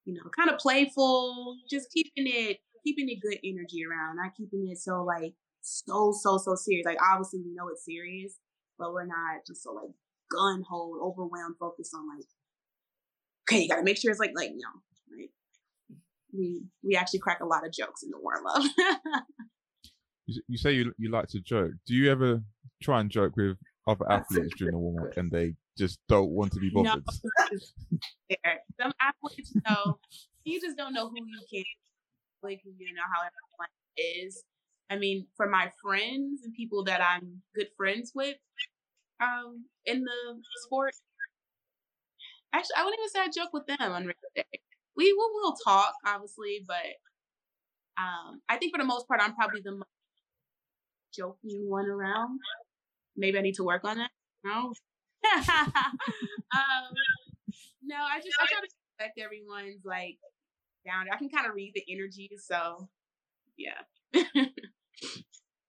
you 0.04 0.14
know, 0.14 0.30
kind 0.36 0.50
of 0.50 0.58
playful, 0.58 1.56
just 1.70 1.90
keeping 1.92 2.26
it 2.26 2.58
keeping 2.84 3.08
it 3.08 3.20
good 3.20 3.38
energy 3.44 3.82
around, 3.84 4.16
not 4.16 4.36
keeping 4.36 4.68
it 4.70 4.78
so 4.78 5.02
like 5.02 5.34
so 5.62 6.12
so 6.12 6.38
so 6.38 6.54
serious. 6.54 6.86
Like 6.86 6.98
obviously 7.02 7.40
we 7.44 7.54
know 7.54 7.68
it's 7.68 7.84
serious, 7.84 8.38
but 8.78 8.92
we're 8.92 9.06
not 9.06 9.46
just 9.46 9.62
so 9.62 9.72
like 9.72 9.90
gun 10.30 10.62
ho, 10.68 10.94
overwhelmed, 11.02 11.56
focused 11.58 11.92
on 11.94 12.06
like, 12.16 12.26
okay, 13.48 13.62
you 13.62 13.68
gotta 13.68 13.82
make 13.82 13.98
sure 13.98 14.10
it's 14.10 14.20
like 14.20 14.32
like 14.34 14.50
you 14.50 14.58
know, 14.58 15.16
right? 15.16 15.30
We 16.32 16.62
we 16.82 16.96
actually 16.96 17.20
crack 17.20 17.40
a 17.40 17.46
lot 17.46 17.66
of 17.66 17.72
jokes 17.72 18.02
in 18.02 18.10
the 18.10 18.18
warm 18.20 18.46
up. 18.46 18.62
you 20.26 20.58
say 20.58 20.72
you 20.72 20.92
you 20.98 21.10
like 21.10 21.28
to 21.28 21.40
joke. 21.40 21.72
Do 21.86 21.94
you 21.94 22.10
ever 22.10 22.42
try 22.82 23.00
and 23.00 23.10
joke 23.10 23.36
with 23.36 23.56
other 23.86 24.10
athletes 24.10 24.54
during 24.58 24.72
the 24.72 24.78
warm 24.78 25.04
up 25.04 25.16
and 25.16 25.30
they 25.30 25.54
just 25.78 25.98
don't 26.08 26.30
want 26.30 26.52
to 26.52 26.60
be 26.60 26.70
bothered? 26.70 27.04
No, 27.50 28.36
some 28.80 28.92
athletes 29.00 29.54
know 29.68 29.98
you 30.44 30.60
just 30.60 30.76
don't 30.76 30.94
know 30.94 31.08
who 31.08 31.16
you 31.16 31.40
can 31.52 31.64
like 32.42 32.60
you 32.64 32.94
know 32.94 33.02
how 33.12 33.20
everyone 33.20 34.24
is. 34.24 34.44
I 34.90 34.96
mean, 34.96 35.26
for 35.36 35.48
my 35.48 35.70
friends 35.82 36.42
and 36.44 36.54
people 36.54 36.84
that 36.84 37.02
I'm 37.02 37.42
good 37.54 37.68
friends 37.76 38.12
with, 38.14 38.36
um, 39.20 39.64
in 39.84 40.02
the 40.04 40.36
sport, 40.64 40.94
actually, 42.52 42.76
I 42.78 42.84
wouldn't 42.84 43.00
even 43.00 43.10
say 43.10 43.20
I 43.20 43.44
joke 43.44 43.52
with 43.52 43.66
them 43.66 43.92
on 43.92 44.06
race 44.06 44.16
day. 44.34 44.44
We 44.96 45.12
will 45.12 45.30
we'll 45.34 45.56
talk, 45.64 45.92
obviously, 46.06 46.64
but 46.66 46.86
um, 47.98 48.40
I 48.48 48.56
think 48.56 48.74
for 48.74 48.78
the 48.78 48.86
most 48.86 49.08
part, 49.08 49.20
I'm 49.20 49.34
probably 49.34 49.60
the 49.62 49.72
most 49.72 49.84
joking 51.12 51.68
one 51.68 51.86
around. 51.86 52.38
Maybe 53.16 53.38
I 53.38 53.42
need 53.42 53.54
to 53.56 53.64
work 53.64 53.84
on 53.84 53.98
that. 53.98 54.10
No. 54.44 54.72
um, 55.34 55.52
no, 57.82 57.96
I 57.96 58.18
just 58.18 58.36
I 58.40 58.46
try 58.46 58.60
to 58.60 58.68
respect 58.98 59.18
everyone's 59.18 59.84
like 59.84 60.18
down. 60.84 61.06
I 61.12 61.16
can 61.16 61.28
kind 61.28 61.46
of 61.46 61.54
read 61.54 61.72
the 61.74 61.84
energy. 61.92 62.30
So, 62.38 62.88
yeah. 63.56 63.82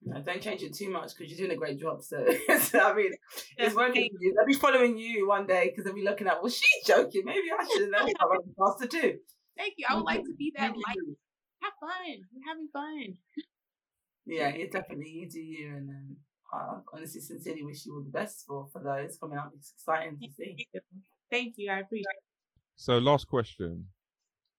no, 0.04 0.22
don't 0.22 0.41
change 0.41 0.62
it 0.64 0.74
too 0.74 0.89
much 0.89 1.16
because 1.16 1.32
you're 1.32 1.48
doing 1.48 1.56
a 1.58 1.60
great 1.60 1.80
job. 1.80 2.04
So, 2.04 2.26
so 2.60 2.80
I 2.80 2.93
mean, 2.93 3.12
it's 3.58 3.76
working 3.76 4.10
for 4.12 4.18
you. 4.22 4.36
I'll 4.39 4.48
be 4.48 4.54
following 4.54 4.98
you 4.98 5.28
one 5.28 5.48
day 5.48 5.72
because 5.74 5.89
I'll 5.89 5.95
be 5.95 6.04
looking 6.04 6.28
at, 6.28 6.41
well, 6.41 6.52
she's 6.52 6.86
joking. 6.86 7.24
Maybe 7.26 7.48
I 7.58 7.68
should 7.68 7.89
know 7.89 8.08
how 8.20 8.30
I'm 8.32 8.54
faster 8.58 8.88
too. 8.88 9.18
Thank 9.58 9.74
you. 9.78 9.86
I 9.89 9.95
would 9.95 10.06
like 10.06 10.24
to 10.24 10.34
be 10.38 10.54
that 10.56 10.72
light. 10.72 10.98
Have 11.64 11.74
fun. 11.80 12.22
We're 12.32 12.48
having 12.48 12.70
fun. 12.72 13.18
Yeah, 14.28 14.50
it 14.50 14.72
definitely 14.72 15.10
you 15.10 15.30
do 15.30 15.39
you, 15.39 15.68
and 15.70 15.89
um, 15.89 16.18
uh, 16.54 16.80
honestly, 16.93 17.22
sincerely 17.22 17.64
wish 17.64 17.86
you 17.86 17.95
all 17.95 18.04
the 18.04 18.10
best 18.10 18.45
for 18.48 18.68
for 18.72 18.82
those 18.82 19.18
coming 19.18 19.38
out. 19.38 19.52
It's 19.56 19.74
exciting 19.74 20.18
to 20.20 20.28
see. 20.32 20.68
Thank 21.30 21.56
you. 21.58 21.72
I 21.72 21.80
appreciate. 21.80 22.06
it. 22.10 22.24
So, 22.76 22.98
last 22.98 23.28
question: 23.28 23.88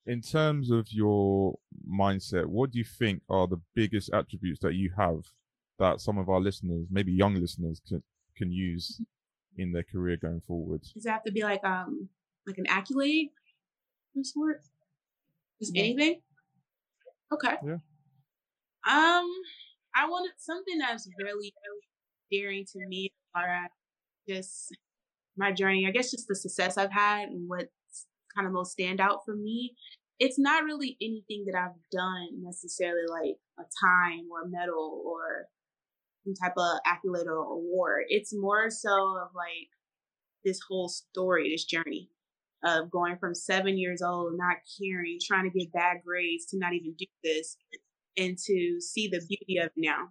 in 0.07 0.21
terms 0.21 0.71
of 0.71 0.87
your 0.91 1.59
mindset, 1.89 2.47
what 2.47 2.71
do 2.71 2.79
you 2.79 2.85
think 2.85 3.23
are 3.29 3.47
the 3.47 3.61
biggest 3.75 4.11
attributes 4.13 4.61
that 4.61 4.75
you 4.75 4.91
have 4.97 5.21
that 5.79 6.01
some 6.01 6.19
of 6.19 6.29
our 6.29 6.41
listeners, 6.41 6.87
maybe 6.91 7.13
young 7.13 7.35
listeners, 7.35 7.81
can 7.87 8.03
can 8.37 8.53
use 8.53 9.01
in 9.57 9.73
their 9.73 9.85
career 9.85 10.17
going 10.17 10.41
forward? 10.41 10.83
Does 10.95 11.07
it 11.07 11.11
have 11.11 11.25
to 11.25 11.33
be 11.33 11.43
like 11.43 11.65
um 11.65 12.09
like 12.47 12.59
an 12.59 12.67
accolade 12.69 13.31
of 14.17 14.27
sort? 14.27 14.63
Just 15.61 15.75
yeah. 15.75 15.83
anything? 15.83 16.21
Okay. 17.33 17.57
Yeah. 17.65 17.77
Um, 18.89 19.29
I 19.95 20.09
wanted 20.09 20.33
something 20.39 20.79
that's 20.79 21.09
really, 21.19 21.53
really 21.65 21.89
dearing 22.31 22.65
to 22.73 22.87
me, 22.87 23.13
or 23.35 23.43
uh, 23.43 23.69
just 24.29 24.77
my 25.37 25.53
journey. 25.53 25.87
I 25.87 25.91
guess 25.91 26.11
just 26.11 26.29
the 26.29 26.37
success 26.37 26.77
I've 26.77 26.93
had 26.93 27.29
and 27.29 27.49
what's 27.49 28.07
kind 28.37 28.47
of 28.47 28.53
most 28.53 28.73
stand 28.73 29.01
out 29.01 29.25
for 29.25 29.35
me 29.35 29.75
it's 30.19 30.39
not 30.39 30.65
really 30.65 30.97
anything 31.01 31.45
that 31.47 31.57
I've 31.57 31.79
done 31.93 32.43
necessarily 32.43 33.07
like 33.09 33.37
a 33.59 33.63
time 33.63 34.27
or 34.31 34.43
a 34.43 34.49
medal 34.49 35.03
or 35.07 35.47
some 36.25 36.35
type 36.35 36.57
of 36.57 36.81
accolade 36.85 37.27
or 37.27 37.37
award. 37.37 38.05
It's 38.09 38.35
more 38.35 38.69
so 38.71 38.91
of 38.91 39.29
like 39.35 39.69
this 40.45 40.61
whole 40.69 40.89
story, 40.89 41.51
this 41.51 41.65
journey 41.65 42.11
of 42.65 42.91
going 42.91 43.17
from 43.19 43.35
seven 43.35 43.79
years 43.79 44.03
old, 44.03 44.33
not 44.37 44.57
caring, 44.81 45.19
trying 45.25 45.49
to 45.49 45.57
get 45.57 45.73
bad 45.73 45.99
grades 46.05 46.47
to 46.47 46.59
not 46.59 46.73
even 46.73 46.95
do 46.99 47.07
this 47.23 47.57
and 48.19 48.37
to 48.37 48.81
see 48.81 49.09
the 49.09 49.21
beauty 49.29 49.59
of 49.63 49.71
now. 49.77 50.09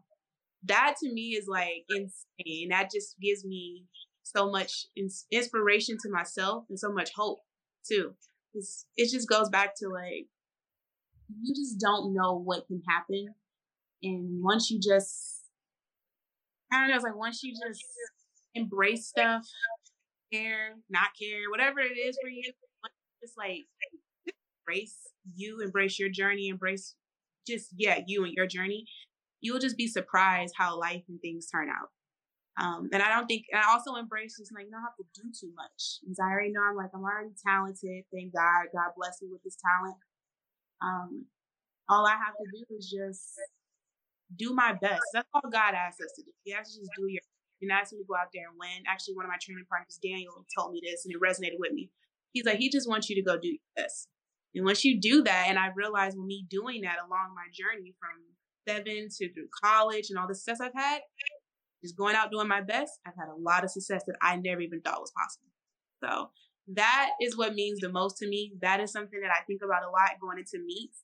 That 0.64 0.96
to 1.04 1.14
me 1.14 1.36
is 1.38 1.48
like 1.48 1.86
insane. 1.90 2.70
That 2.70 2.90
just 2.92 3.16
gives 3.20 3.46
me 3.46 3.86
so 4.24 4.50
much 4.50 4.88
inspiration 5.32 5.98
to 6.02 6.10
myself 6.10 6.66
and 6.70 6.80
so 6.80 6.92
much 6.92 7.12
hope 7.16 7.40
too 7.88 8.14
it 8.96 9.12
just 9.12 9.30
goes 9.30 9.50
back 9.50 9.76
to 9.78 9.88
like 9.88 10.28
you 11.42 11.54
just 11.54 11.80
don't 11.80 12.14
know 12.14 12.38
what 12.38 12.68
can 12.68 12.82
happen, 12.88 13.28
and 14.02 14.42
once 14.42 14.72
you 14.72 14.80
just 14.80 15.42
I 16.72 16.80
don't 16.80 16.90
know, 16.90 16.96
it's 16.96 17.04
like 17.04 17.18
once 17.18 17.44
you 17.44 17.54
just 17.54 17.84
embrace 18.56 19.08
stuff, 19.08 19.46
care, 20.32 20.76
not 20.90 21.10
care, 21.20 21.50
whatever 21.50 21.80
it 21.80 21.98
is 21.98 22.18
for 22.22 22.30
you, 22.30 22.52
just 23.22 23.38
like 23.38 23.66
embrace 24.66 24.98
you, 25.36 25.60
embrace 25.62 26.00
your 26.00 26.10
journey, 26.10 26.48
embrace 26.48 26.96
just 27.48 27.70
yeah, 27.76 28.02
you 28.06 28.24
and 28.26 28.34
your 28.34 28.48
journey, 28.48 28.86
you'll 29.42 29.60
just 29.60 29.78
be 29.78 29.88
surprised 29.88 30.54
how 30.58 30.80
life 30.80 31.04
and 31.08 31.20
things 31.22 31.48
turn 31.48 31.70
out. 31.70 31.90
Um, 32.60 32.90
and 32.92 33.04
I 33.04 33.10
don't 33.10 33.28
think, 33.28 33.46
and 33.52 33.62
I 33.62 33.70
also 33.72 33.96
embrace 33.96 34.38
just 34.38 34.52
like, 34.54 34.66
you 34.66 34.72
don't 34.72 34.82
have 34.82 34.98
to 34.98 35.06
do 35.14 35.30
too 35.30 35.54
much. 35.56 36.02
Because 36.02 36.18
I 36.18 36.26
already 36.26 36.52
know 36.52 36.66
I'm 36.68 36.76
like, 36.76 36.90
I'm 36.94 37.04
already 37.04 37.38
talented. 37.46 38.06
Thank 38.12 38.34
God. 38.34 38.74
God 38.74 38.98
bless 38.98 39.22
me 39.22 39.30
with 39.32 39.44
this 39.44 39.58
talent. 39.62 39.98
Um, 40.82 41.26
all 41.88 42.06
I 42.08 42.18
have 42.18 42.34
to 42.34 42.46
do 42.50 42.66
is 42.76 42.90
just 42.90 43.38
do 44.36 44.54
my 44.54 44.74
best. 44.74 45.06
That's 45.14 45.30
all 45.34 45.50
God 45.52 45.76
asks 45.76 46.02
us 46.02 46.14
to 46.18 46.24
do. 46.24 46.32
He 46.44 46.54
asks 46.54 46.74
to 46.74 46.82
just 46.82 46.92
do 46.98 47.06
your, 47.08 47.22
and 47.62 47.72
asks 47.72 47.94
me 47.94 48.00
to 48.00 48.06
go 48.10 48.16
out 48.16 48.34
there 48.34 48.50
and 48.50 48.58
win. 48.58 48.90
Actually, 48.90 49.16
one 49.16 49.26
of 49.26 49.30
my 49.30 49.38
training 49.40 49.66
partners, 49.70 50.00
Daniel, 50.02 50.46
told 50.58 50.74
me 50.74 50.82
this 50.84 51.06
and 51.06 51.14
it 51.14 51.22
resonated 51.22 51.60
with 51.60 51.74
me. 51.74 51.92
He's 52.34 52.46
like, 52.46 52.58
he 52.58 52.70
just 52.70 52.90
wants 52.90 53.10
you 53.10 53.16
to 53.16 53.22
go 53.22 53.38
do 53.38 53.50
your 53.50 53.70
best. 53.76 54.10
And 54.58 54.66
once 54.66 54.84
you 54.84 55.00
do 55.00 55.24
that, 55.24 55.46
and 55.48 55.60
I 55.60 55.70
realized 55.76 56.18
with 56.18 56.26
me 56.26 56.46
doing 56.50 56.82
that 56.82 56.98
along 56.98 57.36
my 57.36 57.46
journey 57.54 57.94
from 58.00 58.10
seven 58.68 59.08
to 59.18 59.34
through 59.34 59.48
college 59.64 60.08
and 60.10 60.18
all 60.18 60.28
the 60.28 60.36
success 60.36 60.60
I've 60.60 60.74
had, 60.74 61.02
just 61.84 61.96
going 61.96 62.16
out 62.16 62.32
doing 62.32 62.48
my 62.48 62.62
best, 62.62 62.94
I've 63.06 63.16
had 63.18 63.30
a 63.30 63.40
lot 63.40 63.64
of 63.64 63.70
success 63.70 64.04
that 64.08 64.18
I 64.22 64.36
never 64.36 64.62
even 64.62 64.82
thought 64.82 65.00
was 65.00 65.12
possible. 65.16 65.52
So 66.04 66.32
that 66.76 67.12
is 67.22 67.38
what 67.38 67.54
means 67.54 67.80
the 67.80 67.90
most 67.90 68.18
to 68.18 68.28
me. 68.28 68.54
That 68.62 68.80
is 68.80 68.92
something 68.92 69.22
that 69.22 69.32
I 69.32 69.44
think 69.46 69.62
about 69.64 69.84
a 69.84 69.92
lot 69.92 70.20
going 70.20 70.40
into 70.40 70.64
meets. 70.66 71.04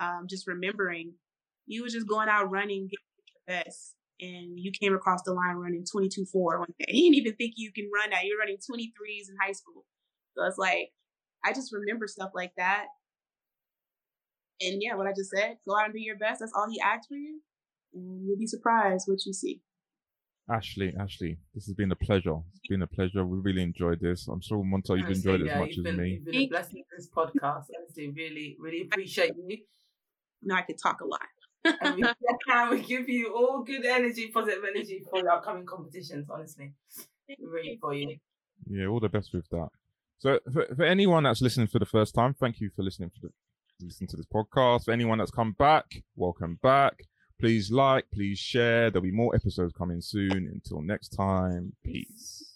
Um, 0.00 0.26
just 0.28 0.46
remembering 0.46 1.12
you 1.66 1.84
was 1.84 1.92
just 1.92 2.08
going 2.08 2.28
out 2.28 2.50
running, 2.50 2.88
getting 2.88 3.28
your 3.28 3.62
best, 3.62 3.94
and 4.20 4.58
you 4.58 4.72
came 4.72 4.94
across 4.94 5.22
the 5.22 5.32
line 5.32 5.56
running 5.56 5.84
22 5.90 6.26
4 6.26 6.58
one 6.58 6.68
day. 6.78 6.86
You 6.92 7.12
didn't 7.12 7.26
even 7.26 7.36
think 7.36 7.54
you 7.56 7.70
can 7.72 7.88
run 7.94 8.10
that. 8.10 8.24
You're 8.24 8.38
running 8.38 8.56
23s 8.56 9.28
in 9.30 9.36
high 9.40 9.52
school. 9.52 9.84
So 10.36 10.44
it's 10.44 10.58
like, 10.58 10.90
I 11.44 11.52
just 11.52 11.72
remember 11.72 12.06
stuff 12.06 12.30
like 12.34 12.52
that. 12.56 12.86
And 14.60 14.82
yeah, 14.82 14.94
what 14.94 15.06
I 15.06 15.12
just 15.16 15.30
said, 15.30 15.56
go 15.66 15.76
out 15.78 15.86
and 15.86 15.94
do 15.94 16.00
your 16.00 16.18
best. 16.18 16.40
That's 16.40 16.52
all 16.54 16.68
he 16.70 16.80
asked 16.80 17.08
for 17.08 17.14
you. 17.14 17.40
And 17.94 18.26
you'll 18.26 18.38
be 18.38 18.46
surprised 18.46 19.08
what 19.08 19.24
you 19.24 19.32
see. 19.32 19.62
Ashley, 20.50 20.92
Ashley, 20.98 21.38
this 21.54 21.66
has 21.66 21.74
been 21.74 21.92
a 21.92 21.96
pleasure. 21.96 22.36
It's 22.56 22.68
been 22.68 22.82
a 22.82 22.86
pleasure. 22.86 23.24
We 23.24 23.38
really 23.38 23.62
enjoyed 23.62 24.00
this. 24.00 24.26
I'm 24.26 24.40
sure 24.40 24.58
Monta, 24.64 24.98
you've 24.98 25.08
enjoyed 25.08 25.42
it 25.42 25.46
yeah, 25.46 25.54
as 25.54 25.60
much 25.60 25.78
as 25.78 25.84
been, 25.84 25.96
me. 25.96 26.10
You've 26.10 26.24
been 26.24 26.34
a 26.34 26.46
blessing 26.48 26.82
to 26.82 26.96
this 26.96 27.08
podcast. 27.08 27.66
Honestly, 27.78 28.08
really, 28.10 28.56
really 28.58 28.82
appreciate 28.82 29.32
you. 29.36 29.58
Now 30.42 30.56
I 30.56 30.62
could 30.62 30.78
talk 30.82 31.00
a 31.02 31.06
lot. 31.06 31.20
and 31.82 31.96
we, 31.96 32.02
can, 32.48 32.70
we 32.70 32.80
give 32.80 33.08
you 33.08 33.32
all 33.34 33.62
good 33.62 33.84
energy, 33.84 34.28
positive 34.28 34.64
energy 34.68 35.02
for 35.08 35.20
your 35.20 35.30
upcoming 35.30 35.66
competitions. 35.66 36.26
Honestly, 36.28 36.72
we're 37.38 37.54
ready 37.54 37.78
for 37.80 37.94
you. 37.94 38.16
Yeah, 38.68 38.86
all 38.86 39.00
the 39.00 39.08
best 39.08 39.32
with 39.32 39.48
that. 39.50 39.68
So, 40.20 40.38
for, 40.52 40.66
for 40.76 40.84
anyone 40.84 41.22
that's 41.24 41.40
listening 41.40 41.68
for 41.68 41.78
the 41.78 41.86
first 41.86 42.14
time, 42.14 42.34
thank 42.34 42.60
you 42.60 42.68
for 42.76 42.82
listening 42.82 43.10
listen 43.80 44.06
to 44.08 44.16
this 44.18 44.26
podcast. 44.26 44.84
For 44.84 44.92
anyone 44.92 45.16
that's 45.16 45.30
come 45.30 45.52
back, 45.52 46.02
welcome 46.14 46.58
back. 46.62 47.04
Please 47.38 47.70
like, 47.70 48.04
please 48.12 48.38
share. 48.38 48.90
There'll 48.90 49.02
be 49.02 49.10
more 49.10 49.34
episodes 49.34 49.72
coming 49.72 50.02
soon. 50.02 50.50
Until 50.52 50.82
next 50.82 51.08
time, 51.08 51.72
peace. 51.82 52.49